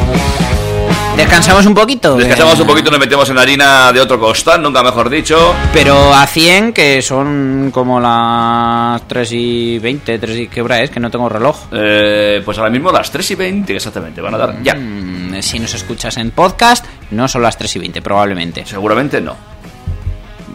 Descansamos 1.16 1.64
un 1.64 1.74
poquito. 1.74 2.16
Descansamos 2.16 2.61
un 2.61 2.66
poquito, 2.66 2.90
nos 2.90 3.00
metemos 3.00 3.29
en 3.31 3.37
la 3.37 3.42
harina 3.42 3.90
de 3.90 4.00
otro 4.02 4.20
costal, 4.20 4.62
nunca 4.62 4.83
mejor 4.83 5.09
dicho. 5.09 5.55
Pero 5.72 6.12
a 6.12 6.26
100, 6.26 6.74
que 6.74 7.00
son 7.00 7.70
como 7.72 7.98
las 7.98 9.09
3 9.09 9.33
y 9.33 9.79
20, 9.79 10.18
3 10.18 10.38
y 10.40 10.48
qué 10.48 10.61
hora 10.61 10.83
es, 10.83 10.90
que 10.90 11.00
no 11.00 11.11
tengo 11.11 11.29
reloj. 11.29 11.57
Eh, 11.72 12.42
pues 12.44 12.59
ahora 12.59 12.70
mismo 12.70 12.92
las 12.92 13.11
3 13.11 13.31
y 13.31 13.35
20 13.35 13.76
exactamente, 13.76 14.20
van 14.20 14.35
a 14.35 14.38
dar 14.38 14.62
ya. 14.62 14.74
Mm, 14.74 15.40
si 15.40 15.59
nos 15.59 15.72
escuchas 15.72 16.18
en 16.18 16.33
podcast, 16.33 16.85
no 17.11 17.26
son 17.29 17.40
las 17.42 17.57
3 17.57 17.76
y 17.76 17.79
20, 17.79 18.02
probablemente. 18.02 18.66
Seguramente 18.66 19.18
no. 19.20 19.37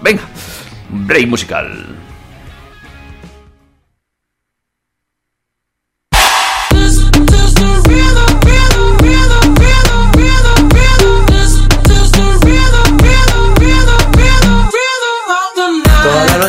Venga, 0.04 0.22
break 0.90 1.28
musical. 1.28 2.01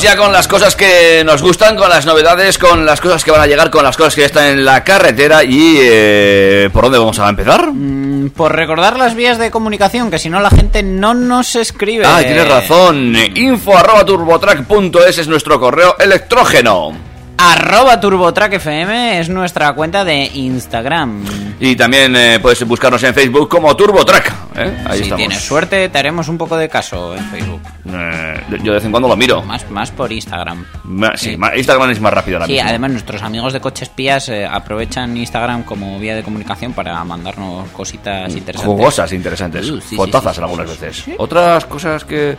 Ya 0.00 0.16
con 0.16 0.32
las 0.32 0.48
cosas 0.48 0.74
que 0.74 1.22
nos 1.24 1.42
gustan, 1.42 1.76
con 1.76 1.88
las 1.88 2.06
novedades, 2.06 2.58
con 2.58 2.84
las 2.86 3.00
cosas 3.00 3.24
que 3.24 3.30
van 3.30 3.40
a 3.42 3.46
llegar, 3.46 3.70
con 3.70 3.84
las 3.84 3.96
cosas 3.96 4.14
que 4.14 4.22
ya 4.22 4.26
están 4.26 4.46
en 4.46 4.64
la 4.64 4.82
carretera 4.82 5.44
y... 5.44 5.76
eh, 5.80 6.70
¿Por 6.72 6.84
dónde 6.84 6.98
vamos 6.98 7.18
a 7.18 7.28
empezar? 7.28 7.68
Mm, 7.72 8.30
Por 8.30 8.54
recordar 8.56 8.96
las 8.98 9.14
vías 9.14 9.38
de 9.38 9.50
comunicación, 9.50 10.10
que 10.10 10.18
si 10.18 10.30
no 10.30 10.40
la 10.40 10.50
gente 10.50 10.82
no 10.82 11.14
nos 11.14 11.54
escribe. 11.56 12.04
Ah, 12.06 12.20
tienes 12.20 12.48
razón. 12.48 13.14
Info 13.34 13.76
arroba 13.76 14.04
turbotrack.es 14.04 15.18
es 15.18 15.28
nuestro 15.28 15.60
correo 15.60 15.96
electrógeno. 15.98 17.11
Arroba 17.44 17.98
TurboTrack 17.98 18.52
FM 18.54 19.18
es 19.18 19.28
nuestra 19.28 19.72
cuenta 19.72 20.04
de 20.04 20.26
Instagram. 20.32 21.24
Y 21.58 21.74
también 21.74 22.14
eh, 22.14 22.38
puedes 22.40 22.64
buscarnos 22.68 23.02
en 23.02 23.12
Facebook 23.12 23.48
como 23.48 23.74
TurboTrack. 23.74 24.32
¿eh? 24.56 24.76
Ahí 24.86 24.98
si 24.98 25.02
estamos. 25.02 25.16
tienes 25.16 25.40
suerte, 25.40 25.88
te 25.88 25.98
haremos 25.98 26.28
un 26.28 26.38
poco 26.38 26.56
de 26.56 26.68
caso 26.68 27.16
en 27.16 27.24
Facebook. 27.30 27.60
Eh, 27.92 28.40
yo 28.62 28.70
de 28.72 28.78
vez 28.78 28.84
en 28.84 28.92
cuando 28.92 29.08
lo 29.08 29.16
miro. 29.16 29.42
Más, 29.42 29.68
más 29.72 29.90
por 29.90 30.12
Instagram. 30.12 30.64
Ma- 30.84 31.16
Sí, 31.16 31.36
Instagram 31.56 31.90
es 31.90 32.00
más 32.00 32.12
rápido 32.12 32.46
Sí, 32.46 32.60
además 32.60 32.92
nuestros 32.92 33.20
amigos 33.22 33.52
de 33.52 33.60
Coches 33.60 33.88
Espías 33.88 34.28
eh, 34.28 34.46
aprovechan 34.46 35.16
Instagram 35.16 35.64
como 35.64 35.98
vía 35.98 36.14
de 36.14 36.22
comunicación 36.22 36.72
para 36.74 37.02
mandarnos 37.04 37.68
cositas 37.70 38.32
interesantes. 38.36 38.72
Jugosas, 38.76 39.12
interesantes. 39.12 39.68
Uh, 39.68 39.80
sí, 39.80 39.96
Fotazas 39.96 40.36
sí, 40.36 40.38
sí, 40.38 40.44
algunas 40.44 40.68
veces. 40.80 41.04
Otras 41.18 41.64
cosas 41.66 42.04
que 42.04 42.36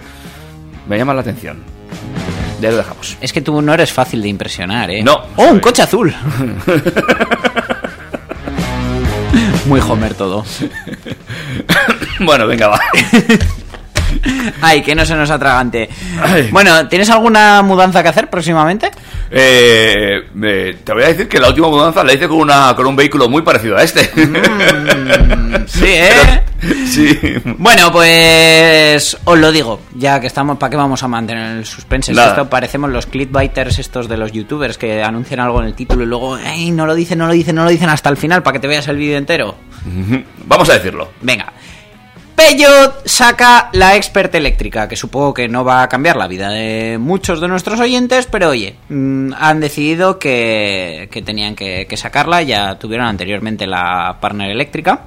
me 0.88 0.98
llaman 0.98 1.18
la 1.18 1.22
atención. 1.24 1.62
Ya 2.63 2.71
lo 2.71 2.78
dejamos. 2.78 3.17
Es 3.19 3.34
que 3.34 3.41
tú 3.41 3.62
no 3.62 3.73
eres 3.73 3.91
fácil 3.91 4.21
de 4.21 4.30
impresionar, 4.30 4.89
¿eh? 4.89 5.04
No. 5.04 5.19
¡Oh, 5.36 5.47
un 5.47 5.60
coche 5.60 5.82
azul! 5.82 6.15
Muy 9.65 9.82
Homer 9.82 10.13
todo. 10.13 10.45
bueno, 12.21 12.47
venga, 12.47 12.69
va. 12.69 12.80
Ay, 14.62 14.82
que 14.82 14.95
no 14.95 15.06
se 15.06 15.13
nos 15.13 15.30
atragante. 15.30 15.89
Ay. 16.21 16.47
Bueno, 16.54 16.88
¿tienes 16.88 17.10
alguna 17.10 17.62
mudanza 17.63 18.02
que 18.02 18.08
hacer 18.08 18.30
próximamente? 18.30 18.91
Eh, 19.36 20.28
eh, 20.43 20.78
te 20.84 20.93
voy 20.93 21.04
a 21.04 21.08
decir 21.08 21.28
que 21.28 21.39
la 21.39 21.48
última 21.48 21.67
mudanza 21.67 22.04
la 22.04 22.13
hice 22.13 22.28
con, 22.28 22.38
una, 22.38 22.76
con 22.76 22.86
un 22.86 22.96
vehículo 22.96 23.28
muy 23.28 23.41
parecido 23.41 23.76
a 23.76 23.82
este. 23.82 24.04
Sí, 25.65 25.86
¿eh? 25.86 26.43
sí. 26.86 27.17
Bueno, 27.58 27.91
pues 27.91 29.17
os 29.26 29.39
lo 29.39 29.52
digo, 29.52 29.82
ya 29.96 30.19
que 30.19 30.28
estamos, 30.28 30.60
¿para 30.60 30.69
qué 30.69 30.78
vamos 30.78 31.02
a 31.02 31.08
mantener 31.08 31.58
el 31.58 31.65
suspense? 31.65 32.12
Es 32.12 32.15
que 32.15 32.22
Nada. 32.22 32.34
Esto 32.34 32.48
parecemos 32.48 32.91
los 32.91 33.08
clickbaiters 33.08 33.80
estos 33.80 34.08
de 34.08 34.17
los 34.17 34.32
youtubers 34.32 34.78
que 34.78 35.02
anuncian 35.02 35.39
algo 35.39 35.62
en 35.62 35.65
el 35.65 35.74
título 35.74 36.04
y 36.04 36.06
luego, 36.06 36.38
no 36.38 36.86
lo 36.86 36.93
dicen, 36.93 37.17
no 37.17 37.26
lo 37.26 37.34
dicen, 37.34 37.56
no 37.56 37.63
lo 37.63 37.72
dicen 37.72 37.89
hasta 37.89 38.10
el 38.10 38.17
final 38.17 38.43
para 38.43 38.54
que 38.54 38.60
te 38.60 38.67
veas 38.67 38.88
el 38.88 38.98
vídeo 38.98 39.17
entero. 39.17 39.56
Vamos 40.46 40.69
a 40.69 40.74
decirlo. 40.74 41.10
Venga. 41.22 41.52
Peugeot 42.36 43.06
saca 43.06 43.69
la 43.74 43.96
Expert 43.96 44.34
eléctrica, 44.36 44.88
que 44.88 44.96
supongo 44.96 45.34
que 45.34 45.48
no 45.48 45.63
va 45.63 45.84
a 45.84 45.89
cambiar 45.89 46.15
la 46.15 46.28
vida 46.28 46.50
de 46.50 46.98
muchos 47.00 47.39
de 47.39 47.48
nuestros 47.48 47.80
oyentes, 47.80 48.26
pero 48.26 48.50
oye, 48.50 48.76
mm, 48.89 49.34
han 49.38 49.60
decidido 49.60 50.19
que, 50.19 51.10
que 51.12 51.22
tenían 51.22 51.56
que, 51.56 51.86
que 51.88 51.98
sacarla, 51.98 52.41
ya 52.41 52.80
tuvieron 52.80 53.08
anteriormente 53.08 53.67
la 53.67 54.17
Partner 54.19 54.50
eléctrica. 54.50 55.02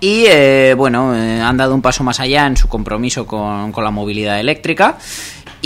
Y 0.00 0.24
eh, 0.26 0.74
bueno, 0.76 1.14
eh, 1.14 1.40
han 1.40 1.56
dado 1.56 1.72
un 1.72 1.80
paso 1.80 2.02
más 2.02 2.18
allá 2.18 2.46
en 2.46 2.56
su 2.56 2.66
compromiso 2.66 3.28
con, 3.28 3.70
con 3.70 3.84
la 3.84 3.92
movilidad 3.92 4.40
eléctrica. 4.40 4.98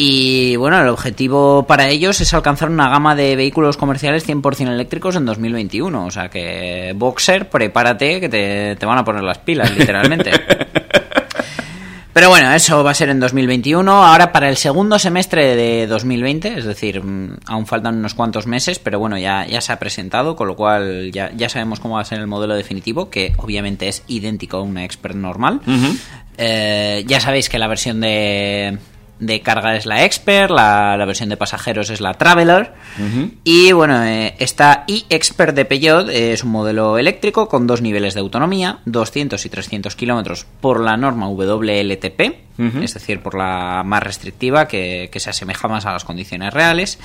Y 0.03 0.57
bueno, 0.57 0.81
el 0.81 0.89
objetivo 0.89 1.67
para 1.67 1.91
ellos 1.91 2.23
es 2.23 2.33
alcanzar 2.33 2.71
una 2.71 2.89
gama 2.89 3.15
de 3.15 3.37
vehículos 3.37 3.77
comerciales 3.77 4.27
100% 4.27 4.69
eléctricos 4.69 5.15
en 5.15 5.27
2021. 5.27 6.07
O 6.07 6.11
sea 6.11 6.31
que, 6.31 6.95
Boxer, 6.97 7.51
prepárate 7.51 8.19
que 8.19 8.31
te, 8.31 8.77
te 8.77 8.87
van 8.87 8.97
a 8.97 9.05
poner 9.05 9.23
las 9.23 9.37
pilas, 9.37 9.77
literalmente. 9.77 10.31
Pero 12.15 12.31
bueno, 12.31 12.51
eso 12.53 12.83
va 12.83 12.93
a 12.93 12.95
ser 12.95 13.11
en 13.11 13.21
2021. 13.21 13.93
Ahora 13.93 14.33
para 14.33 14.49
el 14.49 14.57
segundo 14.57 14.99
semestre 14.99 15.55
de 15.55 15.87
2020, 15.87 16.59
es 16.59 16.65
decir, 16.65 17.05
mm, 17.05 17.37
aún 17.45 17.67
faltan 17.67 17.99
unos 17.99 18.15
cuantos 18.15 18.47
meses, 18.47 18.79
pero 18.79 18.99
bueno, 18.99 19.19
ya, 19.19 19.47
ya 19.47 19.61
se 19.61 19.73
ha 19.73 19.79
presentado, 19.79 20.35
con 20.35 20.49
lo 20.49 20.57
cual 20.57 21.13
ya, 21.13 21.31
ya 21.37 21.49
sabemos 21.51 21.79
cómo 21.79 21.97
va 21.97 22.01
a 22.01 22.05
ser 22.05 22.19
el 22.19 22.27
modelo 22.27 22.55
definitivo, 22.55 23.11
que 23.11 23.35
obviamente 23.37 23.87
es 23.87 24.03
idéntico 24.09 24.57
a 24.57 24.63
una 24.63 24.85
Expert 24.85 25.15
normal. 25.15 25.61
Eh, 26.37 27.05
ya 27.07 27.21
sabéis 27.21 27.49
que 27.49 27.59
la 27.59 27.69
versión 27.69 28.01
de, 28.01 28.79
de 29.21 29.41
carga 29.43 29.77
es 29.77 29.87
la 29.87 30.05
Expert, 30.05 30.51
la, 30.51 30.97
la 30.97 31.05
versión 31.05 31.29
de 31.29 31.37
pasajeros 31.37 31.91
es 31.91 32.01
la 32.01 32.15
Traveler. 32.15 32.73
Y 33.45 33.73
bueno, 33.73 34.03
eh, 34.05 34.35
esta 34.39 34.85
e-Expert 34.89 35.55
de 35.55 35.65
Peugeot 35.65 36.09
es 36.09 36.43
un 36.43 36.51
modelo 36.51 36.99
eléctrico 36.99 37.49
con 37.49 37.67
dos 37.67 37.83
niveles 37.83 38.15
de 38.15 38.21
autonomía, 38.21 38.79
200 38.87 39.45
y 39.45 39.49
300 39.49 39.95
kilómetros 39.95 40.47
por 40.61 40.81
la 40.81 40.97
norma 40.97 41.29
WLTP, 41.29 42.21
es 42.83 42.95
decir, 42.95 43.21
por 43.21 43.37
la 43.37 43.83
más 43.85 44.03
restrictiva 44.03 44.69
que, 44.69 45.09
que 45.11 45.21
se 45.21 45.31
asemeja 45.31 45.69
más 45.69 45.87
a 45.87 45.93
las 45.93 46.05
condiciones 46.05 46.53
reales. 46.53 46.99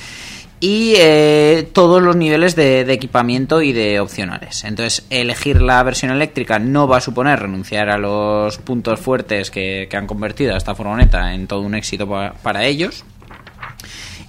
Y 0.60 0.94
eh, 0.98 1.68
todos 1.74 2.02
los 2.02 2.16
niveles 2.16 2.56
de, 2.56 2.82
equipamiento 2.92 3.62
y 3.62 3.74
de 3.74 4.00
opcionales. 4.00 4.64
Entonces, 4.64 5.06
elegir 5.10 5.62
la 5.62 5.84
versión 5.84 6.12
eléctrica 6.12 6.60
no 6.60 6.88
va 6.88 6.98
a 6.98 7.02
suponer 7.02 7.40
renunciar 7.40 7.90
a 7.90 7.98
los 7.98 8.58
puntos 8.60 9.00
fuertes 9.00 9.52
que, 9.52 9.88
que 9.90 9.98
han 9.98 10.08
convertido 10.08 10.54
a 10.54 10.58
esta 10.58 10.74
furgoneta 10.74 11.34
en 11.34 11.48
todo 11.48 11.62
un 11.62 11.76
éxito 11.76 12.08
pa- 12.08 12.34
para 12.42 12.66
ellos. 12.66 13.04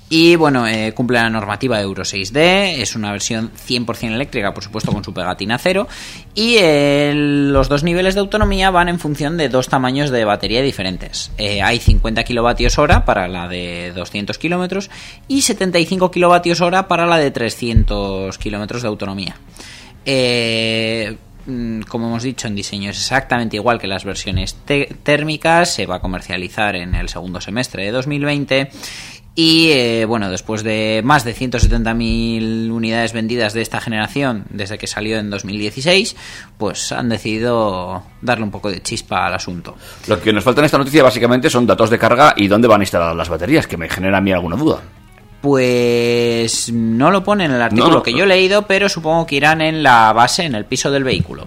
Y 0.08 0.36
bueno, 0.36 0.68
eh, 0.68 0.92
cumple 0.94 1.18
la 1.18 1.28
normativa 1.28 1.80
Euro 1.80 2.04
6D, 2.04 2.80
es 2.80 2.94
una 2.94 3.10
versión 3.10 3.50
100% 3.52 4.12
eléctrica, 4.12 4.54
por 4.54 4.62
supuesto, 4.62 4.92
con 4.92 5.02
su 5.02 5.12
pegatina 5.12 5.58
cero. 5.58 5.88
Y 6.32 6.56
eh, 6.60 7.12
los 7.14 7.68
dos 7.68 7.82
niveles 7.82 8.14
de 8.14 8.20
autonomía 8.20 8.70
van 8.70 8.88
en 8.88 9.00
función 9.00 9.36
de 9.36 9.48
dos 9.48 9.68
tamaños 9.68 10.10
de 10.10 10.24
batería 10.24 10.62
diferentes. 10.62 11.32
Eh, 11.38 11.60
hay 11.60 11.80
50 11.80 12.22
kilovatios 12.22 12.78
hora 12.78 13.04
para 13.04 13.26
la 13.26 13.48
de 13.48 13.92
200 13.96 14.38
kilómetros 14.38 14.90
y 15.26 15.42
75 15.42 16.12
kilovatios 16.12 16.60
hora 16.60 16.86
para 16.86 17.06
la 17.06 17.18
de 17.18 17.32
300 17.32 18.38
kilómetros 18.38 18.82
de 18.82 18.88
autonomía. 18.88 19.36
Eh, 20.04 21.16
mm, 21.46 21.80
como 21.82 22.06
hemos 22.06 22.22
dicho, 22.22 22.46
en 22.46 22.54
diseño 22.54 22.90
es 22.90 22.98
exactamente 22.98 23.56
igual 23.56 23.80
que 23.80 23.88
las 23.88 24.04
versiones 24.04 24.56
térmicas. 25.02 25.74
Se 25.74 25.86
va 25.86 25.96
a 25.96 26.00
comercializar 26.00 26.76
en 26.76 26.94
el 26.94 27.08
segundo 27.08 27.40
semestre 27.40 27.84
de 27.84 27.90
2020. 27.90 28.70
Y 29.38 29.68
eh, 29.70 30.06
bueno, 30.06 30.30
después 30.30 30.62
de 30.62 31.02
más 31.04 31.22
de 31.22 31.36
170.000 31.36 32.70
unidades 32.70 33.12
vendidas 33.12 33.52
de 33.52 33.60
esta 33.60 33.82
generación 33.82 34.46
desde 34.48 34.78
que 34.78 34.86
salió 34.86 35.18
en 35.18 35.28
2016, 35.28 36.16
pues 36.56 36.90
han 36.90 37.10
decidido 37.10 38.02
darle 38.22 38.44
un 38.44 38.50
poco 38.50 38.70
de 38.70 38.82
chispa 38.82 39.26
al 39.26 39.34
asunto. 39.34 39.76
Lo 40.08 40.18
que 40.22 40.32
nos 40.32 40.42
falta 40.42 40.62
en 40.62 40.64
esta 40.64 40.78
noticia 40.78 41.02
básicamente 41.02 41.50
son 41.50 41.66
datos 41.66 41.90
de 41.90 41.98
carga 41.98 42.32
y 42.34 42.48
dónde 42.48 42.66
van 42.66 42.80
instaladas 42.80 43.14
las 43.14 43.28
baterías, 43.28 43.66
que 43.66 43.76
me 43.76 43.90
genera 43.90 44.16
a 44.16 44.20
mí 44.22 44.32
alguna 44.32 44.56
duda. 44.56 44.80
Pues 45.42 46.70
no 46.72 47.10
lo 47.10 47.22
pone 47.24 47.44
en 47.44 47.52
el 47.52 47.62
artículo 47.62 47.88
No, 47.88 47.94
no. 47.96 48.02
que 48.02 48.12
yo 48.12 48.24
he 48.24 48.26
leído, 48.26 48.62
pero 48.66 48.88
supongo 48.88 49.26
que 49.26 49.36
irán 49.36 49.60
en 49.60 49.82
la 49.82 50.12
base, 50.12 50.44
en 50.44 50.54
el 50.54 50.64
piso 50.64 50.90
del 50.90 51.04
vehículo. 51.04 51.46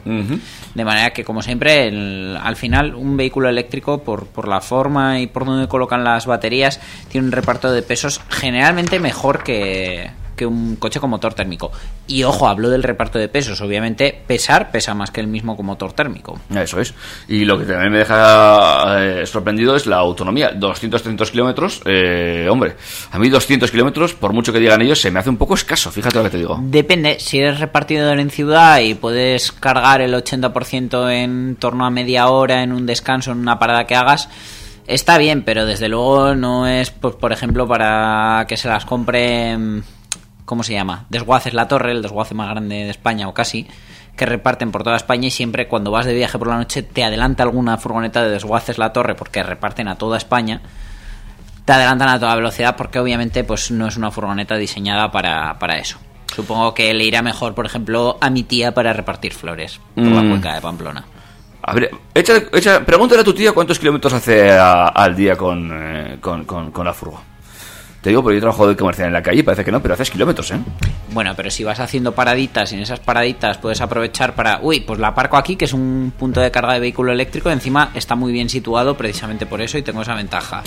De 0.73 0.85
manera 0.85 1.11
que, 1.11 1.23
como 1.23 1.41
siempre, 1.41 1.87
el- 1.87 2.37
al 2.41 2.55
final 2.55 2.95
un 2.95 3.17
vehículo 3.17 3.49
eléctrico, 3.49 4.03
por, 4.03 4.27
por 4.27 4.47
la 4.47 4.61
forma 4.61 5.19
y 5.19 5.27
por 5.27 5.45
donde 5.45 5.67
colocan 5.67 6.03
las 6.03 6.25
baterías, 6.25 6.79
tiene 7.09 7.27
un 7.27 7.31
reparto 7.33 7.71
de 7.71 7.81
pesos 7.81 8.21
generalmente 8.29 8.99
mejor 8.99 9.43
que, 9.43 10.09
que 10.39 10.45
un 10.45 10.77
coche 10.77 11.01
con 11.01 11.09
motor 11.09 11.33
térmico. 11.33 11.69
Y 12.07 12.23
ojo, 12.23 12.47
hablo 12.47 12.69
del 12.69 12.81
reparto 12.81 13.19
de 13.19 13.27
pesos. 13.27 13.59
Obviamente, 13.59 14.17
pesar 14.25 14.71
pesa 14.71 14.93
más 14.93 15.11
que 15.11 15.19
el 15.19 15.27
mismo 15.27 15.57
con 15.57 15.65
motor 15.65 15.91
térmico. 15.91 16.39
Eso 16.55 16.79
es. 16.79 16.93
Y 17.27 17.43
lo 17.43 17.59
que 17.59 17.65
también 17.65 17.91
me 17.91 17.97
deja 17.97 19.03
eh, 19.03 19.25
sorprendido 19.25 19.75
es 19.75 19.85
la 19.85 19.97
autonomía. 19.97 20.57
200-300 20.57 21.29
kilómetros. 21.29 21.81
eh, 21.85 22.47
hombre, 22.49 22.77
a 23.11 23.19
mí 23.19 23.27
200 23.27 23.69
kilómetros, 23.69 24.13
por 24.13 24.31
mucho 24.31 24.53
que 24.53 24.59
digan 24.59 24.81
ellos, 24.81 25.01
se 25.01 25.11
me 25.11 25.19
hace 25.19 25.29
un 25.29 25.37
poco 25.37 25.55
escaso. 25.55 25.91
Fíjate 25.91 26.17
lo 26.17 26.23
que 26.23 26.29
te 26.29 26.37
digo. 26.37 26.57
Depende, 26.61 27.19
si 27.19 27.39
eres 27.39 27.59
repartidor 27.59 28.17
en 28.19 28.29
ciudad 28.29 28.79
y 28.79 28.93
puedes 28.93 29.51
cargar 29.51 29.99
el 29.99 30.13
80% 30.13 31.11
en 31.11 31.57
torno 31.57 31.85
a 31.85 31.89
media 31.89 32.29
hora 32.29 32.63
en 32.63 32.71
un 32.71 32.85
descanso, 32.85 33.31
en 33.31 33.39
una 33.39 33.59
parada 33.59 33.85
que 33.85 33.95
hagas, 33.95 34.29
está 34.89 35.17
bien, 35.17 35.43
pero 35.43 35.65
desde 35.65 35.87
luego 35.87 36.35
no 36.35 36.67
es, 36.67 36.89
pues, 36.91 37.15
por 37.15 37.31
ejemplo, 37.31 37.67
para 37.67 38.45
que 38.47 38.57
se 38.57 38.67
las 38.67 38.85
compre, 38.85 39.57
mm, 39.57 39.81
¿cómo 40.49 40.63
se 40.63 40.73
llama? 40.73 41.05
Desguaces 41.09 41.53
La 41.53 41.67
Torre, 41.67 41.91
el 41.91 42.01
desguace 42.01 42.33
más 42.33 42.49
grande 42.49 42.75
de 42.75 42.89
España 42.89 43.27
o 43.27 43.35
casi, 43.35 43.67
que 44.17 44.25
reparten 44.25 44.71
por 44.71 44.81
toda 44.83 44.95
España 44.97 45.27
y 45.27 45.31
siempre 45.31 45.67
cuando 45.67 45.91
vas 45.91 46.07
de 46.07 46.15
viaje 46.15 46.39
por 46.39 46.47
la 46.47 46.57
noche 46.57 46.81
te 46.81 47.03
adelanta 47.03 47.43
alguna 47.43 47.77
furgoneta 47.77 48.23
de 48.23 48.31
desguaces 48.31 48.79
La 48.79 48.91
Torre 48.91 49.13
porque 49.13 49.43
reparten 49.43 49.87
a 49.87 49.95
toda 49.95 50.17
España 50.17 50.61
te 51.65 51.73
adelantan 51.73 52.09
a 52.09 52.19
toda 52.19 52.35
velocidad 52.35 52.75
porque 52.75 52.97
obviamente 52.97 53.43
pues 53.43 53.69
no 53.69 53.85
es 53.87 53.95
una 53.95 54.09
furgoneta 54.09 54.55
diseñada 54.55 55.11
para, 55.11 55.59
para 55.59 55.77
eso. 55.77 55.99
Supongo 56.35 56.73
que 56.73 56.91
le 56.95 57.03
irá 57.05 57.21
mejor, 57.21 57.53
por 57.53 57.67
ejemplo, 57.67 58.17
a 58.19 58.29
mi 58.31 58.41
tía 58.41 58.73
para 58.73 58.91
repartir 58.91 59.33
flores 59.33 59.79
por 59.93 60.05
la 60.05 60.21
Mm. 60.23 60.29
cuenca 60.29 60.55
de 60.55 60.61
Pamplona. 60.61 61.05
A 61.61 61.73
ver, 61.73 61.91
echa, 62.15 62.33
echa- 62.53 62.83
pregúntale 62.83 63.21
a 63.21 63.23
tu 63.23 63.33
tía 63.33 63.51
cuántos 63.51 63.77
kilómetros 63.77 64.13
hace 64.13 64.49
a- 64.51 64.87
al 64.87 65.15
día 65.15 65.35
con, 65.35 65.69
eh, 65.71 66.17
con, 66.19 66.45
con- 66.45 66.71
con 66.71 66.85
la 66.85 66.93
furgo. 66.93 67.21
Te 68.01 68.09
digo, 68.09 68.23
porque 68.23 68.37
yo 68.37 68.41
trabajo 68.41 68.65
de 68.65 68.77
comercial 68.77 69.07
en 69.07 69.13
la 69.13 69.21
calle, 69.21 69.43
parece 69.43 69.65
que 69.65 69.71
no, 69.71 69.81
pero 69.81 69.93
haces 69.93 70.09
kilómetros, 70.09 70.51
¿eh? 70.51 70.59
Bueno, 71.11 71.33
pero 71.35 71.51
si 71.51 71.65
vas 71.65 71.81
haciendo 71.81 72.13
paraditas 72.13 72.71
y 72.71 72.75
en 72.75 72.81
esas 72.81 73.01
paraditas 73.01 73.57
puedes 73.57 73.81
aprovechar 73.81 74.35
para, 74.35 74.59
uy, 74.61 74.79
pues 74.79 74.99
la 74.99 75.09
aparco 75.09 75.35
aquí, 75.35 75.57
que 75.57 75.65
es 75.65 75.73
un 75.73 76.13
punto 76.17 76.39
de 76.39 76.49
carga 76.49 76.73
de 76.73 76.79
vehículo 76.79 77.11
eléctrico, 77.11 77.51
encima 77.51 77.91
está 77.93 78.15
muy 78.15 78.31
bien 78.31 78.49
situado 78.49 78.95
precisamente 78.95 79.45
por 79.45 79.61
eso 79.61 79.77
y 79.77 79.81
tengo 79.81 80.01
esa 80.01 80.15
ventaja. 80.15 80.63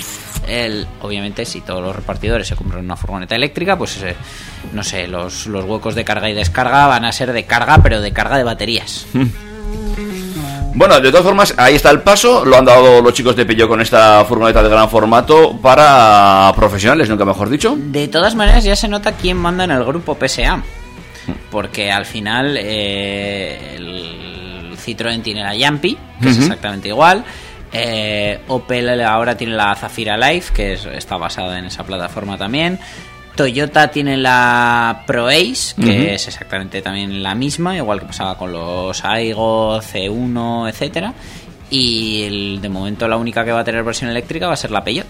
El, 0.47 0.87
obviamente, 1.01 1.47
si 1.47 1.63
todos 1.63 1.81
los 1.81 1.97
repartidores 1.97 2.47
se 2.47 2.55
compran 2.57 2.85
una 2.85 2.97
furgoneta 2.97 3.35
eléctrica, 3.35 3.79
pues 3.79 4.03
eh, 4.03 4.15
no 4.75 4.83
sé, 4.83 5.09
los, 5.09 5.47
los 5.47 5.65
huecos 5.65 5.95
de 5.95 6.05
carga 6.05 6.29
y 6.29 6.35
descarga 6.35 6.87
van 6.87 7.07
a 7.07 7.13
ser 7.13 7.33
de 7.33 7.45
carga, 7.45 7.79
pero 7.83 8.03
de 8.03 8.13
carga 8.13 8.37
de 8.37 8.45
baterías. 8.45 9.07
Bueno, 10.75 10.99
de 11.01 11.11
todas 11.11 11.25
formas, 11.27 11.55
ahí 11.59 11.75
está 11.75 11.91
el 11.91 12.01
paso. 12.01 12.45
Lo 12.45 12.57
han 12.57 12.65
dado 12.65 13.03
los 13.03 13.13
chicos 13.13 13.37
de 13.37 13.45
Peugeot 13.45 13.69
con 13.69 13.81
esta 13.81 14.25
furgoneta 14.25 14.63
de 14.63 14.69
gran 14.71 14.89
formato 14.89 15.59
para 15.61 16.53
profesionales, 16.57 17.09
nunca 17.11 17.25
mejor 17.25 17.51
dicho. 17.51 17.75
De 17.77 18.09
todas 18.09 18.35
maneras, 18.35 18.65
ya 18.65 18.75
se 18.75 18.89
nota 18.89 19.13
quién 19.13 19.37
manda 19.37 19.65
en 19.65 19.71
el 19.71 19.85
grupo 19.85 20.17
PSA. 20.19 20.63
Porque 21.51 21.93
al 21.93 22.05
final 22.07 22.57
eh, 22.59 23.75
el 23.77 24.77
Citroën 24.77 25.23
tiene 25.23 25.43
la 25.45 25.55
Yampi, 25.55 25.97
que 26.21 26.31
es 26.31 26.39
exactamente 26.39 26.89
igual. 26.89 27.23
Eh, 27.73 28.41
Opel 28.49 29.01
ahora 29.03 29.37
tiene 29.37 29.55
la 29.55 29.75
Zafira 29.77 30.17
Life, 30.17 30.53
que 30.53 30.73
es- 30.75 30.85
está 30.87 31.17
basada 31.17 31.59
en 31.59 31.67
esa 31.67 31.85
plataforma 31.85 32.37
también. 32.37 32.79
Toyota 33.35 33.89
tiene 33.91 34.17
la 34.17 35.05
Pro 35.07 35.29
Ace, 35.29 35.75
que 35.81 36.15
es 36.15 36.29
exactamente 36.29 36.83
también 36.83 37.23
la 37.23 37.35
misma, 37.35 37.77
igual 37.77 38.01
que 38.01 38.07
pasaba 38.07 38.37
con 38.37 38.53
los 38.53 39.05
Aigo, 39.05 39.81
C1, 39.81 40.69
etcétera. 40.69 41.15
Y 41.71 42.23
el- 42.25 42.59
de 42.61 42.69
momento 42.69 43.09
la 43.09 43.17
única 43.17 43.45
que 43.45 43.53
va 43.53 43.61
a 43.61 43.65
tener 43.65 43.83
versión 43.83 44.11
eléctrica 44.11 44.47
va 44.47 44.53
a 44.53 44.57
ser 44.57 44.71
la 44.71 44.85
Peugeot. 44.85 45.07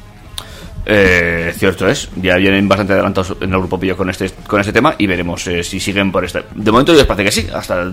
Eh, 0.84 1.52
cierto 1.56 1.86
es, 1.88 2.08
ya 2.16 2.34
vienen 2.36 2.66
bastante 2.68 2.92
adelantados 2.92 3.36
en 3.40 3.52
el 3.52 3.58
grupo 3.60 3.78
Peugeot 3.78 3.96
con 3.96 4.10
este, 4.10 4.28
con 4.48 4.58
este 4.60 4.72
tema 4.72 4.96
y 4.98 5.06
veremos 5.06 5.46
eh, 5.46 5.62
si 5.62 5.78
siguen 5.78 6.10
por 6.10 6.24
este. 6.24 6.42
De 6.54 6.72
momento 6.72 6.92
les 6.92 7.04
parece 7.04 7.24
que 7.24 7.30
sí, 7.30 7.46
hasta 7.54 7.84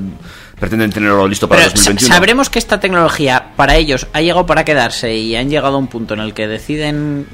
pretenden 0.60 0.92
tenerlo 0.92 1.28
listo 1.28 1.48
para 1.48 1.60
Pero 1.62 1.70
sa- 1.72 1.76
2021. 1.78 2.16
sabremos 2.16 2.50
que 2.50 2.58
esta 2.60 2.80
tecnología 2.80 3.52
para 3.56 3.76
ellos 3.76 4.08
ha 4.14 4.22
llegado 4.22 4.46
para 4.48 4.66
quedarse 4.66 5.16
y 5.16 5.36
han 5.36 5.50
llegado 5.50 5.76
a 5.76 5.78
un 5.80 5.88
punto 5.88 6.16
en 6.16 6.20
el 6.22 6.34
que 6.34 6.48
deciden 6.48 7.28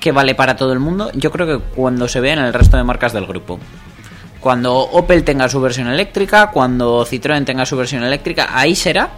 que 0.00 0.12
vale 0.12 0.34
para 0.34 0.56
todo 0.56 0.72
el 0.72 0.78
mundo. 0.78 1.10
Yo 1.14 1.30
creo 1.30 1.46
que 1.46 1.64
cuando 1.74 2.08
se 2.08 2.20
vean 2.20 2.38
el 2.38 2.52
resto 2.52 2.76
de 2.76 2.84
marcas 2.84 3.12
del 3.12 3.26
grupo. 3.26 3.58
Cuando 4.40 4.76
Opel 4.78 5.24
tenga 5.24 5.48
su 5.48 5.60
versión 5.60 5.88
eléctrica, 5.88 6.50
cuando 6.50 7.04
Citroën 7.04 7.44
tenga 7.44 7.66
su 7.66 7.76
versión 7.76 8.04
eléctrica, 8.04 8.50
ahí 8.52 8.76
será 8.76 9.10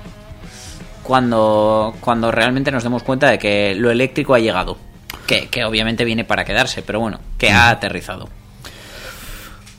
cuando, 1.03 1.95
cuando 2.01 2.31
realmente 2.31 2.71
nos 2.71 2.83
demos 2.83 3.03
cuenta 3.03 3.31
de 3.31 3.39
que 3.39 3.75
lo 3.75 3.91
eléctrico 3.91 4.35
ha 4.35 4.39
llegado. 4.39 4.79
Que, 5.27 5.49
que 5.49 5.65
obviamente 5.65 6.05
viene 6.05 6.25
para 6.25 6.45
quedarse, 6.45 6.83
pero 6.83 7.01
bueno, 7.01 7.21
que 7.39 7.51
ha 7.51 7.71
aterrizado. 7.71 8.29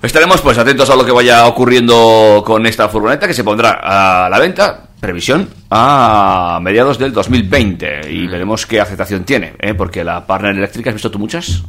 Estaremos 0.02 0.42
pues 0.42 0.58
atentos 0.58 0.90
a 0.90 0.96
lo 0.96 1.06
que 1.06 1.12
vaya 1.12 1.46
ocurriendo 1.48 2.42
con 2.46 2.66
esta 2.66 2.90
furgoneta 2.90 3.28
que 3.28 3.34
se 3.36 3.44
pondrá 3.44 3.80
a 3.84 4.30
la 4.30 4.40
venta, 4.40 4.88
previsión, 5.00 5.48
a 5.70 6.60
mediados 6.62 6.98
del 6.98 7.14
2020 7.14 8.12
y 8.12 8.26
veremos 8.28 8.66
qué 8.66 8.82
aceptación 8.82 9.24
tiene, 9.26 9.54
¿eh? 9.60 9.76
porque 9.76 10.04
la 10.04 10.26
partner 10.26 10.56
eléctrica, 10.56 10.90
¿has 10.90 10.96
visto 10.96 11.12
tú 11.12 11.20
muchas? 11.20 11.64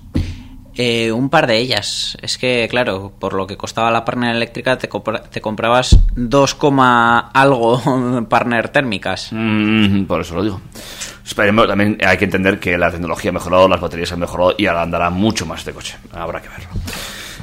Eh, 0.75 1.12
un 1.12 1.29
par 1.29 1.47
de 1.47 1.59
ellas. 1.59 2.16
Es 2.23 2.38
que, 2.38 2.66
claro, 2.71 3.12
por 3.18 3.35
lo 3.35 3.47
que 3.47 3.59
costaba 3.59 3.90
la 3.90 4.07
partner 4.07 4.35
eléctrica, 4.35 4.79
te, 4.79 4.88
compra- 4.88 5.23
te 5.25 5.42
comprabas 5.42 5.99
2, 6.16 6.55
coma 6.55 7.18
algo 7.35 8.25
partner 8.31 8.71
térmicas. 8.71 9.29
Mm, 9.33 10.05
por 10.05 10.23
eso 10.23 10.35
lo 10.37 10.42
digo. 10.42 10.61
Esperemos, 11.27 11.66
también 11.68 11.99
hay 12.03 12.16
que 12.16 12.25
entender 12.25 12.59
que 12.59 12.79
la 12.79 12.90
tecnología 12.90 13.31
ha 13.31 13.35
mejorado, 13.35 13.68
las 13.68 13.81
baterías 13.83 14.11
han 14.12 14.21
mejorado 14.21 14.55
y 14.57 14.64
ahora 14.66 14.81
andará 14.83 15.11
mucho 15.11 15.45
más 15.45 15.59
este 15.59 15.73
coche. 15.73 15.97
Habrá 16.12 16.40
que 16.40 16.49
verlo. 16.49 16.68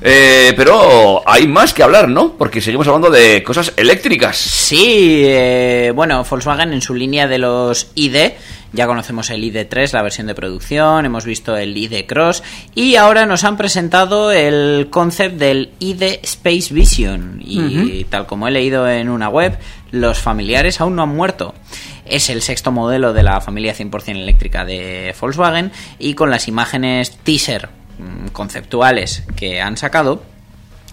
Eh, 0.01 0.53
pero 0.55 1.27
hay 1.27 1.47
más 1.47 1.73
que 1.73 1.83
hablar, 1.83 2.07
¿no? 2.07 2.33
Porque 2.33 2.61
seguimos 2.61 2.87
hablando 2.87 3.09
de 3.09 3.43
cosas 3.43 3.73
eléctricas. 3.75 4.37
Sí, 4.37 5.23
eh, 5.25 5.91
bueno, 5.93 6.23
Volkswagen 6.23 6.73
en 6.73 6.81
su 6.81 6.93
línea 6.93 7.27
de 7.27 7.37
los 7.37 7.91
ID, 7.95 8.31
ya 8.71 8.87
conocemos 8.87 9.29
el 9.29 9.43
ID3, 9.43 9.93
la 9.93 10.01
versión 10.01 10.27
de 10.27 10.35
producción, 10.35 11.05
hemos 11.05 11.25
visto 11.25 11.57
el 11.57 11.75
ID 11.75 12.05
Cross 12.05 12.43
y 12.75 12.95
ahora 12.95 13.25
nos 13.25 13.43
han 13.43 13.57
presentado 13.57 14.31
el 14.31 14.87
concept 14.89 15.35
del 15.35 15.71
ID 15.79 16.19
Space 16.23 16.73
Vision 16.73 17.41
y 17.43 18.05
tal 18.05 18.25
como 18.25 18.47
he 18.47 18.51
leído 18.51 18.87
en 18.89 19.09
una 19.09 19.27
web, 19.27 19.57
los 19.91 20.19
familiares 20.19 20.79
aún 20.79 20.95
no 20.95 21.03
han 21.03 21.15
muerto. 21.15 21.55
Es 22.05 22.29
el 22.29 22.41
sexto 22.41 22.71
modelo 22.71 23.13
de 23.13 23.23
la 23.23 23.41
familia 23.41 23.75
100% 23.75 24.09
eléctrica 24.09 24.65
de 24.65 25.13
Volkswagen 25.19 25.71
y 25.99 26.13
con 26.13 26.31
las 26.31 26.47
imágenes 26.47 27.17
teaser 27.23 27.78
conceptuales 28.31 29.23
que 29.35 29.61
han 29.61 29.77
sacado, 29.77 30.23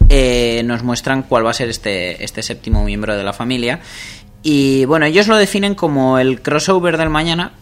eh, 0.09 0.63
nos 0.65 0.83
muestran 0.83 1.23
cuál 1.23 1.47
va 1.47 1.51
a 1.51 1.55
ser 1.55 1.69
este, 1.69 2.23
este 2.25 2.43
séptimo 2.43 2.85
miembro 2.85 3.17
de 3.17 3.25
la 3.25 3.33
familia. 3.33 3.81
Y 4.43 4.85
bueno, 4.85 5.07
ellos 5.07 5.27
lo 5.27 5.37
definen 5.37 5.75
como 5.75 6.19
el 6.19 6.41
crossover 6.43 6.99
del 6.99 7.11
mañana, 7.11 7.53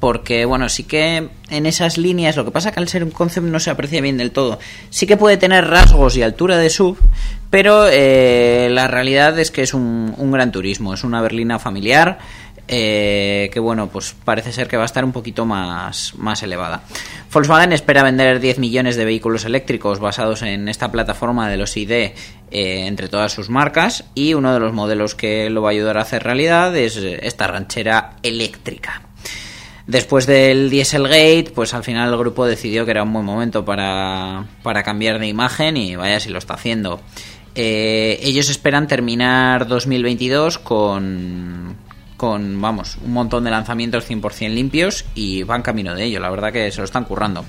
porque 0.00 0.44
bueno, 0.44 0.68
sí 0.68 0.84
que 0.84 1.30
en 1.48 1.66
esas 1.66 1.96
líneas, 1.96 2.36
lo 2.36 2.44
que 2.44 2.50
pasa 2.50 2.72
que 2.72 2.80
al 2.80 2.88
ser 2.88 3.04
un 3.04 3.10
concept 3.10 3.46
no 3.46 3.58
se 3.60 3.70
aprecia 3.70 4.02
bien 4.02 4.18
del 4.18 4.32
todo. 4.32 4.58
Sí 4.90 5.06
que 5.06 5.16
puede 5.16 5.38
tener 5.38 5.66
rasgos 5.66 6.16
y 6.16 6.22
altura 6.22 6.58
de 6.58 6.68
sub, 6.68 6.98
pero 7.48 7.86
eh, 7.88 8.68
la 8.70 8.88
realidad 8.88 9.38
es 9.38 9.50
que 9.50 9.62
es 9.62 9.72
un 9.72 10.30
gran 10.30 10.52
turismo, 10.52 10.92
es 10.92 11.04
una 11.04 11.22
berlina 11.22 11.58
familiar. 11.58 12.18
Eh, 12.66 13.50
que 13.52 13.60
bueno, 13.60 13.88
pues 13.88 14.14
parece 14.24 14.52
ser 14.52 14.68
que 14.68 14.76
va 14.76 14.84
a 14.84 14.86
estar 14.86 15.04
un 15.04 15.12
poquito 15.12 15.44
más, 15.44 16.14
más 16.16 16.42
elevada. 16.42 16.82
Volkswagen 17.32 17.72
espera 17.72 18.02
vender 18.02 18.40
10 18.40 18.58
millones 18.58 18.96
de 18.96 19.04
vehículos 19.04 19.44
eléctricos 19.44 19.98
basados 19.98 20.42
en 20.42 20.68
esta 20.68 20.90
plataforma 20.92 21.48
de 21.48 21.56
los 21.56 21.76
ID 21.76 21.90
eh, 21.92 22.12
entre 22.50 23.08
todas 23.08 23.32
sus 23.32 23.50
marcas 23.50 24.04
y 24.14 24.34
uno 24.34 24.54
de 24.54 24.60
los 24.60 24.72
modelos 24.72 25.14
que 25.14 25.50
lo 25.50 25.62
va 25.62 25.70
a 25.70 25.72
ayudar 25.72 25.98
a 25.98 26.02
hacer 26.02 26.22
realidad 26.22 26.76
es 26.76 26.96
esta 26.96 27.46
ranchera 27.46 28.16
eléctrica. 28.22 29.02
Después 29.86 30.26
del 30.26 30.70
Dieselgate, 30.70 31.52
pues 31.54 31.74
al 31.74 31.84
final 31.84 32.10
el 32.10 32.18
grupo 32.18 32.46
decidió 32.46 32.86
que 32.86 32.92
era 32.92 33.02
un 33.02 33.12
buen 33.12 33.24
momento 33.24 33.64
para, 33.64 34.46
para 34.62 34.82
cambiar 34.82 35.18
de 35.18 35.26
imagen 35.26 35.76
y 35.76 35.96
vaya 35.96 36.20
si 36.20 36.30
lo 36.30 36.38
está 36.38 36.54
haciendo. 36.54 37.00
Eh, 37.54 38.18
ellos 38.22 38.48
esperan 38.48 38.88
terminar 38.88 39.68
2022 39.68 40.58
con, 40.58 41.76
con, 42.24 42.58
vamos, 42.58 42.96
un 43.04 43.12
montón 43.12 43.44
de 43.44 43.50
lanzamientos 43.50 44.08
100% 44.10 44.48
limpios 44.48 45.04
y 45.14 45.42
van 45.42 45.60
camino 45.60 45.94
de 45.94 46.04
ello. 46.04 46.20
La 46.20 46.30
verdad 46.30 46.54
que 46.54 46.70
se 46.70 46.78
lo 46.78 46.84
están 46.86 47.04
currando. 47.04 47.44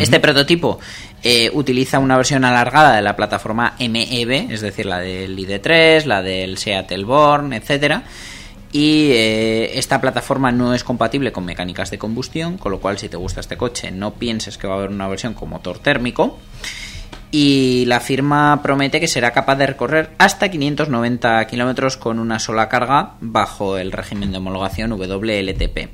Este 0.00 0.18
prototipo 0.18 0.80
eh, 1.22 1.48
utiliza 1.54 2.00
una 2.00 2.16
versión 2.16 2.44
alargada 2.44 2.96
de 2.96 3.02
la 3.02 3.14
plataforma 3.14 3.74
MEB, 3.78 4.50
es 4.50 4.62
decir, 4.62 4.86
la 4.86 4.98
del 4.98 5.38
ID3, 5.38 6.06
la 6.06 6.22
del 6.22 6.58
Seat 6.58 6.90
Elborn, 6.90 7.52
etcétera. 7.52 8.02
Y 8.72 9.10
eh, 9.12 9.78
esta 9.78 10.00
plataforma 10.00 10.50
no 10.50 10.74
es 10.74 10.82
compatible 10.82 11.30
con 11.30 11.44
mecánicas 11.44 11.92
de 11.92 11.98
combustión, 11.98 12.58
con 12.58 12.72
lo 12.72 12.80
cual 12.80 12.98
si 12.98 13.08
te 13.08 13.16
gusta 13.16 13.38
este 13.38 13.56
coche 13.56 13.92
no 13.92 14.14
pienses 14.14 14.58
que 14.58 14.66
va 14.66 14.74
a 14.74 14.78
haber 14.78 14.90
una 14.90 15.06
versión 15.06 15.34
con 15.34 15.50
motor 15.50 15.78
térmico. 15.78 16.36
Y 17.30 17.84
la 17.86 18.00
firma 18.00 18.60
promete 18.62 18.98
que 18.98 19.06
será 19.06 19.32
capaz 19.32 19.56
de 19.56 19.66
recorrer 19.66 20.10
hasta 20.18 20.50
590 20.50 21.46
kilómetros 21.46 21.96
con 21.96 22.18
una 22.18 22.38
sola 22.38 22.68
carga 22.68 23.14
bajo 23.20 23.78
el 23.78 23.92
régimen 23.92 24.32
de 24.32 24.38
homologación 24.38 24.92
WLTP. 24.92 25.88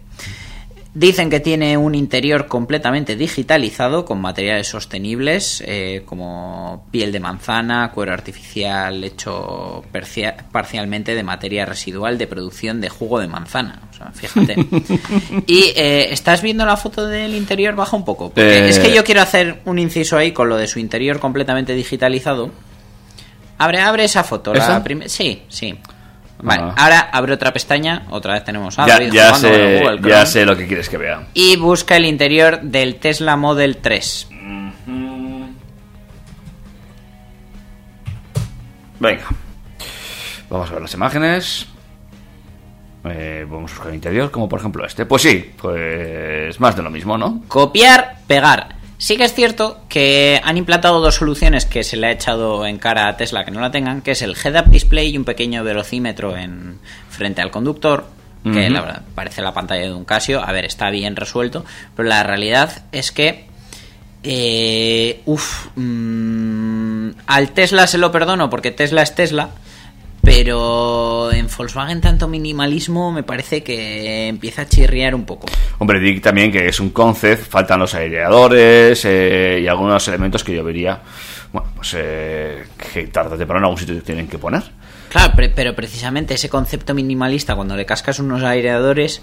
Dicen 0.99 1.29
que 1.29 1.41
tiene 1.41 1.77
un 1.77 1.95
interior 1.95 2.47
completamente 2.47 3.17
digitalizado 3.17 4.07
con 4.07 4.19
materiales 4.19 4.67
sostenibles 4.69 5.63
eh, 5.67 6.05
como 6.07 6.87
piel 6.91 7.13
de 7.13 7.21
manzana, 7.21 7.91
cuero 7.93 8.15
artificial 8.15 9.05
hecho 9.05 9.85
parcialmente 10.53 11.15
de 11.15 11.23
materia 11.23 11.67
residual 11.67 12.17
de 12.17 12.27
producción 12.27 12.81
de 12.81 12.89
jugo 12.89 13.21
de 13.21 13.29
manzana. 13.29 13.83
O 13.91 13.95
sea, 13.95 14.11
fíjate. 14.11 14.57
y 15.47 15.65
eh, 15.77 16.09
estás 16.15 16.41
viendo 16.41 16.65
la 16.65 16.79
foto 16.79 17.07
del 17.07 17.35
interior, 17.35 17.75
baja 17.77 17.95
un 17.95 18.07
poco. 18.07 18.31
Porque 18.31 18.61
Eh. 18.65 18.69
es 18.71 18.79
que 18.79 18.95
yo 18.95 19.05
quiero 19.05 19.21
hacer 19.21 19.61
un 19.67 19.79
inciso 19.79 20.17
ahí 20.17 20.33
con 20.33 20.49
lo 20.49 20.57
de 20.57 20.67
su 20.67 20.79
interior 20.79 21.21
completamente 21.21 21.75
digitalizado. 21.75 22.51
Abre, 23.59 23.81
abre 23.81 24.05
esa 24.05 24.25
foto. 24.25 24.55
la 24.55 24.61
¿Esa? 24.65 24.83
prim- 24.83 25.03
sí, 25.09 25.43
sí. 25.49 25.75
Vale, 26.43 26.63
Ah. 26.63 26.75
ahora 26.77 27.01
abre 27.13 27.33
otra 27.33 27.53
pestaña. 27.53 28.03
Otra 28.11 28.35
vez 28.35 28.45
tenemos 28.45 28.77
ya, 28.77 28.83
Android 28.85 29.13
ya 29.13 29.35
sé, 29.35 29.81
Google 29.81 30.01
ya 30.11 30.27
sé 30.27 30.45
lo 30.45 30.57
que 30.57 30.67
quieres 30.67 30.89
que 30.89 30.99
vea. 30.99 31.27
Y 31.35 31.57
busca 31.57 31.97
el 31.97 32.05
interior 32.05 32.61
del 32.63 32.97
Tesla 32.97 33.37
Model 33.37 33.79
3. 33.79 34.29
Venga. 38.99 39.25
Vamos 40.49 40.71
a 40.71 40.73
ver 40.73 40.83
las 40.83 40.95
imágenes. 40.95 41.67
Eh, 43.05 43.47
vamos 43.49 43.71
a 43.71 43.75
buscar 43.75 43.89
el 43.91 43.95
interior, 43.97 44.31
como 44.31 44.49
por 44.49 44.59
ejemplo 44.61 44.85
este. 44.85 45.07
Pues 45.07 45.23
sí, 45.23 45.53
pues 45.61 46.59
más 46.61 46.77
de 46.77 46.83
lo 46.83 46.91
mismo, 46.91 47.17
¿no? 47.19 47.43
Copiar, 47.49 48.17
pegar. 48.27 48.76
Sí 48.99 49.17
que 49.17 49.25
es 49.25 49.35
cierto 49.35 49.81
que 49.89 50.41
han 50.43 50.57
implantado 50.57 51.01
dos 51.01 51.17
soluciones 51.17 51.67
que 51.67 51.85
se 51.85 51.97
le 51.97 52.07
ha 52.07 52.11
echado 52.13 52.67
en 52.67 52.79
cara 52.79 53.09
a 53.09 53.17
Tesla 53.17 53.45
que 53.45 53.51
no 53.51 53.61
la 53.61 53.71
tengan, 53.71 54.01
que 54.01 54.13
es 54.13 54.23
el 54.23 54.35
head-up 54.43 54.71
display 54.71 55.11
y 55.11 55.19
un 55.19 55.25
pequeño 55.25 55.63
velocímetro 55.63 56.37
en 56.37 56.79
frente 57.11 57.43
al 57.43 57.51
conductor, 57.51 58.07
que 58.45 58.71
la 58.71 58.81
verdad 58.81 59.03
parece 59.17 59.43
la 59.43 59.53
pantalla 59.53 59.83
de 59.83 59.93
un 59.93 60.05
Casio. 60.05 60.41
A 60.41 60.53
ver, 60.53 60.65
está 60.65 60.89
bien 60.91 61.17
resuelto, 61.17 61.65
pero 61.97 62.09
la 62.09 62.23
realidad 62.23 62.85
es 62.93 63.11
que 63.11 63.47
eh, 64.23 65.21
uf, 65.27 65.69
mm, 65.75 67.11
al 67.27 67.51
Tesla 67.51 67.87
se 67.87 67.99
lo 67.99 68.11
perdono 68.11 68.49
porque 68.49 68.71
Tesla 68.71 69.03
es 69.03 69.15
Tesla, 69.15 69.51
pero 70.27 71.31
en 71.33 71.47
Volkswagen 71.47 72.01
tanto 72.01 72.27
minimalismo 72.27 73.13
me 73.13 73.23
parece 73.23 73.63
que 73.63 74.27
empieza 74.27 74.63
a 74.63 74.67
chirriar 74.67 75.15
un 75.15 75.25
poco. 75.25 75.47
Hombre, 75.79 76.01
di 76.01 76.19
también 76.19 76.51
que 76.51 76.67
es 76.67 76.81
un 76.81 76.91
concept, 76.91 77.49
faltan 77.49 77.79
los 77.79 77.95
aireadores 77.95 79.05
eh, 79.05 79.61
y 79.63 79.69
algunos 79.69 80.09
elementos 80.09 80.43
que 80.43 80.53
yo 80.53 80.65
vería, 80.65 81.01
bueno, 81.53 81.69
pues 81.77 81.95
eh, 81.97 82.65
que 82.93 83.07
tarde 83.07 83.37
o 83.37 83.39
temprano 83.39 83.61
en 83.61 83.65
algún 83.67 83.79
sitio 83.79 84.03
tienen 84.03 84.27
que 84.27 84.37
poner. 84.37 84.65
Claro, 85.11 85.33
pero 85.55 85.77
precisamente 85.77 86.35
ese 86.35 86.49
concepto 86.49 86.93
minimalista, 86.93 87.55
cuando 87.55 87.77
le 87.77 87.87
cascas 87.87 88.19
unos 88.19 88.43
aireadores, 88.43 89.23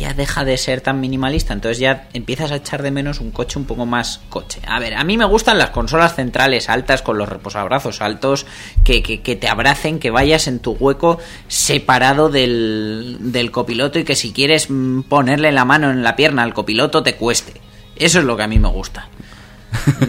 ya 0.00 0.14
deja 0.14 0.44
de 0.44 0.56
ser 0.56 0.80
tan 0.80 0.98
minimalista. 0.98 1.52
Entonces 1.52 1.78
ya 1.78 2.08
empiezas 2.12 2.50
a 2.50 2.56
echar 2.56 2.82
de 2.82 2.90
menos 2.90 3.20
un 3.20 3.30
coche 3.30 3.58
un 3.58 3.66
poco 3.66 3.86
más 3.86 4.20
coche. 4.28 4.60
A 4.66 4.80
ver, 4.80 4.94
a 4.94 5.04
mí 5.04 5.16
me 5.16 5.26
gustan 5.26 5.58
las 5.58 5.70
consolas 5.70 6.16
centrales 6.16 6.68
altas 6.68 7.02
con 7.02 7.18
los 7.18 7.28
reposabrazos 7.28 8.00
altos, 8.00 8.46
que, 8.82 9.02
que, 9.02 9.20
que 9.20 9.36
te 9.36 9.48
abracen, 9.48 10.00
que 10.00 10.10
vayas 10.10 10.48
en 10.48 10.58
tu 10.58 10.72
hueco 10.72 11.18
separado 11.48 12.30
del, 12.30 13.18
del 13.20 13.50
copiloto 13.50 13.98
y 13.98 14.04
que 14.04 14.16
si 14.16 14.32
quieres 14.32 14.70
mm, 14.70 15.02
ponerle 15.02 15.52
la 15.52 15.64
mano 15.64 15.90
en 15.90 16.02
la 16.02 16.16
pierna 16.16 16.42
al 16.42 16.54
copiloto 16.54 17.02
te 17.02 17.14
cueste. 17.14 17.60
Eso 17.96 18.18
es 18.18 18.24
lo 18.24 18.36
que 18.36 18.42
a 18.42 18.48
mí 18.48 18.58
me 18.58 18.68
gusta. 18.68 19.08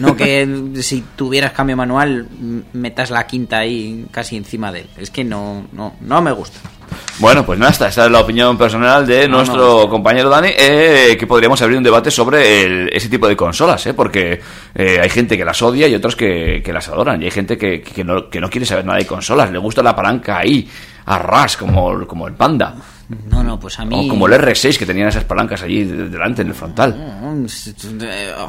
No 0.00 0.16
que 0.16 0.72
si 0.82 1.04
tuvieras 1.14 1.52
cambio 1.52 1.76
manual 1.76 2.26
metas 2.72 3.10
la 3.10 3.26
quinta 3.26 3.58
ahí 3.58 4.06
casi 4.10 4.36
encima 4.36 4.72
de 4.72 4.80
él. 4.80 4.88
Es 4.96 5.10
que 5.10 5.22
no, 5.22 5.66
no, 5.72 5.94
no 6.00 6.22
me 6.22 6.32
gusta. 6.32 6.58
Bueno, 7.18 7.44
pues 7.46 7.58
nada, 7.58 7.72
esta, 7.72 7.88
esta 7.88 8.06
es 8.06 8.10
la 8.10 8.20
opinión 8.20 8.56
personal 8.58 9.06
de 9.06 9.28
No, 9.28 9.38
nuestro 9.38 9.82
no. 9.84 9.88
compañero 9.88 10.28
Dani, 10.28 10.48
eh, 10.56 11.16
que 11.18 11.26
podríamos 11.26 11.60
abrir 11.62 11.76
un 11.78 11.84
debate 11.84 12.10
sobre 12.10 12.64
el- 12.64 12.88
ese 12.92 13.08
tipo 13.08 13.28
de 13.28 13.36
consolas, 13.36 13.84
¿eh? 13.86 13.94
porque 13.94 14.40
eh, 14.74 14.98
hay 15.02 15.10
gente 15.10 15.36
que 15.36 15.44
las 15.44 15.60
odia 15.62 15.88
y 15.88 15.94
otros 15.94 16.16
que, 16.16 16.62
que 16.64 16.72
las 16.72 16.88
adoran, 16.88 17.20
y 17.22 17.26
hay 17.26 17.30
gente 17.30 17.56
que, 17.58 17.80
que 17.82 18.04
no, 18.04 18.28
que 18.30 18.40
no 18.40 18.48
quiere 18.50 18.66
saber 18.66 18.84
nada 18.84 18.98
de 18.98 19.06
consolas, 19.06 19.50
le 19.50 19.58
gusta 19.58 19.82
la 19.82 19.94
palanca 19.94 20.38
ahí, 20.38 20.68
a 21.04 21.18
ras, 21.18 21.56
como, 21.56 22.06
como 22.06 22.28
el 22.28 22.34
Panda, 22.34 22.76
No, 23.28 23.42
no, 23.42 23.58
pues 23.58 23.78
a 23.80 23.84
mí. 23.84 24.06
o 24.06 24.08
como 24.08 24.26
el 24.28 24.34
R6 24.34 24.78
que 24.78 24.86
tenían 24.86 25.08
esas 25.08 25.24
palancas 25.24 25.62
allí 25.62 25.82
de- 25.84 26.08
delante, 26.08 26.42
en 26.42 26.48
el 26.48 26.54
frontal. 26.54 26.94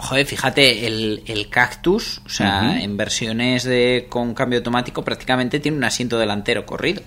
Joder, 0.02 0.26
fíjate, 0.26 0.86
el, 0.88 1.24
el 1.26 1.50
Cactus, 1.50 2.22
o 2.26 2.30
sea, 2.30 2.80
en 2.82 2.96
versiones 2.98 3.64
de 3.64 4.06
con 4.10 4.34
cambio 4.34 4.60
automático 4.60 5.04
prácticamente 5.04 5.60
tiene 5.60 5.78
un 5.78 5.84
asiento 5.84 6.18
delantero 6.20 6.66
corrido. 6.66 7.02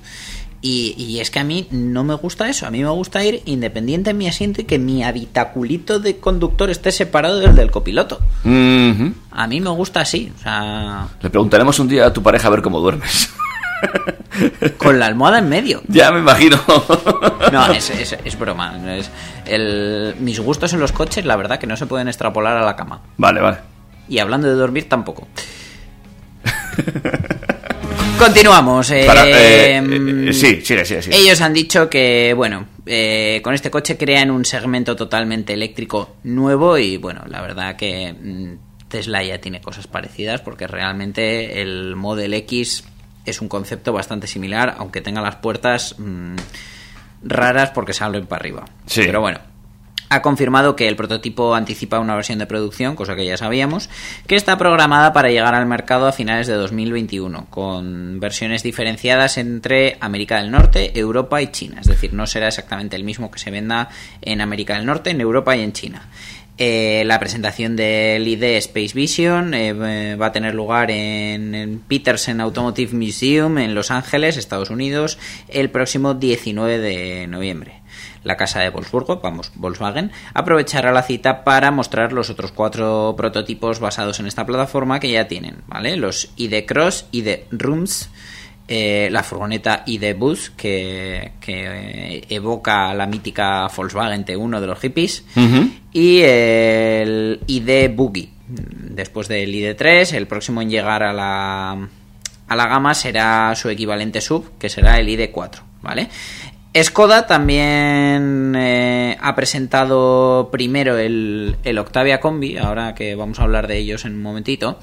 Y, 0.62 0.94
y 0.96 1.20
es 1.20 1.30
que 1.30 1.38
a 1.38 1.44
mí 1.44 1.68
no 1.70 2.02
me 2.02 2.14
gusta 2.14 2.48
eso, 2.48 2.66
a 2.66 2.70
mí 2.70 2.82
me 2.82 2.88
gusta 2.90 3.24
ir 3.24 3.42
independiente 3.44 4.10
en 4.10 4.18
mi 4.18 4.26
asiento 4.26 4.62
y 4.62 4.64
que 4.64 4.78
mi 4.78 5.04
habitaculito 5.04 6.00
de 6.00 6.16
conductor 6.18 6.70
esté 6.70 6.90
separado 6.92 7.38
del 7.38 7.54
del 7.54 7.70
copiloto. 7.70 8.20
A 8.42 9.46
mí 9.46 9.60
me 9.60 9.70
gusta 9.70 10.00
así, 10.00 10.32
o 10.34 10.42
sea, 10.42 11.08
Le 11.20 11.30
preguntaremos 11.30 11.78
un 11.78 11.88
día 11.88 12.06
a 12.06 12.12
tu 12.12 12.22
pareja 12.22 12.48
a 12.48 12.50
ver 12.50 12.62
cómo 12.62 12.80
duermes. 12.80 13.30
con 14.78 14.98
la 14.98 15.06
almohada 15.06 15.38
en 15.38 15.48
medio. 15.48 15.82
ya 15.88 16.10
me 16.10 16.20
imagino. 16.20 16.58
No, 17.52 17.72
es, 17.72 17.90
es, 17.90 18.16
es 18.24 18.38
broma. 18.38 18.74
Es 18.96 19.10
el, 19.44 20.16
mis 20.20 20.40
gustos 20.40 20.72
en 20.72 20.80
los 20.80 20.92
coches, 20.92 21.24
la 21.24 21.36
verdad 21.36 21.58
que 21.58 21.66
no 21.66 21.76
se 21.76 21.86
pueden 21.86 22.08
extrapolar 22.08 22.56
a 22.56 22.64
la 22.64 22.74
cama. 22.76 23.02
vale, 23.18 23.40
vale. 23.40 23.58
Y 24.08 24.18
hablando 24.20 24.48
de 24.48 24.54
dormir, 24.54 24.88
tampoco. 24.88 25.28
Continuamos. 28.18 28.90
eh, 28.90 29.04
Para- 29.06 29.28
eh, 29.28 29.76
eh, 29.78 30.32
sí, 30.32 30.60
sigue, 30.62 30.84
sigue, 30.84 31.02
sigue. 31.02 31.16
Ellos 31.16 31.40
han 31.40 31.52
dicho 31.52 31.88
que, 31.90 32.32
bueno, 32.34 32.66
eh, 32.86 33.40
con 33.44 33.54
este 33.54 33.70
coche 33.70 33.96
crean 33.96 34.30
un 34.30 34.44
segmento 34.44 34.96
totalmente 34.96 35.52
eléctrico 35.52 36.16
nuevo 36.24 36.78
y, 36.78 36.96
bueno, 36.96 37.22
la 37.28 37.40
verdad 37.42 37.76
que 37.76 38.12
mm, 38.12 38.88
Tesla 38.88 39.22
ya 39.22 39.38
tiene 39.40 39.60
cosas 39.60 39.86
parecidas 39.86 40.40
porque 40.40 40.66
realmente 40.66 41.60
el 41.60 41.94
Model 41.96 42.32
X 42.34 42.84
es 43.26 43.40
un 43.40 43.48
concepto 43.48 43.92
bastante 43.92 44.26
similar, 44.26 44.76
aunque 44.78 45.00
tenga 45.00 45.20
las 45.20 45.36
puertas 45.36 45.96
mm, 45.98 46.36
raras 47.22 47.70
porque 47.70 47.92
se 47.92 48.02
abren 48.04 48.26
para 48.26 48.40
arriba. 48.40 48.64
Sí. 48.86 49.02
Pero 49.04 49.20
bueno, 49.20 49.40
ha 50.08 50.22
confirmado 50.22 50.76
que 50.76 50.88
el 50.88 50.96
prototipo 50.96 51.54
anticipa 51.54 51.98
una 51.98 52.14
versión 52.14 52.38
de 52.38 52.46
producción, 52.46 52.96
cosa 52.96 53.16
que 53.16 53.26
ya 53.26 53.36
sabíamos, 53.36 53.90
que 54.26 54.36
está 54.36 54.58
programada 54.58 55.12
para 55.12 55.30
llegar 55.30 55.54
al 55.54 55.66
mercado 55.66 56.06
a 56.06 56.12
finales 56.12 56.46
de 56.46 56.54
2021, 56.54 57.46
con 57.50 58.20
versiones 58.20 58.62
diferenciadas 58.62 59.38
entre 59.38 59.96
América 60.00 60.38
del 60.38 60.50
Norte, 60.50 60.98
Europa 60.98 61.42
y 61.42 61.48
China. 61.48 61.80
Es 61.80 61.86
decir, 61.86 62.12
no 62.12 62.26
será 62.26 62.48
exactamente 62.48 62.96
el 62.96 63.04
mismo 63.04 63.30
que 63.30 63.38
se 63.38 63.50
venda 63.50 63.88
en 64.22 64.40
América 64.40 64.76
del 64.76 64.86
Norte, 64.86 65.10
en 65.10 65.20
Europa 65.20 65.56
y 65.56 65.62
en 65.62 65.72
China. 65.72 66.08
Eh, 66.58 67.02
la 67.04 67.20
presentación 67.20 67.76
del 67.76 68.26
ID 68.26 68.44
Space 68.56 68.94
Vision 68.94 69.52
eh, 69.52 69.74
eh, 69.76 70.16
va 70.16 70.26
a 70.26 70.32
tener 70.32 70.54
lugar 70.54 70.90
en, 70.90 71.54
en 71.54 71.80
Peterson 71.80 72.40
Automotive 72.40 72.96
Museum 72.96 73.58
en 73.58 73.74
Los 73.74 73.90
Ángeles, 73.90 74.38
Estados 74.38 74.70
Unidos, 74.70 75.18
el 75.48 75.68
próximo 75.68 76.14
19 76.14 76.78
de 76.78 77.26
noviembre. 77.26 77.82
La 78.26 78.36
casa 78.36 78.58
de 78.58 78.70
Wolfsburgo, 78.70 79.20
vamos, 79.20 79.52
Volkswagen, 79.54 80.10
aprovechará 80.34 80.90
la 80.90 81.04
cita 81.04 81.44
para 81.44 81.70
mostrar 81.70 82.12
los 82.12 82.28
otros 82.28 82.50
cuatro 82.50 83.14
prototipos 83.16 83.78
basados 83.78 84.18
en 84.18 84.26
esta 84.26 84.44
plataforma 84.44 84.98
que 84.98 85.12
ya 85.12 85.28
tienen, 85.28 85.58
¿vale? 85.68 85.96
Los 85.96 86.32
ID 86.36 86.66
Cross, 86.66 87.06
ID 87.12 87.44
Rooms, 87.52 88.10
eh, 88.66 89.08
la 89.12 89.22
furgoneta 89.22 89.84
ID 89.86 90.16
Bus, 90.16 90.50
que, 90.50 91.34
que 91.40 92.16
eh, 92.16 92.24
evoca 92.28 92.92
la 92.94 93.06
mítica 93.06 93.68
Volkswagen 93.68 94.24
T1 94.24 94.58
de 94.58 94.66
los 94.66 94.80
hippies, 94.80 95.24
y 95.92 96.22
el 96.22 97.38
ID 97.46 97.94
Buggy. 97.94 98.32
Después 98.48 99.28
del 99.28 99.54
ID3, 99.54 100.14
el 100.14 100.26
próximo 100.26 100.62
en 100.62 100.70
llegar 100.70 101.04
a 101.04 101.12
la, 101.12 101.88
a 102.48 102.56
la 102.56 102.66
gama 102.66 102.92
será 102.92 103.54
su 103.54 103.68
equivalente 103.68 104.20
sub, 104.20 104.58
que 104.58 104.68
será 104.68 104.98
el 104.98 105.06
ID4, 105.06 105.60
¿vale? 105.82 106.08
Skoda 106.82 107.26
también 107.26 108.54
eh, 108.56 109.16
ha 109.20 109.34
presentado 109.34 110.50
primero 110.52 110.98
el, 110.98 111.56
el 111.64 111.78
Octavia 111.78 112.20
Combi, 112.20 112.58
ahora 112.58 112.94
que 112.94 113.14
vamos 113.14 113.38
a 113.40 113.44
hablar 113.44 113.66
de 113.66 113.78
ellos 113.78 114.04
en 114.04 114.14
un 114.14 114.22
momentito, 114.22 114.78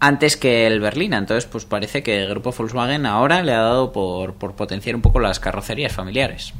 antes 0.00 0.36
que 0.36 0.66
el 0.66 0.80
Berlina. 0.80 1.18
Entonces, 1.18 1.46
pues 1.46 1.64
parece 1.64 2.02
que 2.02 2.22
el 2.22 2.28
grupo 2.30 2.52
Volkswagen 2.56 3.06
ahora 3.06 3.42
le 3.42 3.52
ha 3.52 3.60
dado 3.60 3.92
por, 3.92 4.34
por 4.34 4.54
potenciar 4.54 4.96
un 4.96 5.02
poco 5.02 5.20
las 5.20 5.40
carrocerías 5.40 5.92
familiares. 5.92 6.54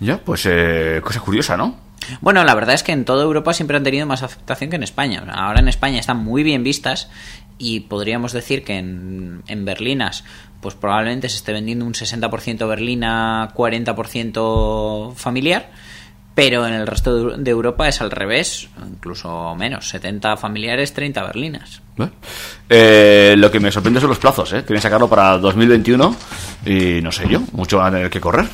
Ya, 0.00 0.18
pues 0.18 0.46
eh, 0.46 1.00
cosa 1.02 1.20
curiosa, 1.20 1.56
¿no? 1.56 1.76
Bueno, 2.20 2.44
la 2.44 2.54
verdad 2.54 2.74
es 2.74 2.82
que 2.82 2.92
en 2.92 3.04
toda 3.04 3.24
Europa 3.24 3.52
siempre 3.52 3.76
han 3.76 3.82
tenido 3.82 4.06
más 4.06 4.22
aceptación 4.22 4.70
que 4.70 4.76
en 4.76 4.82
España. 4.82 5.24
Ahora 5.32 5.60
en 5.60 5.68
España 5.68 5.98
están 5.98 6.18
muy 6.18 6.42
bien 6.42 6.62
vistas 6.62 7.10
y 7.58 7.80
podríamos 7.80 8.32
decir 8.32 8.64
que 8.64 8.76
en, 8.78 9.42
en 9.48 9.64
berlinas 9.64 10.24
pues 10.60 10.74
probablemente 10.74 11.28
se 11.28 11.36
esté 11.36 11.52
vendiendo 11.52 11.84
un 11.84 11.92
60% 11.94 12.66
berlina, 12.68 13.50
40% 13.54 15.14
familiar, 15.14 15.70
pero 16.34 16.66
en 16.66 16.74
el 16.74 16.86
resto 16.86 17.36
de- 17.36 17.50
Europa 17.50 17.88
es 17.88 18.00
al 18.00 18.10
revés, 18.10 18.68
incluso 18.86 19.54
menos, 19.54 19.88
70 19.88 20.36
familiares, 20.36 20.92
30 20.92 21.22
berlinas. 21.22 21.82
¿Eh? 21.98 22.08
Eh, 22.68 23.34
lo 23.38 23.50
que 23.50 23.60
me 23.60 23.70
sorprende 23.70 24.00
son 24.00 24.08
los 24.10 24.18
plazos, 24.18 24.52
¿eh? 24.52 24.64
Quieren 24.64 24.82
sacarlo 24.82 25.08
para 25.08 25.38
2021 25.38 26.16
y 26.66 27.00
no 27.02 27.12
sé 27.12 27.28
yo, 27.28 27.40
mucho 27.52 27.78
van 27.78 27.94
a 27.94 27.96
tener 27.98 28.10
que 28.10 28.20
correr. 28.20 28.46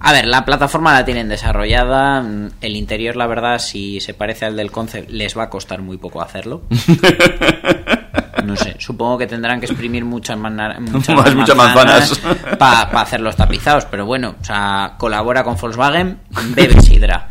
A 0.00 0.12
ver, 0.12 0.26
la 0.26 0.44
plataforma 0.44 0.92
la 0.92 1.04
tienen 1.04 1.28
desarrollada, 1.28 2.22
mm, 2.22 2.50
el 2.60 2.76
interior 2.76 3.16
la 3.16 3.26
verdad 3.26 3.58
si 3.58 4.00
se 4.00 4.14
parece 4.14 4.44
al 4.46 4.56
del 4.56 4.70
concept 4.70 5.10
les 5.10 5.36
va 5.36 5.44
a 5.44 5.50
costar 5.50 5.82
muy 5.82 5.96
poco 5.98 6.22
hacerlo. 6.22 6.62
No 8.44 8.56
sé, 8.56 8.76
supongo 8.78 9.18
que 9.18 9.26
tendrán 9.26 9.60
que 9.60 9.66
exprimir 9.66 10.04
muchas, 10.04 10.36
mana- 10.38 10.76
muchas, 10.80 11.16
Más- 11.16 11.34
muchas 11.34 11.56
manzanas. 11.56 12.18
para 12.58 13.00
hacer 13.00 13.20
los 13.20 13.34
tapizados, 13.36 13.84
pero 13.86 14.06
bueno, 14.06 14.36
o 14.40 14.44
sea, 14.44 14.94
colabora 14.98 15.42
con 15.44 15.56
Volkswagen, 15.56 16.18
bebe 16.54 16.80
sidra. 16.80 17.28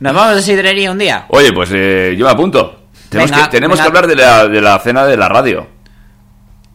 ¿Nos 0.00 0.14
vamos 0.14 0.36
de 0.36 0.42
sidrería 0.42 0.90
un 0.90 0.98
día? 0.98 1.26
Oye, 1.28 1.52
pues 1.52 1.70
eh, 1.72 2.14
yo 2.18 2.24
me 2.26 2.32
apunto. 2.32 2.86
Tenemos, 3.10 3.30
Venga, 3.30 3.44
que, 3.44 3.50
tenemos 3.50 3.78
venga. 3.78 3.90
que 3.90 3.98
hablar 3.98 4.06
de 4.08 4.16
la, 4.16 4.48
de 4.48 4.60
la 4.60 4.78
cena 4.78 5.04
de 5.04 5.16
la 5.16 5.28
radio, 5.28 5.66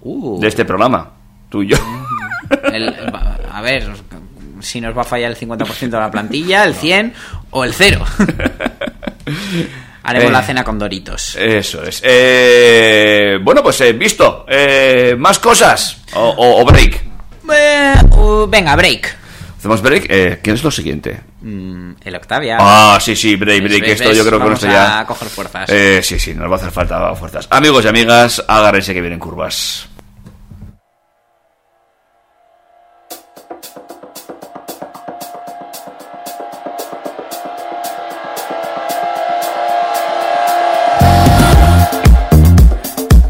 Uh, 0.02 0.39
de 0.39 0.48
este 0.48 0.66
programa. 0.66 1.10
Tú 1.50 1.64
y 1.64 1.70
yo. 1.70 1.78
el- 2.72 2.93
a 3.52 3.62
ver, 3.62 3.89
si 4.60 4.80
nos 4.82 4.96
va 4.96 5.02
a 5.02 5.06
fallar 5.06 5.32
el 5.32 5.38
50% 5.38 5.80
de 5.89 5.98
la 5.98 6.12
plantilla, 6.12 6.64
el 6.66 6.76
100 6.76 7.14
o 7.50 7.64
el 7.64 7.74
0. 7.74 8.06
Haremos 10.06 10.30
Eh. 10.30 10.34
la 10.34 10.41
cena 10.43 10.64
con 10.64 10.78
Doritos. 10.80 11.36
Eso 11.36 11.84
es. 11.84 12.01
Eh, 12.03 13.38
bueno, 13.41 13.62
pues 13.64 13.80
eh, 13.82 13.93
visto. 13.93 14.45
Eh, 14.47 15.16
más 15.18 15.39
cosas. 15.39 15.97
O, 16.14 16.22
o- 16.30 16.62
o 16.62 16.66
break. 16.66 17.03
Eh, 17.53 17.93
uh, 18.12 18.47
venga, 18.47 18.76
break. 18.76 19.18
Hacemos 19.58 19.82
break. 19.82 20.06
Eh, 20.10 20.39
¿Qué 20.43 20.51
es 20.51 20.64
lo 20.64 20.70
siguiente? 20.72 21.20
Mm, 21.41 21.91
el 22.03 22.16
Octavia. 22.16 22.58
Ah, 22.60 22.99
sí, 23.01 23.16
sí, 23.16 23.36
break, 23.36 23.64
¿Ves, 23.64 23.72
break. 23.80 23.91
Esto 23.93 24.14
yo 24.14 24.26
creo 24.26 24.39
que 24.39 24.43
con 24.45 24.53
esto 24.53 24.68
ya. 24.68 24.99
a 24.99 25.06
coger 25.08 25.28
fuerzas. 25.28 25.70
Eh, 25.70 26.01
sí, 26.03 26.20
sí, 26.20 26.34
nos 26.36 26.49
va 26.49 26.53
a 26.56 26.58
hacer 26.58 26.72
falta 26.72 27.16
fuerzas. 27.16 27.47
Amigos 27.49 27.84
y 27.86 27.88
amigas, 27.88 28.43
agárrense 28.47 28.93
que 28.93 29.01
vienen 29.01 29.20
curvas. 29.20 29.88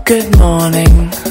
Good 0.05 0.37
morning. 0.37 1.24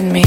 in 0.00 0.12
me. 0.12 0.24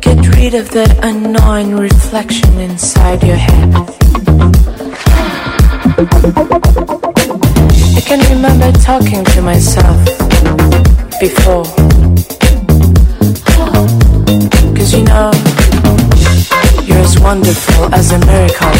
Get 0.00 0.18
rid 0.36 0.54
of 0.54 0.70
that 0.70 0.92
annoying 1.02 1.76
reflection 1.76 2.52
inside 2.58 3.22
your 3.22 3.36
head. 3.36 3.70
I 7.98 8.02
can 8.08 8.20
remember 8.34 8.70
talking 8.90 9.22
to 9.34 9.42
myself 9.42 9.98
before. 11.20 11.66
Cause 14.76 14.90
you 14.94 15.02
know, 15.10 15.30
you're 16.86 17.04
as 17.08 17.16
wonderful 17.20 17.94
as 17.94 18.06
a 18.16 18.18
miracle. 18.30 18.76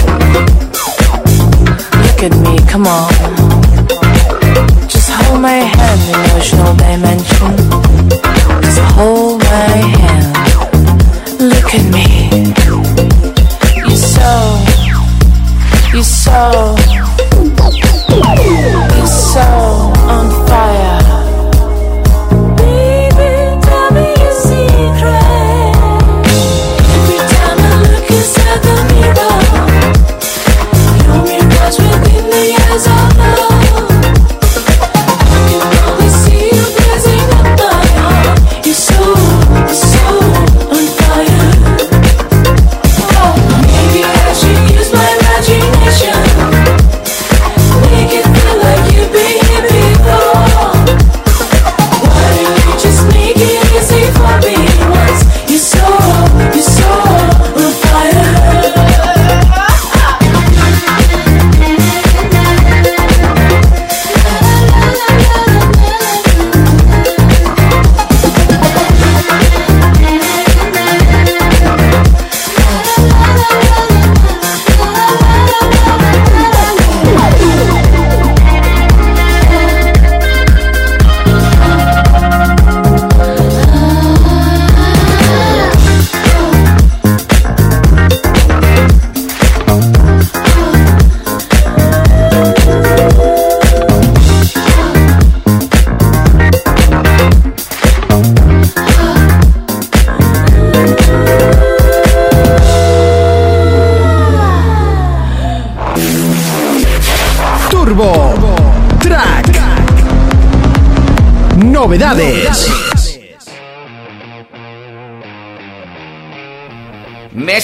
Look 2.03 2.21
at 2.29 2.35
me, 2.45 2.55
come 2.73 2.87
on. 2.87 3.11
Just 4.89 5.11
hold 5.11 5.41
my 5.41 5.59
hand 5.75 6.01
in 6.11 6.17
emotional 6.27 6.75
dimension. 6.85 8.26
Hold 8.97 9.41
my 9.41 9.77
hand. 9.99 10.27
Look 11.41 11.75
at 11.75 11.85
me. 11.93 12.07
You're 13.77 13.97
so, 13.97 14.31
you're 15.93 16.03
so, 16.03 16.77
you're 18.95 19.07
so 19.07 19.41
on 20.09 20.36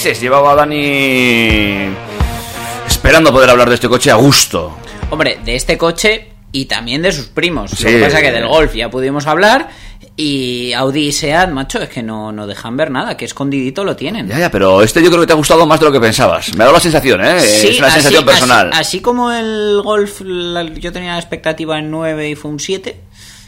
Meses 0.05 0.21
llevaba 0.21 0.57
Dani 0.57 1.95
esperando 2.89 3.31
poder 3.31 3.51
hablar 3.51 3.69
de 3.69 3.77
este 3.77 3.89
coche 3.89 4.11
a 4.11 4.17
gusto. 4.17 4.77
Hombre, 5.11 5.39
de 5.45 5.55
este 5.55 5.79
coche 5.79 6.27
y 6.51 6.65
también 6.65 7.03
de 7.03 7.13
sus 7.13 7.27
primos. 7.27 7.71
Sí. 7.71 7.85
Lo 7.85 7.91
que 7.91 8.01
pasa 8.07 8.17
es 8.19 8.25
que 8.25 8.33
del 8.33 8.49
Golf 8.49 8.75
ya 8.75 8.91
pudimos 8.91 9.29
hablar 9.29 9.69
y 10.17 10.73
Audi 10.73 11.07
y 11.07 11.13
Seat, 11.13 11.51
macho, 11.51 11.81
es 11.81 11.89
que 11.89 12.03
no, 12.03 12.33
no 12.33 12.49
dejan 12.49 12.77
ver 12.77 12.91
nada, 12.91 13.17
que 13.17 13.25
escondidito 13.27 13.85
lo 13.85 13.95
tienen. 13.95 14.27
Ya, 14.27 14.41
ya, 14.41 14.51
pero 14.51 14.83
este 14.83 15.01
yo 15.05 15.09
creo 15.09 15.21
que 15.21 15.29
te 15.29 15.35
ha 15.35 15.37
gustado 15.37 15.67
más 15.69 15.79
de 15.79 15.87
lo 15.87 15.93
que 15.93 16.01
pensabas. 16.01 16.49
Me 16.57 16.65
ha 16.65 16.67
dado 16.67 16.79
la 16.79 16.81
sensación, 16.81 17.25
¿eh? 17.25 17.39
Sí, 17.39 17.69
es 17.69 17.79
una 17.79 17.87
así- 17.87 17.95
sensación 18.01 18.25
personal. 18.25 18.71
Así, 18.73 18.81
así 18.81 19.01
como 19.03 19.31
el 19.31 19.83
Golf, 19.85 20.21
la- 20.23 20.65
yo 20.65 20.91
tenía 20.91 21.13
la 21.13 21.21
expectativa 21.21 21.79
en 21.79 21.93
9 21.93 22.29
y 22.31 22.35
fue 22.35 22.51
un 22.51 22.59
7, 22.59 22.97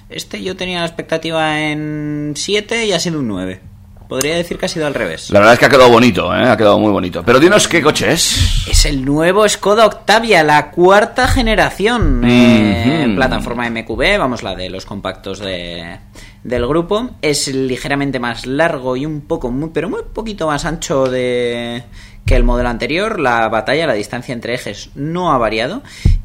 este 0.08 0.40
yo 0.40 0.54
tenía 0.54 0.78
la 0.78 0.86
expectativa 0.86 1.60
en 1.62 2.34
7 2.36 2.86
y 2.86 2.92
ha 2.92 3.00
sido 3.00 3.18
un 3.18 3.26
9. 3.26 3.60
Podría 4.08 4.36
decir 4.36 4.58
que 4.58 4.66
ha 4.66 4.68
sido 4.68 4.86
al 4.86 4.94
revés. 4.94 5.30
La 5.30 5.38
verdad 5.40 5.54
es 5.54 5.58
que 5.58 5.66
ha 5.66 5.68
quedado 5.70 5.90
bonito, 5.90 6.34
¿eh? 6.34 6.48
Ha 6.48 6.56
quedado 6.56 6.78
muy 6.78 6.92
bonito. 6.92 7.22
Pero 7.24 7.40
dinos 7.40 7.66
qué 7.68 7.82
coche 7.82 8.12
es. 8.12 8.66
Es 8.68 8.84
el 8.84 9.04
nuevo 9.04 9.48
Skoda 9.48 9.86
Octavia, 9.86 10.42
la 10.42 10.70
cuarta 10.70 11.26
generación. 11.26 12.22
eh, 12.26 13.12
plataforma 13.16 13.68
MQB, 13.70 14.18
vamos, 14.18 14.42
la 14.42 14.54
de 14.54 14.68
los 14.70 14.84
compactos 14.84 15.38
de, 15.38 15.98
del 16.42 16.66
grupo. 16.66 17.10
Es 17.22 17.48
ligeramente 17.48 18.18
más 18.20 18.46
largo 18.46 18.96
y 18.96 19.06
un 19.06 19.22
poco, 19.22 19.50
muy, 19.50 19.70
pero 19.72 19.88
muy 19.88 20.02
poquito 20.12 20.46
más 20.48 20.64
ancho 20.64 21.06
de 21.06 21.82
que 22.26 22.36
el 22.36 22.44
modelo 22.44 22.68
anterior. 22.68 23.18
La 23.20 23.48
batalla, 23.48 23.86
la 23.86 23.94
distancia 23.94 24.32
entre 24.32 24.54
ejes 24.54 24.90
no 24.94 25.32
ha 25.32 25.38
variado. 25.38 25.82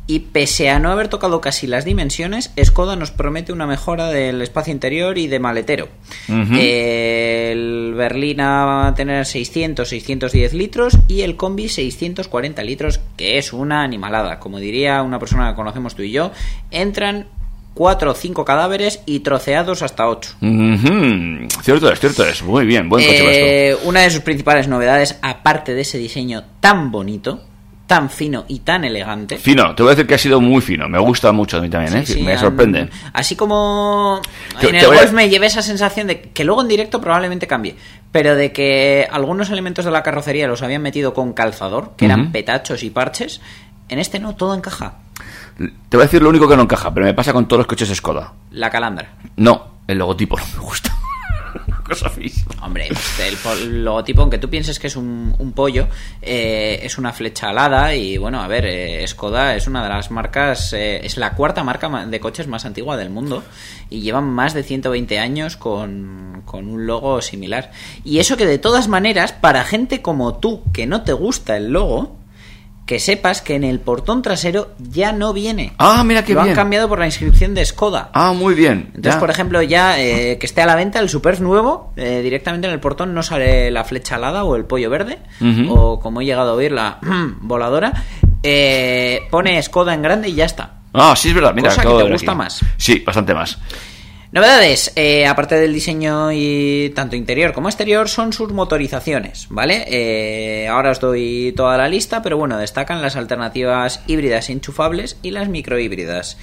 Y 0.09 0.21
pese 0.21 0.71
a 0.71 0.79
no 0.79 0.91
haber 0.91 1.07
tocado 1.07 1.39
casi 1.39 1.67
las 1.67 1.85
dimensiones, 1.85 2.51
Skoda 2.59 2.95
nos 2.95 3.11
promete 3.11 3.53
una 3.53 3.67
mejora 3.67 4.07
del 4.07 4.41
espacio 4.41 4.73
interior 4.73 5.19
y 5.19 5.27
de 5.27 5.37
maletero. 5.37 5.87
El 6.27 7.93
Berlina 7.93 8.65
va 8.65 8.87
a 8.87 8.95
tener 8.95 9.27
600, 9.27 9.87
610 9.87 10.53
litros 10.55 10.97
y 11.07 11.21
el 11.21 11.35
Combi 11.35 11.69
640 11.69 12.63
litros, 12.63 13.01
que 13.17 13.37
es 13.37 13.53
una 13.53 13.83
animalada. 13.83 14.39
Como 14.39 14.57
diría 14.59 15.03
una 15.03 15.19
persona 15.19 15.51
que 15.51 15.55
conocemos 15.55 15.93
tú 15.93 16.01
y 16.01 16.09
yo, 16.09 16.31
entran 16.71 17.27
4 17.75 18.09
o 18.09 18.15
5 18.15 18.43
cadáveres 18.43 19.03
y 19.05 19.19
troceados 19.19 19.83
hasta 19.83 20.09
8. 20.09 20.37
Ujú. 20.41 21.47
Cierto 21.61 21.91
es, 21.91 21.99
cierto 21.99 22.25
es. 22.25 22.41
Muy 22.41 22.65
bien, 22.65 22.89
buen 22.89 23.05
coche 23.05 23.69
Eh, 23.69 23.77
una 23.83 24.01
de 24.01 24.09
sus 24.09 24.21
principales 24.21 24.67
novedades, 24.67 25.19
aparte 25.21 25.75
de 25.75 25.81
ese 25.81 25.99
diseño 25.99 26.45
tan 26.61 26.89
bonito, 26.89 27.43
tan 27.89 28.11
fino 28.11 28.45
y 28.47 28.59
tan 28.59 28.83
elegante, 28.83 29.39
Fino, 29.39 29.73
te 29.73 29.81
voy 29.81 29.89
a 29.91 29.95
decir 29.95 30.05
que 30.05 30.13
ha 30.13 30.17
sido 30.19 30.39
muy 30.39 30.61
fino. 30.61 30.87
Me 30.87 30.99
gusta 30.99 31.31
mucho 31.31 31.57
a 31.57 31.61
mí 31.61 31.71
también, 31.71 31.97
¿eh? 31.97 32.05
Sí, 32.05 32.13
sí, 32.13 32.21
me 32.21 32.37
sorprende. 32.37 32.87
Así 33.13 33.35
como 33.35 34.21
en 34.61 34.75
el 34.75 34.85
a- 34.85 34.87
Golf 34.89 35.11
me 35.11 35.27
llevé 35.27 35.47
esa 35.47 35.63
sensación 35.63 36.05
de 36.05 36.21
que 36.21 36.43
luego 36.43 36.61
en 36.61 36.67
directo 36.67 37.01
probablemente 37.01 37.47
cambie, 37.47 37.75
pero 38.11 38.35
de 38.35 38.53
que 38.53 39.07
algunos 39.11 39.49
elementos 39.49 39.85
de 39.85 39.89
la 39.91 40.03
carrocería 40.03 40.47
los 40.47 40.61
habían 40.61 40.83
metido 40.83 41.15
con 41.15 41.33
calzador, 41.33 41.93
que 41.97 42.05
eran 42.05 42.31
petachos 42.31 42.83
y 42.83 42.91
parches, 42.91 43.41
en 43.89 43.97
este 43.97 44.19
no, 44.19 44.35
todo 44.35 44.53
encaja. 44.53 44.99
Te 45.57 45.97
voy 45.97 46.03
a 46.03 46.05
decir 46.05 46.21
lo 46.21 46.29
único 46.29 46.47
que 46.47 46.55
no 46.55 46.61
encaja, 46.61 46.93
pero 46.93 47.07
me 47.07 47.15
pasa 47.15 47.33
con 47.33 47.47
todos 47.47 47.61
los 47.61 47.67
coches 47.67 47.89
Skoda. 47.89 48.33
La 48.51 48.69
calandra. 48.69 49.15
No, 49.35 49.79
el 49.87 49.97
logotipo 49.97 50.37
no 50.37 50.45
me 50.53 50.59
gusta. 50.59 50.95
Hombre, 52.61 52.87
el, 52.87 53.37
po- 53.37 53.53
el 53.53 53.83
logotipo, 53.83 54.21
aunque 54.21 54.37
tú 54.37 54.49
pienses 54.49 54.79
que 54.79 54.87
es 54.87 54.95
un, 54.95 55.53
pollo, 55.55 55.87
eh, 56.21 56.79
es 56.83 56.97
una 56.97 57.11
flecha 57.13 57.49
alada 57.49 57.95
y 57.95 58.17
bueno, 58.17 58.41
a 58.41 58.47
ver, 58.47 58.65
eh, 58.65 59.05
Skoda 59.07 59.55
es 59.55 59.67
una 59.67 59.83
de 59.83 59.89
las 59.89 60.11
marcas, 60.11 60.73
eh, 60.73 61.01
es 61.05 61.17
la 61.17 61.33
cuarta 61.33 61.63
marca 61.63 61.89
ma- 61.89 62.05
de 62.05 62.19
coches 62.19 62.47
más 62.47 62.65
antigua 62.65 62.97
del 62.97 63.09
mundo 63.09 63.43
y 63.89 64.01
llevan 64.01 64.25
más 64.25 64.53
de 64.53 64.63
120 64.63 65.17
años 65.19 65.57
con, 65.57 66.43
con 66.45 66.67
un 66.69 66.85
logo 66.85 67.21
similar. 67.21 67.71
Y 68.03 68.19
eso 68.19 68.37
que 68.37 68.45
de 68.45 68.59
todas 68.59 68.87
maneras, 68.87 69.31
para 69.33 69.63
gente 69.63 70.01
como 70.01 70.35
tú 70.37 70.63
que 70.73 70.85
no 70.85 71.01
te 71.03 71.13
gusta 71.13 71.57
el 71.57 71.69
logo, 71.71 72.18
que 72.89 72.97
sepas 72.99 73.43
que 73.43 73.53
en 73.53 73.63
el 73.63 73.79
portón 73.79 74.23
trasero 74.23 74.71
ya 74.79 75.11
no 75.11 75.31
viene. 75.31 75.73
Ah, 75.77 76.03
mira 76.03 76.25
qué 76.25 76.33
Lo 76.33 76.39
bien. 76.41 76.53
han 76.53 76.55
cambiado 76.55 76.89
por 76.89 76.97
la 76.97 77.05
inscripción 77.05 77.53
de 77.53 77.63
Skoda. 77.63 78.09
Ah, 78.15 78.33
muy 78.33 78.55
bien. 78.55 78.85
Entonces, 78.95 79.13
ya. 79.13 79.19
por 79.19 79.29
ejemplo, 79.29 79.61
ya 79.61 80.01
eh, 80.01 80.39
que 80.39 80.47
esté 80.47 80.63
a 80.63 80.65
la 80.65 80.75
venta 80.75 80.97
el 80.99 81.07
Superf 81.07 81.39
nuevo, 81.39 81.93
eh, 81.97 82.21
directamente 82.23 82.65
en 82.67 82.73
el 82.73 82.79
portón 82.79 83.13
no 83.13 83.21
sale 83.21 83.69
la 83.69 83.83
flecha 83.83 84.15
alada 84.15 84.43
o 84.43 84.55
el 84.55 84.65
pollo 84.65 84.89
verde, 84.89 85.19
o 85.69 85.99
como 85.99 86.21
he 86.21 86.25
llegado 86.25 86.49
a 86.49 86.53
oír, 86.55 86.71
la 86.71 86.97
voladora. 87.41 87.93
eh, 88.41 89.19
pone 89.29 89.61
Skoda 89.61 89.93
en 89.93 90.01
grande 90.01 90.29
y 90.29 90.33
ya 90.33 90.45
está. 90.45 90.79
Ah, 90.91 91.13
sí, 91.15 91.29
es 91.29 91.35
verdad. 91.35 91.53
Mira, 91.53 91.69
Cosa 91.69 91.83
que 91.83 91.87
te 92.03 92.11
gusta 92.11 92.31
aquí. 92.31 92.37
más. 92.39 92.61
Sí, 92.77 93.03
bastante 93.05 93.35
más. 93.35 93.59
Novedades, 94.31 94.91
eh, 94.95 95.25
aparte 95.25 95.55
del 95.55 95.73
diseño 95.73 96.31
y 96.31 96.91
tanto 96.93 97.15
interior 97.15 97.51
como 97.51 97.67
exterior, 97.67 98.07
son 98.07 98.31
sus 98.31 98.53
motorizaciones, 98.53 99.47
¿vale? 99.49 99.85
Eh, 99.87 100.67
ahora 100.67 100.91
os 100.91 100.99
doy 100.99 101.51
toda 101.57 101.77
la 101.77 101.87
lista, 101.87 102.21
pero 102.21 102.37
bueno, 102.37 102.59
destacan 102.59 103.01
las 103.01 103.15
alternativas 103.15 104.03
híbridas 104.05 104.51
enchufables 104.51 105.17
y 105.23 105.31
las 105.31 105.49
microhíbridas. 105.49 106.37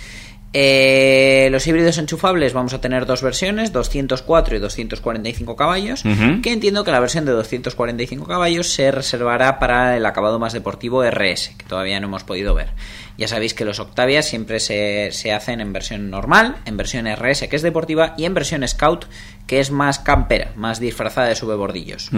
Eh, 0.53 1.49
los 1.53 1.67
híbridos 1.67 1.99
enchufables 1.99 2.55
vamos 2.55 2.73
a 2.73 2.81
tener 2.81 3.07
dos 3.07 3.23
versiones, 3.23 3.73
204 3.73 4.57
y 4.57 4.59
245 4.59 5.55
caballos, 5.55 6.03
que 6.43 6.53
entiendo 6.53 6.83
que 6.83 6.91
la 6.91 6.99
versión 6.99 7.25
de 7.25 7.33
245 7.33 8.27
caballos 8.27 8.69
se 8.73 8.91
reservará 8.91 9.59
para 9.59 9.97
el 9.97 10.07
acabado 10.07 10.39
más 10.39 10.55
deportivo 10.55 11.05
RS, 11.05 11.51
que 11.59 11.67
todavía 11.67 12.01
no 12.01 12.07
hemos 12.07 12.25
podido 12.25 12.55
ver. 12.55 12.71
Ya 13.19 13.29
sabéis 13.29 13.55
que 13.55 13.65
los 13.65 13.81
Octavia 13.81 14.23
siempre 14.23 14.61
se, 14.61 15.11
se 15.13 15.33
hacen 15.33 15.61
en 15.61 15.73
versión 15.73 16.11
normal, 16.11 16.57
en 16.67 16.77
versión 16.77 17.07
RS 17.07 17.49
que 17.49 17.57
es 17.57 17.63
deportiva 17.63 18.15
y 18.17 18.25
en 18.25 18.35
versión 18.35 18.67
Scout 18.67 19.07
que 19.47 19.61
es 19.61 19.71
más 19.71 19.99
campera, 19.99 20.53
más 20.57 20.81
disfrazada 20.81 21.29
de 21.29 21.37
subebordillos. 21.37 22.11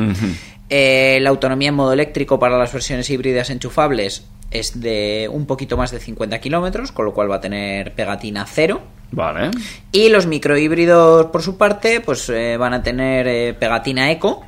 Eh, 0.70 1.18
la 1.20 1.30
autonomía 1.30 1.68
en 1.68 1.74
modo 1.74 1.92
eléctrico 1.92 2.38
para 2.38 2.58
las 2.58 2.72
versiones 2.72 3.08
híbridas 3.10 3.50
enchufables 3.50 4.24
es 4.50 4.80
de 4.80 5.28
un 5.30 5.46
poquito 5.46 5.76
más 5.76 5.90
de 5.90 6.00
50 6.00 6.38
kilómetros, 6.40 6.90
con 6.90 7.04
lo 7.04 7.12
cual 7.12 7.30
va 7.30 7.36
a 7.36 7.40
tener 7.40 7.94
pegatina 7.94 8.46
cero. 8.46 8.80
Vale. 9.10 9.50
Y 9.92 10.08
los 10.08 10.26
microhíbridos, 10.26 11.26
por 11.26 11.42
su 11.42 11.56
parte, 11.56 12.00
pues 12.00 12.28
eh, 12.30 12.56
van 12.56 12.74
a 12.74 12.82
tener 12.82 13.26
eh, 13.26 13.54
pegatina 13.54 14.10
eco 14.10 14.44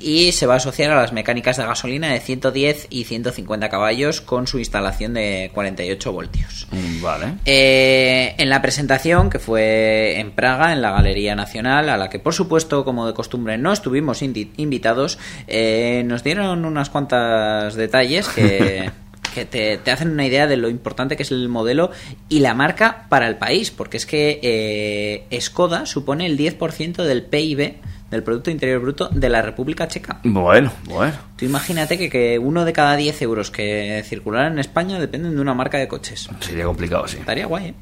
y 0.00 0.32
se 0.32 0.46
va 0.46 0.54
a 0.54 0.56
asociar 0.58 0.90
a 0.90 0.96
las 1.00 1.12
mecánicas 1.12 1.56
de 1.56 1.64
gasolina 1.64 2.12
de 2.12 2.20
110 2.20 2.88
y 2.90 3.04
150 3.04 3.68
caballos 3.68 4.20
con 4.20 4.46
su 4.46 4.58
instalación 4.58 5.14
de 5.14 5.50
48 5.54 6.12
voltios. 6.12 6.66
Mm, 6.70 7.02
Vale. 7.02 7.34
Eh, 7.44 8.34
en 8.38 8.48
la 8.48 8.62
presentación, 8.62 9.30
que 9.30 9.38
fue 9.38 10.18
en 10.18 10.32
Praga, 10.32 10.72
en 10.72 10.82
la 10.82 10.92
Galería 10.92 11.34
Nacional, 11.34 11.88
a 11.88 11.96
la 11.96 12.10
que 12.10 12.18
por 12.18 12.34
supuesto, 12.34 12.84
como 12.84 13.06
de 13.06 13.14
costumbre, 13.14 13.58
no 13.58 13.72
estuvimos 13.72 14.22
invitados, 14.22 15.18
eh, 15.46 16.02
nos 16.06 16.24
dieron 16.24 16.64
unas 16.64 16.90
cuantas 16.90 17.74
detalles 17.74 18.28
que, 18.28 18.90
que 19.34 19.44
te, 19.44 19.76
te 19.78 19.90
hacen 19.90 20.10
una 20.10 20.26
idea 20.26 20.46
de 20.46 20.56
lo 20.56 20.68
importante 20.68 21.16
que 21.16 21.24
es 21.24 21.32
el 21.32 21.48
modelo 21.48 21.90
y 22.28 22.40
la 22.40 22.54
marca 22.54 23.06
para 23.08 23.28
el 23.28 23.36
país, 23.36 23.70
porque 23.70 23.96
es 23.96 24.06
que 24.06 24.40
eh, 24.42 25.40
Skoda 25.40 25.86
supone 25.86 26.26
el 26.26 26.38
10% 26.38 27.04
del 27.04 27.24
PIB, 27.24 27.76
del 28.14 28.22
Producto 28.22 28.50
Interior 28.50 28.80
Bruto, 28.80 29.08
de 29.08 29.28
la 29.28 29.42
República 29.42 29.86
Checa. 29.88 30.20
Bueno, 30.24 30.72
bueno. 30.84 31.14
Tú 31.36 31.44
imagínate 31.44 31.98
que, 31.98 32.08
que 32.08 32.38
uno 32.38 32.64
de 32.64 32.72
cada 32.72 32.96
10 32.96 33.22
euros 33.22 33.50
que 33.50 34.02
circularan 34.06 34.54
en 34.54 34.58
España 34.60 34.98
dependen 34.98 35.34
de 35.34 35.40
una 35.40 35.54
marca 35.54 35.78
de 35.78 35.88
coches. 35.88 36.28
Sería 36.40 36.64
complicado, 36.64 37.06
sí. 37.08 37.18
Estaría 37.18 37.46
guay, 37.46 37.66
¿eh? 37.66 37.74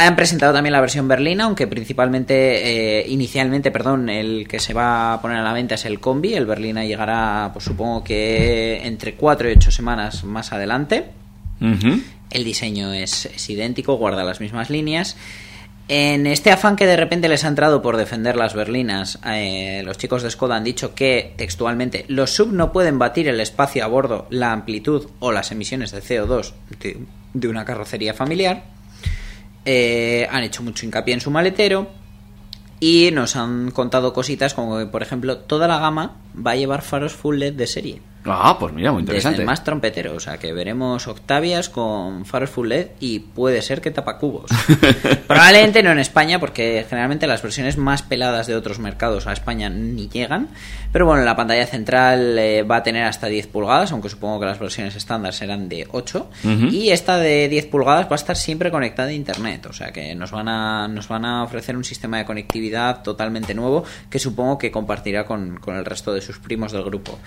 Han 0.00 0.14
presentado 0.14 0.52
también 0.52 0.72
la 0.72 0.80
versión 0.80 1.08
berlina, 1.08 1.42
aunque 1.42 1.66
principalmente, 1.66 3.00
eh, 3.00 3.08
inicialmente, 3.08 3.72
perdón, 3.72 4.08
el 4.08 4.46
que 4.46 4.60
se 4.60 4.72
va 4.72 5.14
a 5.14 5.20
poner 5.20 5.38
a 5.38 5.42
la 5.42 5.52
venta 5.52 5.74
es 5.74 5.84
el 5.86 5.98
combi. 5.98 6.34
El 6.34 6.46
berlina 6.46 6.84
llegará, 6.84 7.50
pues 7.52 7.64
supongo 7.64 8.04
que 8.04 8.86
entre 8.86 9.14
4 9.14 9.48
y 9.48 9.52
8 9.54 9.72
semanas 9.72 10.22
más 10.22 10.52
adelante. 10.52 11.06
El 12.30 12.44
diseño 12.44 12.92
es, 12.92 13.26
es 13.26 13.50
idéntico, 13.50 13.96
guarda 13.96 14.22
las 14.22 14.40
mismas 14.40 14.70
líneas. 14.70 15.16
En 15.90 16.26
este 16.26 16.50
afán 16.50 16.76
que 16.76 16.86
de 16.86 16.98
repente 16.98 17.30
les 17.30 17.44
ha 17.44 17.48
entrado 17.48 17.80
por 17.80 17.96
defender 17.96 18.36
las 18.36 18.52
berlinas, 18.52 19.18
eh, 19.24 19.82
los 19.86 19.96
chicos 19.96 20.22
de 20.22 20.30
Skoda 20.30 20.56
han 20.56 20.64
dicho 20.64 20.94
que 20.94 21.32
textualmente 21.38 22.04
los 22.08 22.30
sub 22.30 22.52
no 22.52 22.72
pueden 22.72 22.98
batir 22.98 23.26
el 23.26 23.40
espacio 23.40 23.82
a 23.82 23.86
bordo, 23.86 24.26
la 24.28 24.52
amplitud 24.52 25.08
o 25.18 25.32
las 25.32 25.50
emisiones 25.50 25.90
de 25.90 26.02
CO2 26.02 26.52
de, 27.32 27.48
una 27.48 27.64
carrocería 27.64 28.12
familiar. 28.12 28.64
Eh, 29.64 30.28
han 30.30 30.44
hecho 30.44 30.62
mucho 30.62 30.84
hincapié 30.84 31.14
en 31.14 31.22
su 31.22 31.30
maletero 31.30 31.88
y 32.80 33.08
nos 33.10 33.34
han 33.36 33.70
contado 33.70 34.12
cositas 34.12 34.52
como 34.52 34.78
que, 34.78 34.86
por 34.86 35.02
ejemplo, 35.02 35.38
toda 35.38 35.68
la 35.68 35.78
gama 35.78 36.16
va 36.34 36.50
a 36.50 36.56
llevar 36.56 36.82
faros 36.82 37.14
full 37.14 37.38
LED 37.38 37.54
de 37.54 37.66
serie. 37.66 38.02
Ah, 38.24 38.56
pues 38.58 38.72
mira, 38.72 38.92
muy 38.92 39.02
Desde 39.02 39.12
interesante. 39.14 39.40
el 39.40 39.46
más 39.46 39.64
trompetero, 39.64 40.14
o 40.14 40.20
sea 40.20 40.38
que 40.38 40.52
veremos 40.52 41.06
Octavias 41.06 41.68
con 41.68 42.26
faros 42.26 42.50
full 42.50 42.68
LED 42.68 42.88
y 43.00 43.20
puede 43.20 43.62
ser 43.62 43.80
que 43.80 43.90
tapacubos. 43.90 44.50
Probablemente 45.26 45.82
no 45.82 45.90
en 45.92 45.98
España, 45.98 46.38
porque 46.38 46.84
generalmente 46.88 47.26
las 47.26 47.42
versiones 47.42 47.76
más 47.76 48.02
peladas 48.02 48.46
de 48.46 48.54
otros 48.56 48.78
mercados 48.78 49.26
a 49.26 49.32
España 49.32 49.70
ni 49.70 50.08
llegan. 50.08 50.48
Pero 50.92 51.06
bueno, 51.06 51.22
la 51.24 51.36
pantalla 51.36 51.66
central 51.66 52.38
eh, 52.38 52.62
va 52.62 52.76
a 52.76 52.82
tener 52.82 53.04
hasta 53.04 53.28
10 53.28 53.46
pulgadas, 53.48 53.92
aunque 53.92 54.08
supongo 54.08 54.40
que 54.40 54.46
las 54.46 54.58
versiones 54.58 54.96
estándar 54.96 55.32
serán 55.32 55.68
de 55.68 55.86
8. 55.90 56.30
Ujú. 56.44 56.66
Y 56.66 56.90
esta 56.90 57.18
de 57.18 57.48
10 57.48 57.66
pulgadas 57.66 58.06
va 58.06 58.12
a 58.12 58.14
estar 58.16 58.36
siempre 58.36 58.70
conectada 58.70 59.08
a 59.08 59.12
internet, 59.12 59.66
o 59.66 59.72
sea 59.72 59.92
que 59.92 60.14
nos 60.14 60.30
van 60.30 60.48
a, 60.48 60.88
nos 60.88 61.08
van 61.08 61.24
a 61.24 61.44
ofrecer 61.44 61.76
un 61.76 61.84
sistema 61.84 62.18
de 62.18 62.24
conectividad 62.24 63.02
totalmente 63.02 63.54
nuevo 63.54 63.84
que 64.10 64.18
supongo 64.18 64.58
que 64.58 64.70
compartirá 64.70 65.24
con, 65.24 65.58
con 65.58 65.76
el 65.76 65.84
resto 65.84 66.12
de 66.12 66.20
sus 66.20 66.38
primos 66.38 66.72
del 66.72 66.84
grupo. 66.84 67.18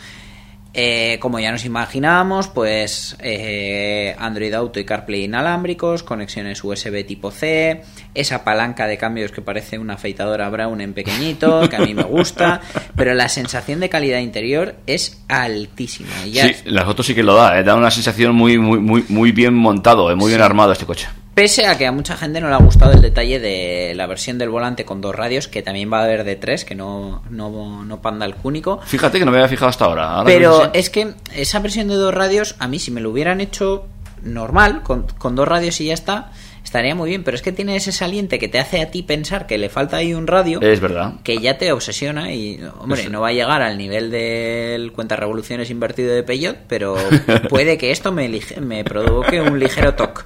Eh, 0.74 1.18
como 1.20 1.40
ya 1.40 1.52
nos 1.52 1.66
imaginábamos, 1.66 2.48
pues 2.48 3.18
eh, 3.20 4.16
Android 4.18 4.54
Auto 4.54 4.80
y 4.80 4.86
CarPlay 4.86 5.26
inalámbricos, 5.26 6.02
conexiones 6.04 6.64
USB 6.64 7.06
tipo 7.06 7.30
C, 7.30 7.82
esa 8.14 8.46
palanca 8.46 8.88
de 8.88 8.98
cambios 8.98 9.32
que 9.32 9.42
parece 9.42 9.80
una 9.80 9.96
afeitadora 9.96 10.50
Brown 10.50 10.80
en 10.80 10.94
pequeñito, 10.94 11.68
que 11.68 11.76
a 11.76 11.80
mí 11.80 11.94
me 11.94 12.04
gusta, 12.04 12.62
pero 12.96 13.14
la 13.14 13.28
sensación 13.28 13.82
de 13.82 13.90
calidad 13.90 14.20
interior 14.20 14.76
es 14.88 15.22
altísima. 15.28 16.10
Ya 16.32 16.48
Sí, 16.48 16.56
la 16.66 16.86
foto 16.86 17.04
sí 17.04 17.14
que 17.14 17.24
lo 17.24 17.36
da, 17.36 17.60
eh, 17.60 17.64
da 17.64 17.76
una 17.76 17.92
sensación 17.92 18.34
muy, 18.34 18.58
muy, 18.58 18.80
muy, 18.80 19.04
muy 19.10 19.34
bien 19.34 19.54
montado, 19.54 20.10
eh, 20.10 20.16
muy 20.16 20.30
bien 20.30 20.42
armado 20.42 20.72
este 20.72 20.86
coche. 20.86 21.10
Pese 21.34 21.66
a 21.66 21.78
que 21.78 21.88
a 21.88 21.92
mucha 21.92 22.18
gente 22.18 22.42
no 22.42 22.50
le 22.50 22.56
ha 22.56 22.60
gustado 22.60 22.92
el 22.92 23.02
detalle 23.02 23.40
de 23.40 23.94
la 23.96 24.06
versión 24.06 24.38
del 24.38 24.50
volante 24.50 24.84
con 24.84 25.00
dos 25.00 25.16
radios, 25.16 25.48
que 25.48 25.62
también 25.62 25.92
va 25.92 26.02
a 26.02 26.04
haber 26.04 26.24
de 26.26 26.36
tres, 26.36 26.66
que 26.66 26.76
no, 26.76 27.24
no, 27.30 27.86
no 27.86 28.02
panda 28.02 28.26
el 28.26 28.36
cúnico. 28.36 28.80
Fíjate 28.84 29.18
que 29.18 29.26
no 29.26 29.32
me 29.32 29.38
había 29.38 29.48
fijado 29.48 29.70
hasta 29.70 29.86
ahora. 29.86 30.12
Ahora 30.12 30.26
Pero 30.26 30.74
es 30.74 30.90
que 30.90 31.14
esa 31.34 31.60
versión 31.60 31.88
de 31.88 31.96
dos 31.96 32.14
radios, 32.14 32.56
a 32.60 32.68
mí 32.68 32.80
si 32.80 32.92
me 32.92 33.00
lo 33.00 33.12
hubieran 33.12 33.40
hecho 33.40 33.86
normal, 34.24 34.84
con, 34.84 35.08
con 35.18 35.36
dos 35.36 35.48
radios 35.48 35.80
y 35.80 35.86
ya 35.86 35.94
está, 35.94 36.32
estaría 36.72 36.96
muy 36.96 37.10
bien. 37.10 37.24
Pero 37.24 37.36
es 37.36 37.42
que 37.42 37.52
tiene 37.52 37.76
ese 37.76 37.92
saliente 37.92 38.40
que 38.40 38.48
te 38.48 38.58
hace 38.60 38.80
a 38.82 38.90
ti 38.90 39.04
pensar 39.04 39.46
que 39.46 39.58
le 39.58 39.68
falta 39.68 39.98
ahí 39.98 40.14
un 40.14 40.26
radio. 40.26 40.62
Es 40.62 40.80
verdad. 40.80 41.16
Que 41.24 41.38
ya 41.38 41.58
te 41.58 41.72
obsesiona 41.74 42.32
y, 42.34 42.62
hombre, 42.80 43.02
Es- 43.02 43.10
no 43.12 43.20
va 43.22 43.28
a 43.30 43.34
llegar 43.34 43.62
al 43.62 43.78
nivel 43.78 44.10
del 44.10 44.94
cuenta 44.94 45.16
revoluciones 45.18 45.70
invertido 45.70 46.14
de 46.16 46.24
Peugeot, 46.24 46.56
pero 46.68 46.96
puede 47.50 47.78
que 47.78 47.92
esto 47.92 48.12
me, 48.14 48.30
me 48.62 48.84
provoque 48.86 49.42
un 49.42 49.60
ligero 49.60 49.96
toque. 49.96 50.22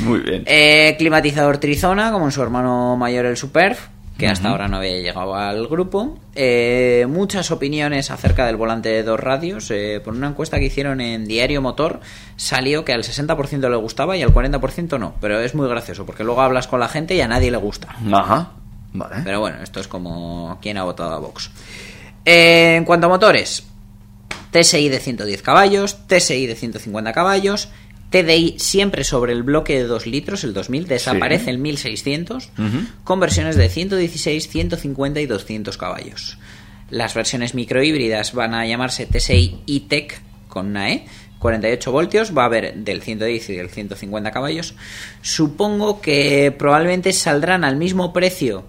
Muy 0.00 0.20
bien. 0.20 0.42
Eh, 0.46 0.94
climatizador 0.98 1.58
Trizona, 1.58 2.10
como 2.10 2.24
en 2.24 2.32
su 2.32 2.42
hermano 2.42 2.96
mayor 2.96 3.26
el 3.26 3.36
Superf, 3.36 3.88
que 4.18 4.28
hasta 4.28 4.48
ahora 4.48 4.68
no 4.68 4.78
había 4.78 4.98
llegado 4.98 5.34
al 5.34 5.66
grupo. 5.66 6.18
Eh, 6.34 7.06
muchas 7.08 7.50
opiniones 7.50 8.10
acerca 8.10 8.46
del 8.46 8.56
volante 8.56 8.88
de 8.88 9.02
dos 9.02 9.20
radios. 9.20 9.70
Eh, 9.70 10.00
por 10.02 10.14
una 10.14 10.28
encuesta 10.28 10.58
que 10.58 10.66
hicieron 10.66 11.00
en 11.00 11.26
Diario 11.26 11.60
Motor, 11.60 12.00
salió 12.36 12.84
que 12.84 12.92
al 12.92 13.02
60% 13.02 13.68
le 13.68 13.76
gustaba 13.76 14.16
y 14.16 14.22
al 14.22 14.32
40% 14.32 14.98
no. 14.98 15.14
Pero 15.20 15.40
es 15.40 15.54
muy 15.54 15.68
gracioso, 15.68 16.06
porque 16.06 16.24
luego 16.24 16.40
hablas 16.40 16.66
con 16.66 16.80
la 16.80 16.88
gente 16.88 17.14
y 17.14 17.20
a 17.20 17.28
nadie 17.28 17.50
le 17.50 17.58
gusta. 17.58 17.88
Ajá. 18.12 18.52
Vale. 18.92 19.16
Pero 19.24 19.40
bueno, 19.40 19.58
esto 19.62 19.80
es 19.80 19.88
como 19.88 20.58
quien 20.62 20.78
ha 20.78 20.84
votado 20.84 21.12
a 21.12 21.18
Vox. 21.18 21.50
Eh, 22.24 22.76
en 22.76 22.84
cuanto 22.84 23.06
a 23.06 23.10
motores, 23.10 23.64
TSI 24.50 24.88
de 24.88 24.98
110 24.98 25.42
caballos, 25.42 26.06
TSI 26.06 26.46
de 26.46 26.54
150 26.54 27.12
caballos, 27.12 27.68
TDI 28.10 28.56
siempre 28.58 29.04
sobre 29.04 29.32
el 29.32 29.42
bloque 29.42 29.74
de 29.76 29.84
2 29.84 30.06
litros, 30.06 30.44
el 30.44 30.52
2000, 30.54 30.86
desaparece 30.86 31.44
Sí. 31.44 31.50
el 31.50 31.58
1600, 31.58 32.50
Ujú. 32.58 32.86
con 33.04 33.20
versiones 33.20 33.56
de 33.56 33.68
116, 33.68 34.48
150 34.48 35.20
y 35.20 35.26
200 35.26 35.76
caballos. 35.76 36.38
Las 36.90 37.14
versiones 37.14 37.54
microhíbridas 37.54 38.32
van 38.32 38.54
a 38.54 38.64
llamarse 38.66 39.06
TSI 39.06 39.58
E-Tech 39.66 40.20
con 40.48 40.66
una 40.68 40.92
E, 40.92 41.04
48 41.40 41.90
voltios, 41.92 42.36
va 42.36 42.42
a 42.42 42.46
haber 42.46 42.74
del 42.76 43.02
110 43.02 43.50
y 43.50 43.56
del 43.56 43.68
150 43.70 44.30
caballos. 44.30 44.74
Supongo 45.20 46.00
que 46.00 46.54
probablemente 46.56 47.12
saldrán 47.12 47.64
al 47.64 47.76
mismo 47.76 48.12
precio 48.12 48.64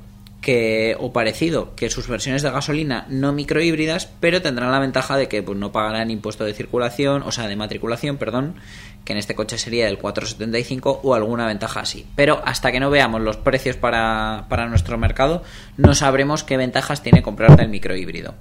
que 0.48 0.96
o 0.98 1.12
parecido 1.12 1.76
que 1.76 1.90
sus 1.90 2.08
versiones 2.08 2.42
de 2.42 2.50
gasolina 2.50 3.06
no 3.10 3.34
microhíbridas, 3.34 4.08
pero 4.22 4.42
tendrán 4.42 4.72
la 4.72 4.80
ventaja 4.80 5.18
de 5.18 5.28
que 5.28 5.44
pues, 5.44 5.58
no 5.58 5.74
pagarán 5.74 6.10
impuesto 6.10 6.46
de 6.46 6.54
circulación, 6.54 7.22
o 7.24 7.34
sea, 7.34 7.50
de 7.50 7.58
matriculación, 7.58 8.16
perdón, 8.16 8.56
que 9.04 9.12
en 9.12 9.20
este 9.20 9.36
coche 9.36 9.58
sería 9.58 9.88
del 9.88 9.98
475 9.98 11.02
o 11.04 11.16
alguna 11.16 11.48
ventaja 11.48 11.82
así. 11.82 12.06
Pero 12.16 12.42
hasta 12.46 12.72
que 12.72 12.80
no 12.80 12.90
veamos 12.90 13.20
los 13.20 13.36
precios 13.36 13.76
para, 13.76 14.46
para 14.48 14.70
nuestro 14.70 14.98
mercado, 14.98 15.44
no 15.76 15.94
sabremos 15.94 16.46
qué 16.46 16.56
ventajas 16.56 17.04
tiene 17.04 17.22
comprarte 17.22 17.64
el 17.64 17.70
microhíbrido. 17.70 18.34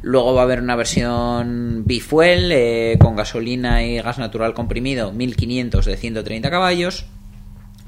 Luego 0.00 0.32
va 0.32 0.40
a 0.40 0.44
haber 0.44 0.62
una 0.62 0.74
versión 0.74 1.82
bifuel 1.84 2.50
eh, 2.50 2.96
con 2.98 3.14
gasolina 3.14 3.84
y 3.84 4.00
gas 4.00 4.16
natural 4.16 4.54
comprimido, 4.54 5.12
1500 5.12 5.84
de 5.84 5.96
130 5.98 6.50
caballos. 6.50 7.04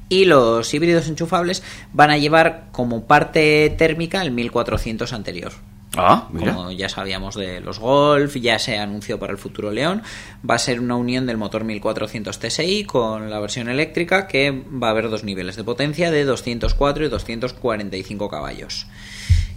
Y 0.08 0.24
los 0.24 0.72
híbridos 0.72 1.08
enchufables 1.08 1.62
van 1.92 2.10
a 2.10 2.18
llevar 2.18 2.68
como 2.72 3.06
parte 3.06 3.74
térmica 3.76 4.22
el 4.22 4.30
1400 4.30 5.12
anterior. 5.12 5.52
Ah, 5.96 6.28
mira. 6.30 6.54
Como 6.54 6.70
ya 6.70 6.88
sabíamos 6.88 7.34
de 7.34 7.60
los 7.60 7.78
Golf, 7.78 8.36
ya 8.36 8.58
se 8.58 8.78
anunció 8.78 9.18
para 9.18 9.32
el 9.32 9.38
futuro 9.38 9.70
León, 9.70 10.02
va 10.48 10.54
a 10.54 10.58
ser 10.58 10.80
una 10.80 10.96
unión 10.96 11.26
del 11.26 11.38
motor 11.38 11.64
1400 11.64 12.38
TSI 12.38 12.84
con 12.84 13.30
la 13.30 13.40
versión 13.40 13.68
eléctrica 13.68 14.28
que 14.28 14.50
va 14.50 14.88
a 14.88 14.90
haber 14.90 15.08
dos 15.08 15.24
niveles 15.24 15.56
de 15.56 15.64
potencia 15.64 16.10
de 16.10 16.24
204 16.24 17.06
y 17.06 17.08
245 17.08 18.28
caballos. 18.28 18.86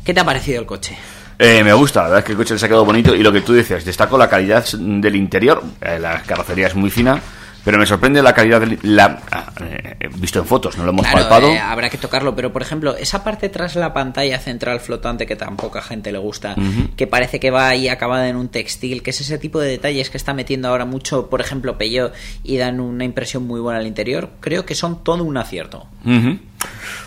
¿Qué 0.05 0.13
te 0.13 0.19
ha 0.19 0.25
parecido 0.25 0.59
el 0.59 0.65
coche? 0.65 0.97
Eh, 1.37 1.63
me 1.63 1.73
gusta, 1.73 2.01
la 2.01 2.05
verdad 2.05 2.19
es 2.19 2.25
que 2.25 2.31
el 2.31 2.37
coche 2.37 2.53
les 2.53 2.63
ha 2.63 2.67
quedado 2.67 2.85
bonito 2.85 3.15
y 3.15 3.23
lo 3.23 3.31
que 3.31 3.41
tú 3.41 3.53
dices, 3.53 3.83
destaco 3.83 4.17
la 4.17 4.29
calidad 4.29 4.65
del 4.73 5.15
interior, 5.15 5.63
eh, 5.81 5.99
la 5.99 6.21
carrocería 6.21 6.67
es 6.67 6.75
muy 6.75 6.89
fina, 6.89 7.21
Pero 7.64 7.78
me 7.78 7.86
sorprende 7.86 8.22
la 8.24 8.34
calidad 8.34 8.59
del... 8.59 8.80
La, 8.82 9.22
ah, 9.32 9.51
eh, 9.62 10.09
visto 10.18 10.39
en 10.39 10.45
fotos, 10.45 10.78
no 10.78 10.84
lo 10.84 10.89
hemos 10.89 11.05
Claro, 11.05 11.20
palpado. 11.30 11.47
eh, 11.51 11.59
habrá 11.59 11.89
que 11.89 11.97
tocarlo, 11.97 12.36
pero 12.36 12.51
por 12.51 12.62
ejemplo, 12.64 12.95
esa 12.95 13.24
parte 13.24 13.49
tras 13.49 13.76
la 13.76 13.93
pantalla 13.93 14.39
central 14.39 14.80
flotante 14.80 15.26
que 15.28 15.36
tan 15.36 15.57
poca 15.57 15.82
gente 15.82 16.12
le 16.12 16.18
gusta, 16.18 16.55
que 16.95 17.05
parece 17.07 17.39
que 17.39 17.51
va 17.51 17.68
ahí 17.70 17.88
acabada 17.88 18.28
en 18.30 18.36
un 18.36 18.49
textil, 18.49 19.03
que 19.03 19.12
es 19.12 19.22
ese 19.22 19.38
tipo 19.38 19.59
de 19.59 19.70
detalles 19.70 20.09
que 20.09 20.18
está 20.18 20.34
metiendo 20.34 20.70
ahora 20.70 20.86
mucho, 20.86 21.30
por 21.30 21.39
ejemplo, 21.41 21.78
Peugeot 21.78 22.14
y 22.43 22.57
dan 22.57 22.80
una 22.80 23.03
impresión 23.03 23.45
muy 23.45 23.59
buena 23.59 23.80
al 23.80 23.86
interior, 23.88 24.30
creo 24.39 24.66
que 24.66 24.74
son 24.74 25.03
todo 25.03 25.24
un 25.24 25.38
acierto. 25.38 25.86
Ujú. 26.03 26.39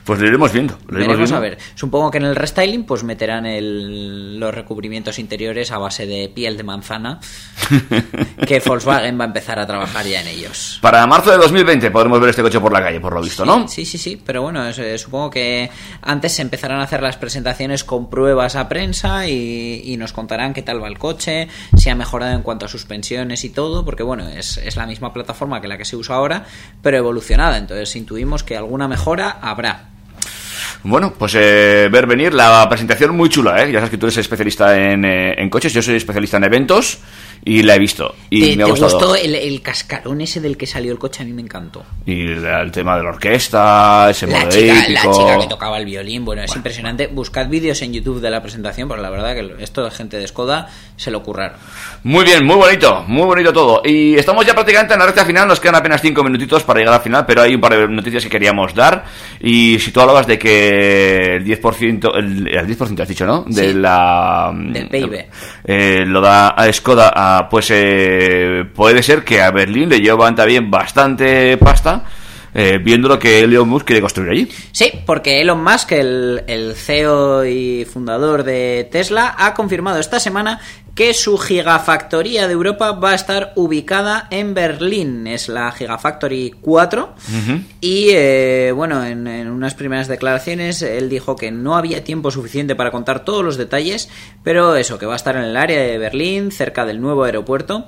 Pues 0.05 0.21
lo 0.21 0.27
iremos 0.29 0.53
viendo. 0.53 0.77
Lo 0.89 0.99
iremos 0.99 1.17
viendo. 1.19 1.37
a 1.37 1.41
ver. 1.41 1.59
Supongo 1.75 2.11
que 2.11 2.19
en 2.19 2.25
el 2.25 2.37
restyling 2.37 2.85
pues 2.85 3.03
meterán 3.05 3.47
el- 3.47 4.39
los 4.39 4.55
recubrimientos 4.55 5.19
interiores 5.19 5.73
a 5.73 5.79
base 5.79 6.07
de 6.07 6.29
piel 6.29 6.57
de 6.57 6.63
manzana, 6.63 7.21
que 8.47 8.61
Volkswagen 8.61 9.19
va 9.19 9.25
a 9.25 9.27
empezar 9.29 9.59
a 9.59 9.67
trabajar 9.67 10.05
ya 10.07 10.21
en 10.21 10.29
ellos. 10.29 10.79
Para 10.83 11.07
marzo 11.07 11.31
de 11.31 11.39
2020 11.39 11.91
podremos 11.91 12.21
ver 12.21 12.31
este 12.31 12.43
coche 12.43 12.61
por 12.61 12.73
la 12.73 12.83
calle, 12.83 13.01
por 13.01 13.15
lo 13.15 13.23
visto, 13.23 13.45
¿no? 13.45 13.67
Sí, 13.69 13.85
sí, 13.85 13.97
sí, 13.99 14.21
pero 14.25 14.43
bueno, 14.43 14.67
es- 14.67 14.79
eh, 14.79 14.99
supongo 14.99 15.31
que 15.31 15.71
antes 16.03 16.33
se 16.33 16.43
empezarán 16.43 16.81
a 16.81 16.85
hacer 16.85 17.03
las 17.03 17.17
presentaciones 17.17 17.85
con 17.85 18.11
pruebas 18.11 18.57
a 18.57 18.69
prensa 18.69 19.27
y, 19.27 19.81
y 19.85 19.97
nos 19.97 20.13
contarán 20.13 20.53
qué 20.53 20.63
tal 20.63 20.83
va 20.83 20.89
el 20.89 20.99
coche, 20.99 21.49
si 21.77 21.89
ha 21.91 21.95
mejorado 21.95 22.33
en 22.35 22.43
cuanto 22.43 22.67
a 22.67 22.69
suspensiones 22.69 23.45
y 23.45 23.51
todo, 23.51 23.85
porque 23.85 24.03
bueno, 24.03 24.29
es, 24.29 24.59
es 24.59 24.77
la 24.77 24.87
misma 24.87 25.13
plataforma 25.13 25.61
que 25.61 25.69
la 25.69 25.79
que 25.79 25.85
se 25.85 25.97
usa 25.97 26.17
ahora, 26.17 26.45
pero 26.83 26.97
evolucionada, 26.99 27.57
entonces 27.57 27.95
intuimos 27.97 28.43
que 28.43 28.57
alguna 28.57 28.89
mejora 28.89 29.39
habrá. 29.41 29.91
Bueno, 30.87 31.15
pues 31.19 31.35
eh, 31.35 31.89
ver 31.91 32.07
venir 32.07 32.35
la 32.35 32.69
presentación 32.69 33.17
muy 33.17 33.31
chula, 33.31 33.65
¿eh? 33.65 33.73
Ya 33.73 33.79
sabes 33.79 33.91
que 33.91 33.97
tú 33.97 34.05
eres 34.05 34.19
especialista 34.19 34.79
en, 34.79 35.03
eh, 35.07 35.35
en 35.39 35.49
coches, 35.49 35.73
yo 35.73 35.81
soy 35.81 35.95
especialista 35.95 36.37
en 36.37 36.45
eventos 36.45 36.99
y 37.45 37.63
la 37.63 37.75
he 37.75 37.79
visto. 37.79 38.15
Y 38.31 38.41
¿Te, 38.51 38.57
me 38.57 38.63
ha 38.63 38.67
te 38.67 38.71
gustado. 38.73 38.93
gustó 38.99 39.15
el, 39.17 39.35
el 39.35 39.61
cascarón 39.63 40.21
ese 40.21 40.41
del 40.41 40.57
que 40.57 40.67
salió 40.67 40.91
el 40.93 40.99
coche? 40.99 41.23
A 41.23 41.27
mí 41.27 41.33
me 41.33 41.43
encantó. 41.43 41.85
Y 42.07 42.23
el 42.33 42.71
tema 42.73 42.97
de 42.97 43.03
la 43.03 43.11
orquesta, 43.11 44.09
ese 44.11 44.27
La 44.27 44.49
chica, 44.49 44.75
la 44.89 45.01
chica 45.13 45.39
que 45.39 45.47
tocaba 45.47 45.79
el 45.79 45.85
violín, 45.85 46.25
bueno, 46.25 46.43
es 46.43 46.55
impresionante. 46.57 47.07
Buscad 47.09 47.49
vídeos 47.49 47.81
en 47.83 47.93
YouTube 47.93 48.21
de 48.21 48.31
la 48.31 48.41
presentación, 48.43 48.89
porque 48.89 49.03
la 49.03 49.11
verdad 49.11 49.35
que 49.35 49.63
esto 49.63 49.85
de 49.85 49.91
gente 49.91 50.17
de 50.19 50.27
Skoda 50.27 50.69
se 50.97 51.11
lo 51.11 51.23
curraron. 51.23 51.59
Muy 52.03 52.25
bien, 52.25 52.45
muy 52.47 52.57
bonito, 52.57 53.05
muy 53.07 53.25
bonito 53.27 53.53
todo. 53.53 53.83
Y 53.85 54.15
estamos 54.17 54.47
ya 54.47 54.55
prácticamente 54.55 54.95
en 54.95 55.01
la 55.01 55.07
recta 55.07 55.25
final, 55.25 55.47
nos 55.49 55.61
quedan 55.61 55.75
apenas 55.77 56.01
5 56.01 56.23
minutitos 56.25 56.63
para 56.65 56.81
llegar 56.81 56.95
al 56.95 57.01
final, 57.01 57.25
pero 57.27 57.43
hay 57.43 57.55
un 57.55 57.61
par 57.61 57.77
de 57.77 57.89
noticias 57.89 58.23
que 58.25 58.31
queríamos 58.31 58.75
dar. 58.75 59.05
Y 59.41 59.79
si 59.79 59.91
tú 59.91 60.01
hablabas 60.01 60.27
de 60.27 60.39
que 60.39 61.37
el 61.37 61.45
10%, 61.45 62.11
el, 62.17 62.49
el 62.49 62.67
10% 62.79 63.01
has 63.01 63.09
dicho, 63.09 63.27
¿no? 63.27 63.45
De 63.47 63.73
Sí. 63.73 63.75
la... 63.75 64.53
Del 64.55 64.89
PIB. 64.89 65.27
eh, 65.65 66.05
lo 66.07 66.21
da 66.21 66.49
a 66.51 66.73
Skoda, 66.73 67.13
a, 67.15 67.34
pues 67.51 67.69
eh, 67.71 68.65
puede 68.75 69.03
ser 69.03 69.25
que 69.25 69.41
a 69.41 69.51
Berlín 69.51 69.89
le 69.89 70.01
llevan 70.01 70.35
también 70.35 70.71
bastante 70.71 71.57
pasta, 71.57 72.05
eh, 72.55 72.79
viendo 72.83 73.09
lo 73.09 73.19
que 73.19 73.41
Elon 73.41 73.69
Musk 73.69 73.87
quiere 73.87 74.01
construir 74.01 74.31
allí. 74.31 74.49
Sí, 74.73 74.93
porque 75.07 75.41
Elon 75.41 75.63
Musk, 75.63 75.93
el, 75.93 76.45
el 76.47 76.75
CEO 76.75 77.45
y 77.45 77.85
fundador 77.85 78.45
de 78.45 78.89
Tesla, 78.91 79.35
ha 79.39 79.55
confirmado 79.55 79.99
esta 79.99 80.21
semana 80.21 80.61
que 80.95 81.13
su 81.13 81.39
gigafactoría 81.39 82.47
de 82.47 82.53
Europa 82.53 82.93
va 82.93 83.11
a 83.11 83.15
estar 83.15 83.53
ubicada 83.57 84.29
en 84.31 84.55
Berlín. 84.55 85.27
Es 85.27 85.49
la 85.49 85.73
Gigafactory 85.73 86.55
4. 86.61 87.15
Y 87.81 88.11
eh, 88.11 88.73
bueno, 88.75 89.05
en, 89.05 89.27
en 89.27 89.51
unas 89.51 89.75
primeras 89.75 90.07
declaraciones 90.07 90.83
él 90.83 91.09
dijo 91.09 91.35
que 91.35 91.51
no 91.51 91.77
había 91.77 92.05
tiempo 92.05 92.31
suficiente 92.31 92.77
para 92.77 92.93
contar 92.93 93.25
todos 93.25 93.45
los 93.45 93.57
detalles, 93.57 94.09
pero 94.45 94.77
eso, 94.77 94.99
que 94.99 95.07
va 95.07 95.15
a 95.15 95.17
estar 95.17 95.37
en 95.37 95.43
el 95.43 95.57
área 95.57 95.81
de 95.81 95.99
Berlín, 95.99 96.53
cerca 96.53 96.85
del 96.87 97.01
nuevo 97.01 97.25
aeropuerto. 97.25 97.87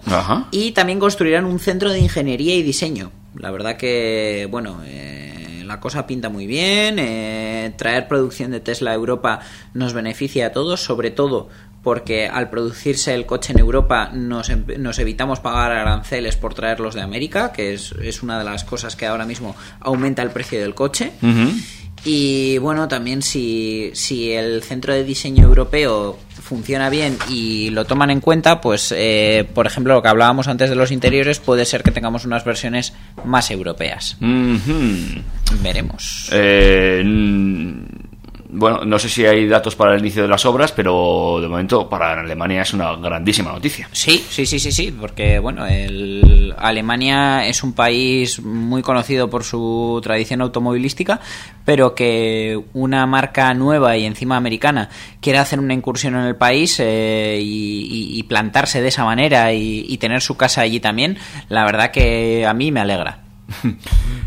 Y 0.50 0.72
también 0.72 0.98
construirán 0.98 1.44
un 1.44 1.60
centro 1.60 1.92
de 1.92 2.00
ingeniería 2.00 2.56
y 2.56 2.62
diseño. 2.62 3.12
La 3.38 3.50
verdad 3.50 3.76
que, 3.76 4.48
bueno, 4.50 4.80
eh, 4.84 5.62
la 5.64 5.78
cosa 5.80 6.06
pinta 6.06 6.28
muy 6.28 6.46
bien. 6.46 6.98
eh, 6.98 7.72
traer 7.76 8.08
producción 8.08 8.50
de 8.50 8.60
Tesla 8.60 8.92
a 8.92 8.94
Europa 8.94 9.40
nos 9.74 9.92
beneficia 9.92 10.46
a 10.46 10.52
todos, 10.52 10.80
sobre 10.80 11.10
todo 11.10 11.48
porque 11.86 12.26
al 12.26 12.50
producirse 12.50 13.14
el 13.14 13.26
coche 13.26 13.52
en 13.52 13.60
Europa 13.60 14.10
nos, 14.12 14.48
em- 14.50 14.64
nos 14.78 14.98
evitamos 14.98 15.38
pagar 15.38 15.70
aranceles 15.70 16.34
por 16.34 16.52
traerlos 16.52 16.96
de 16.96 17.00
América, 17.00 17.52
que 17.52 17.74
es, 17.74 17.92
es 18.02 18.24
una 18.24 18.40
de 18.40 18.44
las 18.44 18.64
cosas 18.64 18.96
que 18.96 19.06
ahora 19.06 19.24
mismo 19.24 19.54
aumenta 19.78 20.20
el 20.24 20.30
precio 20.30 20.58
del 20.60 20.74
coche. 20.74 21.12
Y 22.04 22.58
bueno, 22.58 22.88
también 22.88 23.22
si, 23.22 23.90
si 23.94 24.32
el 24.32 24.64
centro 24.64 24.94
de 24.94 25.04
diseño 25.04 25.44
europeo 25.44 26.18
funciona 26.42 26.90
bien 26.90 27.18
y 27.28 27.70
lo 27.70 27.84
toman 27.84 28.10
en 28.10 28.20
cuenta, 28.20 28.60
pues 28.60 28.92
eh, 28.96 29.48
por 29.54 29.66
ejemplo 29.68 29.94
lo 29.94 30.02
que 30.02 30.08
hablábamos 30.08 30.48
antes 30.48 30.68
de 30.70 30.74
los 30.76 30.90
interiores, 30.90 31.38
puede 31.38 31.64
ser 31.64 31.84
que 31.84 31.92
tengamos 31.92 32.24
unas 32.24 32.44
versiones 32.44 32.94
más 33.24 33.52
europeas. 33.52 34.16
Veremos. 35.62 36.30
Eh, 36.32 37.02
bueno, 38.48 38.84
no 38.84 38.98
sé 38.98 39.08
si 39.08 39.24
hay 39.24 39.46
datos 39.46 39.74
para 39.76 39.94
el 39.94 40.00
inicio 40.00 40.22
de 40.22 40.28
las 40.28 40.44
obras, 40.46 40.72
pero 40.72 41.38
de 41.40 41.48
momento 41.48 41.88
para 41.88 42.20
Alemania 42.20 42.62
es 42.62 42.72
una 42.72 42.94
grandísima 42.96 43.52
noticia. 43.52 43.88
Sí, 43.92 44.24
sí, 44.28 44.46
sí, 44.46 44.58
sí, 44.58 44.72
sí, 44.72 44.94
porque 44.98 45.38
bueno, 45.38 45.66
el, 45.66 46.54
Alemania 46.58 47.46
es 47.46 47.62
un 47.62 47.72
país 47.72 48.40
muy 48.40 48.82
conocido 48.82 49.28
por 49.28 49.44
su 49.44 50.00
tradición 50.02 50.40
automovilística, 50.42 51.20
pero 51.64 51.94
que 51.94 52.60
una 52.74 53.06
marca 53.06 53.52
nueva 53.54 53.96
y 53.96 54.04
encima 54.04 54.36
americana 54.36 54.90
quiera 55.20 55.40
hacer 55.40 55.58
una 55.58 55.74
incursión 55.74 56.14
en 56.14 56.24
el 56.24 56.36
país 56.36 56.76
eh, 56.78 57.38
y, 57.42 58.22
plantarse 58.26 58.82
de 58.82 58.88
esa 58.88 59.04
manera 59.04 59.52
y, 59.52 59.86
y 59.88 59.98
tener 59.98 60.20
su 60.20 60.36
casa 60.36 60.60
allí 60.60 60.80
también, 60.80 61.16
la 61.48 61.64
verdad 61.64 61.92
que 61.92 62.44
a 62.44 62.52
mí 62.54 62.72
me 62.72 62.80
alegra. 62.80 63.25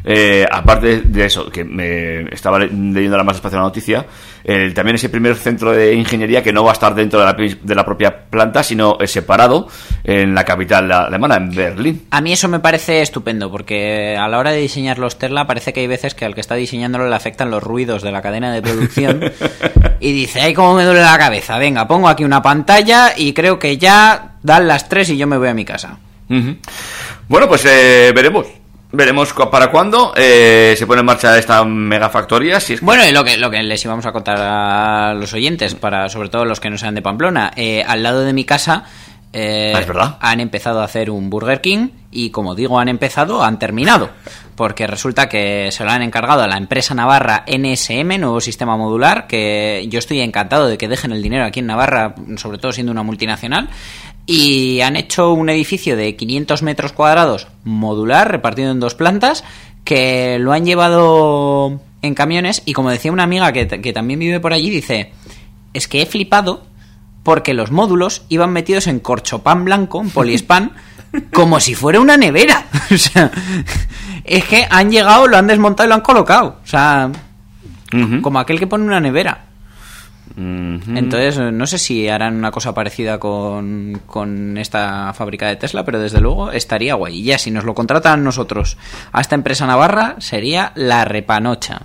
Eh, 0.06 0.46
aparte 0.50 1.02
de 1.02 1.26
eso, 1.26 1.50
que 1.52 1.64
me 1.66 2.22
estaba 2.34 2.58
le- 2.58 2.68
leyendo 2.72 3.18
la 3.18 3.24
más 3.24 3.36
despacio 3.36 3.58
la 3.60 3.66
noticia, 3.66 4.06
eh, 4.46 4.72
también 4.74 4.96
ese 4.96 5.10
primer 5.10 5.36
centro 5.36 5.72
de 5.72 5.94
ingeniería 5.94 6.42
que 6.42 6.54
no 6.54 6.64
va 6.64 6.72
a 6.72 6.74
estar 6.74 6.96
dentro 6.96 7.20
de 7.20 7.26
la, 7.26 7.36
pi- 7.36 7.60
de 7.62 7.76
la 7.76 7.86
propia 7.86 8.26
planta, 8.30 8.64
sino 8.64 8.98
eh, 9.00 9.08
separado 9.08 9.68
en 10.06 10.34
la 10.34 10.46
capital 10.46 10.90
alemana, 10.92 11.36
en 11.36 11.54
Berlín. 11.54 12.08
A 12.12 12.22
mí 12.22 12.32
eso 12.32 12.48
me 12.48 12.60
parece 12.62 13.02
estupendo, 13.02 13.52
porque 13.52 14.16
a 14.18 14.28
la 14.30 14.40
hora 14.40 14.52
de 14.52 14.62
diseñar 14.62 14.98
los 15.00 15.20
Tesla 15.20 15.46
parece 15.46 15.74
que 15.74 15.82
hay 15.82 15.88
veces 15.88 16.16
que 16.16 16.24
al 16.26 16.34
que 16.34 16.42
está 16.42 16.56
diseñándolo 16.56 17.08
le 17.10 17.16
afectan 17.16 17.52
los 17.52 17.62
ruidos 17.62 18.02
de 18.02 18.12
la 18.14 18.22
cadena 18.22 18.54
de 18.54 18.62
producción 18.62 19.20
y 20.00 20.12
dice, 20.14 20.42
ay, 20.42 20.54
cómo 20.54 20.74
me 20.76 20.86
duele 20.86 21.02
la 21.02 21.18
cabeza, 21.18 21.58
venga, 21.60 21.88
pongo 21.88 22.08
aquí 22.08 22.24
una 22.24 22.42
pantalla 22.42 23.12
y 23.18 23.34
creo 23.34 23.60
que 23.60 23.78
ya 23.78 24.38
dan 24.42 24.68
las 24.68 24.88
tres 24.88 25.10
y 25.10 25.18
yo 25.18 25.28
me 25.28 25.38
voy 25.38 25.50
a 25.50 25.54
mi 25.54 25.66
casa. 25.66 25.98
Bueno, 27.28 27.48
pues 27.48 27.66
eh, 27.66 28.12
veremos. 28.16 28.46
Veremos 28.92 29.34
para 29.52 29.70
cuándo 29.70 30.14
eh, 30.16 30.74
se 30.78 30.88
pone 30.88 31.02
en 31.02 31.06
marcha 31.06 31.38
esta 31.38 31.64
megafactoría. 31.64 32.60
Si 32.60 32.74
es 32.74 32.80
que- 32.80 32.86
Bueno, 32.86 33.06
y 33.06 33.12
lo 33.12 33.24
que, 33.24 33.38
lo 33.38 33.52
que 33.52 33.62
les 33.62 33.84
íbamos 33.86 34.06
a 34.08 34.12
contar 34.12 34.38
a 34.40 35.14
los 35.14 35.32
oyentes, 35.34 35.76
para 35.76 36.10
sobre 36.10 36.30
todo 36.30 36.44
los 36.46 36.60
que 36.60 36.72
no 36.72 36.78
sean 36.78 36.96
de 36.96 37.02
Pamplona, 37.04 37.52
eh, 37.56 37.84
al 37.88 38.02
lado 38.02 38.22
de 38.22 38.34
mi 38.34 38.46
casa 38.46 38.86
eh, 39.32 39.74
Ah, 39.76 39.80
es 39.82 39.86
verdad. 39.88 40.18
han 40.22 40.40
empezado 40.40 40.82
a 40.82 40.86
hacer 40.86 41.12
un 41.12 41.30
Burger 41.30 41.62
King 41.62 41.90
y 42.10 42.32
como 42.32 42.56
digo 42.56 42.80
han 42.80 42.90
empezado, 42.90 43.44
han 43.44 43.60
terminado. 43.60 44.10
Porque 44.56 44.88
resulta 44.88 45.30
que 45.30 45.70
se 45.72 45.86
lo 45.86 45.92
han 45.92 46.02
encargado 46.02 46.42
a 46.42 46.48
la 46.48 46.58
empresa 46.58 46.96
navarra 46.96 47.46
NSM, 47.48 48.18
nuevo 48.20 48.42
sistema 48.42 48.76
modular, 48.76 49.28
que 49.28 49.86
yo 49.88 50.00
estoy 50.00 50.20
encantado 50.22 50.68
de 50.68 50.80
que 50.80 50.88
dejen 50.88 51.12
el 51.12 51.22
dinero 51.22 51.46
aquí 51.46 51.60
en 51.60 51.68
Navarra, 51.68 52.16
sobre 52.38 52.58
todo 52.58 52.74
siendo 52.74 52.92
una 52.92 53.04
multinacional. 53.04 53.70
Y 54.32 54.82
han 54.82 54.96
hecho 54.96 55.34
un 55.34 55.50
edificio 55.50 55.98
de 55.98 56.16
500 56.16 56.62
metros 56.62 56.94
cuadrados 56.94 57.48
modular, 57.64 58.30
repartido 58.30 58.70
en 58.70 58.80
dos 58.80 58.94
plantas, 58.94 59.44
que 59.84 60.38
lo 60.38 60.52
han 60.52 60.66
llevado 60.66 61.82
en 62.04 62.14
camiones. 62.14 62.62
Y 62.64 62.74
como 62.74 62.92
decía 62.92 63.12
una 63.12 63.24
amiga 63.24 63.52
que, 63.52 63.68
que 63.68 63.92
también 63.92 64.20
vive 64.20 64.40
por 64.40 64.54
allí, 64.54 64.70
dice: 64.70 65.14
Es 65.74 65.88
que 65.88 66.04
he 66.04 66.06
flipado 66.06 66.68
porque 67.24 67.56
los 67.56 67.72
módulos 67.72 68.22
iban 68.30 68.54
metidos 68.54 68.86
en 68.86 69.00
corchopán 69.00 69.66
blanco, 69.66 70.00
en 70.00 70.12
poliespan, 70.12 70.74
como 71.34 71.60
si 71.60 71.74
fuera 71.74 72.00
una 72.00 72.16
nevera. 72.16 72.68
O 72.92 72.98
sea, 73.00 73.32
es 74.26 74.44
que 74.46 74.68
han 74.70 74.92
llegado, 74.92 75.28
lo 75.28 75.38
han 75.38 75.48
desmontado 75.48 75.88
y 75.88 75.90
lo 75.90 75.96
han 75.96 76.02
colocado. 76.02 76.60
O 76.64 76.68
sea, 76.68 77.12
como 78.22 78.40
aquel 78.40 78.60
que 78.60 78.68
pone 78.68 78.84
una 78.84 79.00
nevera. 79.00 79.49
Entonces, 80.38 81.38
no 81.54 81.68
sé 81.68 81.78
si 81.78 82.08
harán 82.08 82.36
una 82.36 82.52
cosa 82.52 82.74
parecida 82.74 83.20
con, 83.20 84.02
con 84.06 84.58
esta 84.58 85.14
fábrica 85.14 85.48
de 85.48 85.56
Tesla, 85.56 85.84
pero 85.84 86.00
desde 86.00 86.22
luego 86.22 86.52
estaría 86.52 86.94
guay. 86.94 87.20
Y 87.20 87.24
ya, 87.24 87.38
si 87.38 87.52
nos 87.52 87.64
lo 87.64 87.74
contratan 87.74 88.24
nosotros 88.24 88.78
a 89.12 89.22
esta 89.22 89.36
empresa 89.36 89.68
navarra, 89.68 90.16
sería 90.20 90.72
la 90.76 91.06
repanocha. 91.06 91.82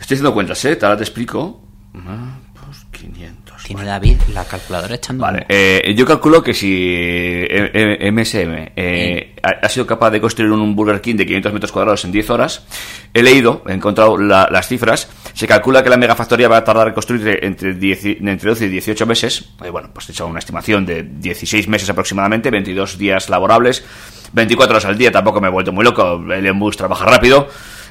Estoy 0.00 0.16
haciendo 0.16 0.34
cuentas, 0.34 0.64
¿eh? 0.64 0.78
Ahora 0.82 0.96
te 0.96 1.04
explico. 1.04 1.62
Ah, 1.94 2.38
pues 2.54 2.84
500. 2.90 3.45
Tiene 3.66 3.84
David 3.84 4.16
la 4.32 4.44
calculadora 4.44 4.94
echando. 4.94 5.22
Vale, 5.22 5.44
eh, 5.48 5.92
yo 5.96 6.06
calculo 6.06 6.40
que 6.40 6.54
si 6.54 6.94
eh, 6.94 7.70
eh, 7.74 8.12
MSM 8.12 8.72
eh, 8.76 9.34
ha, 9.42 9.68
sido 9.68 9.84
capaz 9.84 10.10
de 10.12 10.20
construir 10.20 10.52
un 10.52 10.76
Burger 10.76 11.00
King 11.00 11.16
de 11.16 11.26
500 11.26 11.52
metros 11.52 11.72
cuadrados 11.72 12.04
en 12.04 12.12
10 12.12 12.30
horas, 12.30 12.64
he 13.12 13.24
leído, 13.24 13.64
he 13.66 13.72
encontrado 13.72 14.18
la- 14.18 14.48
las 14.52 14.68
cifras, 14.68 15.08
se 15.34 15.48
calcula 15.48 15.82
que 15.82 15.90
la 15.90 15.96
megafactoría 15.96 16.46
va 16.46 16.58
a 16.58 16.64
tardar 16.64 16.86
en 16.86 16.94
construir 16.94 17.40
entre, 17.42 17.74
10 17.74 18.04
y- 18.04 18.18
entre 18.20 18.50
12 18.50 18.66
y 18.66 18.68
18 18.68 19.04
meses, 19.04 19.46
eh, 19.64 19.70
bueno, 19.70 19.90
pues 19.92 20.08
he 20.08 20.12
hecho 20.12 20.28
una 20.28 20.38
estimación 20.38 20.86
de 20.86 21.02
16 21.02 21.66
meses 21.66 21.90
aproximadamente, 21.90 22.52
22 22.52 22.96
días 22.96 23.28
laborables, 23.28 23.84
24 24.32 24.74
horas 24.76 24.84
al 24.84 24.96
día, 24.96 25.10
tampoco 25.10 25.40
me 25.40 25.48
he 25.48 25.50
vuelto 25.50 25.72
muy 25.72 25.84
loco. 25.84 26.22
El 26.32 26.46
Embus 26.46 26.76
trabaja 26.76 27.04
rápido. 27.04 27.48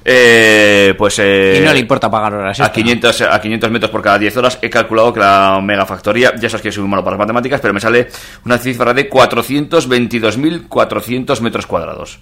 Eh, 0.08 0.93
pues 0.99 1.18
eh, 1.18 1.58
Y 1.60 1.66
no 1.66 1.74
le 1.74 1.80
importa 1.80 2.12
pagar 2.12 2.36
horas. 2.36 2.60
a 2.60 2.66
extra. 2.66 2.84
500, 2.84 3.22
a 3.22 3.41
500 3.41 3.72
metros 3.72 3.89
por 3.89 4.03
cada 4.03 4.20
10 4.20 4.38
horas 4.38 4.60
he 4.62 4.70
calculado 4.70 5.12
que 5.12 5.20
la 5.20 5.60
megafactoría, 5.64 6.36
ya 6.36 6.47
sabes 6.47 6.62
que 6.62 6.72
soy 6.72 6.84
muy 6.84 6.91
malo 6.91 7.03
para 7.03 7.16
las 7.18 7.22
matemáticas, 7.26 7.60
pero 7.60 7.74
me 7.74 7.80
sale 7.80 8.08
una 8.45 8.60
cifra 8.60 8.93
de 8.93 9.10
422.400 9.10 11.41
metros 11.41 11.66
cuadrados. 11.66 12.20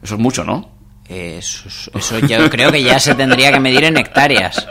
Eso 0.00 0.14
es 0.14 0.20
mucho, 0.20 0.44
¿no? 0.44 0.70
Eso, 1.08 1.68
eso 1.92 2.18
yo 2.20 2.48
creo 2.48 2.70
que 2.70 2.82
ya 2.82 3.00
se 3.00 3.14
tendría 3.16 3.50
que 3.52 3.58
medir 3.60 3.82
en 3.84 3.96
hectáreas. 3.96 4.68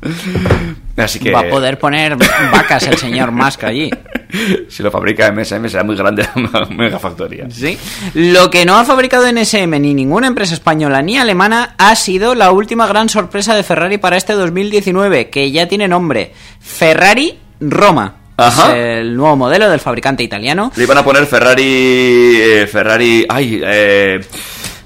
Así 0.96 1.18
que 1.20 1.30
Va 1.30 1.40
a 1.40 1.48
poder 1.48 1.78
poner 1.78 2.16
vacas 2.16 2.86
el 2.86 2.96
señor 2.96 3.30
Musk 3.30 3.64
allí. 3.64 3.90
si 4.68 4.82
lo 4.82 4.90
fabrica 4.90 5.30
MSM 5.30 5.68
será 5.68 5.84
muy 5.84 5.96
grande 5.96 6.26
la 6.52 6.66
megafactoría. 6.66 7.48
Sí. 7.50 7.78
Lo 8.14 8.50
que 8.50 8.64
no 8.64 8.76
ha 8.76 8.84
fabricado 8.84 9.30
NSM 9.30 9.70
ni 9.80 9.94
ninguna 9.94 10.26
empresa 10.26 10.54
española 10.54 11.00
ni 11.02 11.16
alemana 11.16 11.74
ha 11.78 11.94
sido 11.94 12.34
la 12.34 12.50
última 12.50 12.86
gran 12.86 13.08
sorpresa 13.08 13.54
de 13.54 13.62
Ferrari 13.62 13.98
para 13.98 14.16
este 14.16 14.32
2019, 14.34 15.30
que 15.30 15.50
ya 15.50 15.68
tiene 15.68 15.86
nombre. 15.88 16.32
Ferrari 16.60 17.38
Roma. 17.60 18.16
Ajá. 18.36 18.68
Es 18.68 19.00
el 19.00 19.16
nuevo 19.16 19.36
modelo 19.36 19.68
del 19.68 19.80
fabricante 19.80 20.22
italiano. 20.22 20.72
Le 20.76 20.82
iban 20.84 20.98
a 20.98 21.04
poner 21.04 21.26
Ferrari. 21.26 22.36
eh, 22.40 22.68
Ferrari. 22.70 23.26
Ay, 23.28 23.60
eh, 23.64 24.20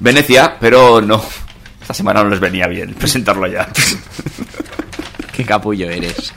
Venecia, 0.01 0.57
pero 0.59 1.01
no. 1.01 1.23
Esta 1.81 1.95
semana 1.95 2.23
no 2.23 2.31
les 2.31 2.41
venía 2.41 2.67
bien 2.67 2.95
presentarlo 2.95 3.47
ya. 3.47 3.69
Qué 5.37 5.45
capullo 5.45 5.89
eres. 5.91 6.33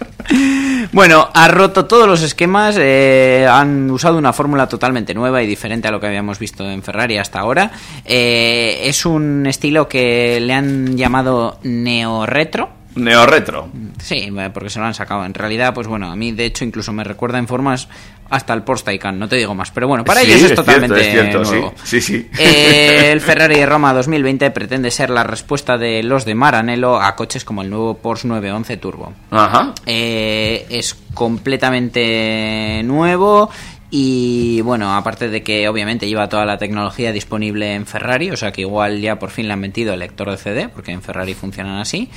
Bueno, 0.91 1.29
ha 1.33 1.47
roto 1.47 1.85
todos 1.85 2.07
los 2.07 2.21
esquemas, 2.21 2.77
eh, 2.79 3.47
han 3.49 3.91
usado 3.91 4.17
una 4.17 4.33
fórmula 4.33 4.67
totalmente 4.67 5.13
nueva 5.13 5.43
y 5.43 5.47
diferente 5.47 5.87
a 5.87 5.91
lo 5.91 5.99
que 5.99 6.07
habíamos 6.07 6.39
visto 6.39 6.69
en 6.69 6.81
Ferrari 6.81 7.17
hasta 7.17 7.39
ahora. 7.39 7.71
Eh, 8.05 8.81
es 8.83 9.05
un 9.05 9.45
estilo 9.45 9.87
que 9.87 10.39
le 10.39 10.53
han 10.53 10.97
llamado 10.97 11.59
neo-retro. 11.63 12.69
Neo-retro. 12.95 13.69
Sí, 14.01 14.31
porque 14.53 14.69
se 14.69 14.79
lo 14.79 14.85
han 14.85 14.93
sacado. 14.93 15.25
En 15.25 15.33
realidad, 15.33 15.73
pues 15.73 15.87
bueno, 15.87 16.09
a 16.11 16.15
mí 16.15 16.31
de 16.31 16.45
hecho 16.45 16.63
incluso 16.63 16.93
me 16.93 17.03
recuerda 17.03 17.37
en 17.37 17.47
formas 17.47 17.87
hasta 18.29 18.53
el 18.53 18.63
Porsche 18.63 18.85
Taycan, 18.85 19.19
no 19.19 19.27
te 19.27 19.35
digo 19.35 19.53
más. 19.53 19.69
Pero 19.71 19.87
bueno, 19.87 20.03
para 20.03 20.21
Sí, 20.21 20.27
ellos 20.27 20.37
es 20.41 20.45
cierto, 20.47 20.63
totalmente 20.63 21.01
es 21.01 21.11
cierto, 21.11 21.43
nuevo. 21.43 21.73
Sí, 21.83 22.01
sí. 22.01 22.17
sí. 22.19 22.29
Eh, 22.39 23.11
el 23.11 23.21
Ferrari 23.21 23.55
de 23.55 23.65
Roma 23.65 23.93
2020 23.93 24.49
pretende 24.51 24.89
ser 24.91 25.09
la 25.09 25.23
respuesta 25.23 25.77
de 25.77 26.01
los 26.03 26.25
de 26.25 26.35
Maranello 26.35 26.99
a 26.99 27.15
coches 27.15 27.45
como 27.45 27.61
el 27.61 27.69
nuevo 27.69 27.95
Porsche 27.97 28.27
911 28.27 28.77
Turbo. 28.77 29.13
Ajá. 29.31 29.73
Eh, 29.85 30.65
es 30.69 30.95
completamente 31.13 32.81
nuevo 32.83 33.49
y 33.97 34.59
bueno, 34.59 34.93
aparte 34.93 35.29
de 35.29 35.41
que 35.41 35.69
obviamente 35.69 36.05
lleva 36.05 36.27
toda 36.27 36.45
la 36.45 36.57
tecnología 36.57 37.13
disponible 37.13 37.75
en 37.75 37.85
Ferrari, 37.85 38.29
o 38.29 38.35
sea 38.35 38.51
que 38.51 38.59
igual 38.59 38.99
ya 38.99 39.17
por 39.17 39.29
fin 39.29 39.47
le 39.47 39.53
han 39.53 39.61
metido 39.61 39.93
el 39.93 40.01
lector 40.01 40.29
de 40.29 40.35
CD, 40.35 40.67
porque 40.67 40.91
en 40.91 41.01
Ferrari 41.01 41.33
funcionan 41.33 41.77
así. 41.77 42.09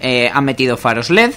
Eh, 0.00 0.30
han 0.32 0.46
metido 0.46 0.78
faros 0.78 1.10
LED, 1.10 1.34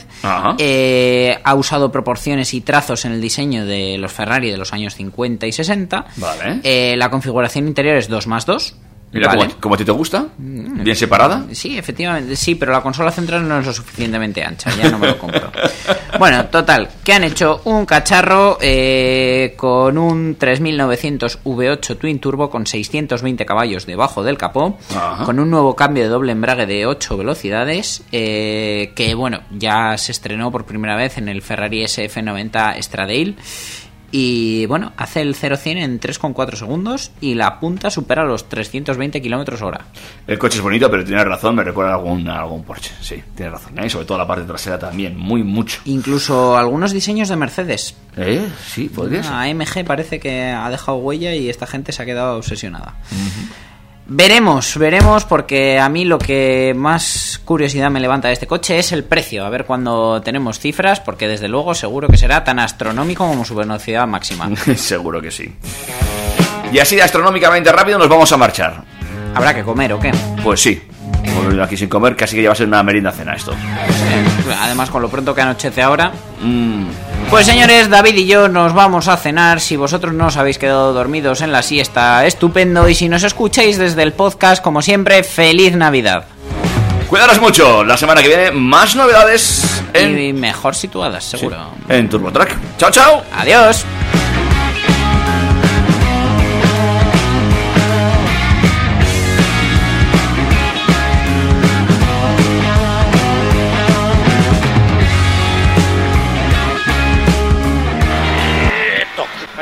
eh, 0.57 1.37
ha 1.43 1.53
usado 1.53 1.91
proporciones 1.91 2.53
y 2.53 2.61
trazos 2.61 3.03
en 3.03 3.11
el 3.11 3.19
diseño 3.19 3.65
de 3.65 3.97
los 3.97 4.13
Ferrari 4.13 4.49
de 4.49 4.55
los 4.55 4.71
años 4.71 4.95
50 4.95 5.47
y 5.47 5.51
60. 5.51 6.05
Vale. 6.15 6.61
Eh, 6.63 6.95
la 6.95 7.09
configuración 7.09 7.67
interior 7.67 7.97
es 7.97 8.07
2 8.07 8.25
más 8.27 8.45
2. 8.45 8.75
Mira, 9.11 9.27
¿vale? 9.27 9.47
como, 9.47 9.61
como 9.61 9.75
a 9.75 9.77
ti 9.77 9.85
te 9.85 9.91
gusta. 9.91 10.25
Bien 10.37 10.95
separada. 10.95 11.45
Sí, 11.51 11.77
efectivamente, 11.77 12.35
sí, 12.35 12.55
pero 12.55 12.71
la 12.71 12.81
consola 12.81 13.11
central 13.11 13.47
no 13.47 13.59
es 13.59 13.65
lo 13.65 13.73
suficientemente 13.73 14.43
ancha, 14.43 14.69
ya 14.75 14.89
no 14.89 14.99
me 14.99 15.07
lo 15.07 15.17
compro. 15.17 15.51
bueno, 16.19 16.45
total, 16.45 16.89
que 17.03 17.13
han 17.13 17.23
hecho 17.23 17.61
un 17.65 17.85
cacharro 17.85 18.57
eh, 18.61 19.55
con 19.57 19.97
un 19.97 20.35
3900 20.35 21.43
V8 21.43 21.97
Twin 21.97 22.19
Turbo 22.19 22.49
con 22.49 22.67
620 22.67 23.45
caballos 23.45 23.85
debajo 23.85 24.23
del 24.23 24.37
capó, 24.37 24.77
Ajá. 24.95 25.25
con 25.25 25.39
un 25.39 25.49
nuevo 25.49 25.75
cambio 25.75 26.03
de 26.03 26.09
doble 26.09 26.31
embrague 26.31 26.65
de 26.67 26.85
8 26.85 27.17
velocidades, 27.17 28.03
eh, 28.11 28.91
que 28.95 29.15
bueno, 29.15 29.41
ya 29.51 29.97
se 29.97 30.11
estrenó 30.11 30.51
por 30.51 30.65
primera 30.65 30.95
vez 30.95 31.17
en 31.17 31.29
el 31.29 31.41
Ferrari 31.41 31.83
SF90 31.83 32.81
Stradale. 32.81 33.35
Y 34.11 34.65
bueno, 34.65 34.93
hace 34.97 35.21
el 35.21 35.35
0-100 35.35 35.77
en 35.77 35.99
3,4 35.99 36.55
segundos 36.55 37.11
y 37.21 37.35
la 37.35 37.59
punta 37.59 37.89
supera 37.89 38.23
los 38.25 38.49
320 38.49 39.21
kilómetros 39.21 39.61
hora. 39.61 39.85
El 40.25 40.39
coche 40.39 40.57
es 40.57 40.63
bonito, 40.63 40.89
pero 40.89 41.03
tiene 41.03 41.23
razón, 41.23 41.55
me 41.55 41.63
recuerda 41.63 41.91
a 41.91 41.95
algún, 41.95 42.27
a 42.27 42.39
algún 42.39 42.63
Porsche. 42.63 42.91
Sí, 43.01 43.21
tiene 43.35 43.51
razón. 43.51 43.77
¿eh? 43.79 43.85
Y 43.85 43.89
sobre 43.89 44.05
todo 44.05 44.17
la 44.17 44.27
parte 44.27 44.43
trasera 44.45 44.79
también, 44.79 45.17
muy 45.17 45.43
mucho. 45.43 45.81
Incluso 45.85 46.57
algunos 46.57 46.91
diseños 46.91 47.29
de 47.29 47.35
Mercedes. 47.35 47.95
¿Eh? 48.17 48.47
Sí, 48.67 48.89
podría 48.89 49.23
ser. 49.23 49.33
AMG 49.33 49.85
parece 49.85 50.19
que 50.19 50.43
ha 50.45 50.69
dejado 50.69 50.97
huella 50.97 51.33
y 51.35 51.49
esta 51.49 51.67
gente 51.67 51.91
se 51.91 52.01
ha 52.01 52.05
quedado 52.05 52.37
obsesionada. 52.37 52.95
Veremos, 54.11 54.75
veremos, 54.77 55.23
porque 55.25 55.77
a 55.77 55.87
mí 55.87 56.03
lo 56.03 56.17
que 56.17 56.73
más 56.75 57.39
curiosidad 57.45 57.91
me 57.91 57.99
levanta 57.99 58.27
de 58.27 58.33
este 58.33 58.47
coche 58.47 58.79
es 58.79 58.91
el 58.91 59.03
precio. 59.03 59.45
A 59.45 59.49
ver 59.49 59.65
cuando 59.65 60.19
tenemos 60.21 60.59
cifras, 60.59 60.99
porque 60.99 61.27
desde 61.27 61.47
luego 61.47 61.75
seguro 61.75 62.07
que 62.07 62.17
será 62.17 62.43
tan 62.43 62.57
astronómico 62.57 63.27
como 63.27 63.45
su 63.45 63.53
velocidad 63.53 64.07
máxima. 64.07 64.49
Seguro 64.75 65.21
que 65.21 65.29
sí. 65.29 65.53
Y 66.73 66.79
así 66.79 66.95
de 66.95 67.03
astronómicamente 67.03 67.71
rápido 67.71 67.99
nos 67.99 68.09
vamos 68.09 68.31
a 68.31 68.37
marchar. 68.37 68.83
¿Habrá 69.35 69.53
que 69.53 69.63
comer 69.63 69.93
o 69.93 69.99
qué? 69.99 70.11
Pues 70.43 70.59
sí. 70.59 70.81
Volver 71.35 71.61
aquí 71.61 71.77
sin 71.77 71.87
comer, 71.87 72.15
casi 72.15 72.35
que 72.35 72.41
ya 72.41 72.49
va 72.49 72.53
a 72.53 72.55
ser 72.55 72.67
una 72.67 72.81
merienda 72.81 73.11
cena 73.11 73.33
esto. 73.33 73.53
Además, 74.59 74.89
con 74.89 75.03
lo 75.03 75.09
pronto 75.09 75.35
que 75.35 75.41
anochece 75.41 75.83
ahora. 75.83 76.11
Mm, 76.41 76.85
Pues 77.29 77.45
señores, 77.45 77.89
David 77.89 78.15
y 78.15 78.25
yo 78.25 78.47
nos 78.49 78.73
vamos 78.73 79.07
a 79.07 79.15
cenar. 79.15 79.59
Si 79.61 79.75
vosotros 79.75 80.13
no 80.13 80.27
os 80.27 80.37
habéis 80.37 80.57
quedado 80.57 80.93
dormidos 80.93 81.41
en 81.41 81.51
la 81.51 81.61
siesta, 81.61 82.25
estupendo. 82.25 82.89
Y 82.89 82.95
si 82.95 83.07
nos 83.07 83.23
escucháis 83.23 83.77
desde 83.77 84.01
el 84.01 84.13
podcast, 84.13 84.63
como 84.63 84.81
siempre, 84.81 85.23
feliz 85.23 85.75
Navidad. 85.75 86.25
Cuidaros 87.07 87.39
mucho. 87.39 87.83
La 87.83 87.97
semana 87.97 88.21
que 88.23 88.27
viene, 88.29 88.51
más 88.51 88.95
novedades 88.95 89.83
en, 89.93 90.19
Y 90.19 90.33
mejor 90.33 90.75
situadas, 90.75 91.23
seguro. 91.23 91.57
en 91.87 92.09
TurboTrack. 92.09 92.55
Chao, 92.77 92.89
chao. 92.91 93.23
Adiós. 93.37 93.85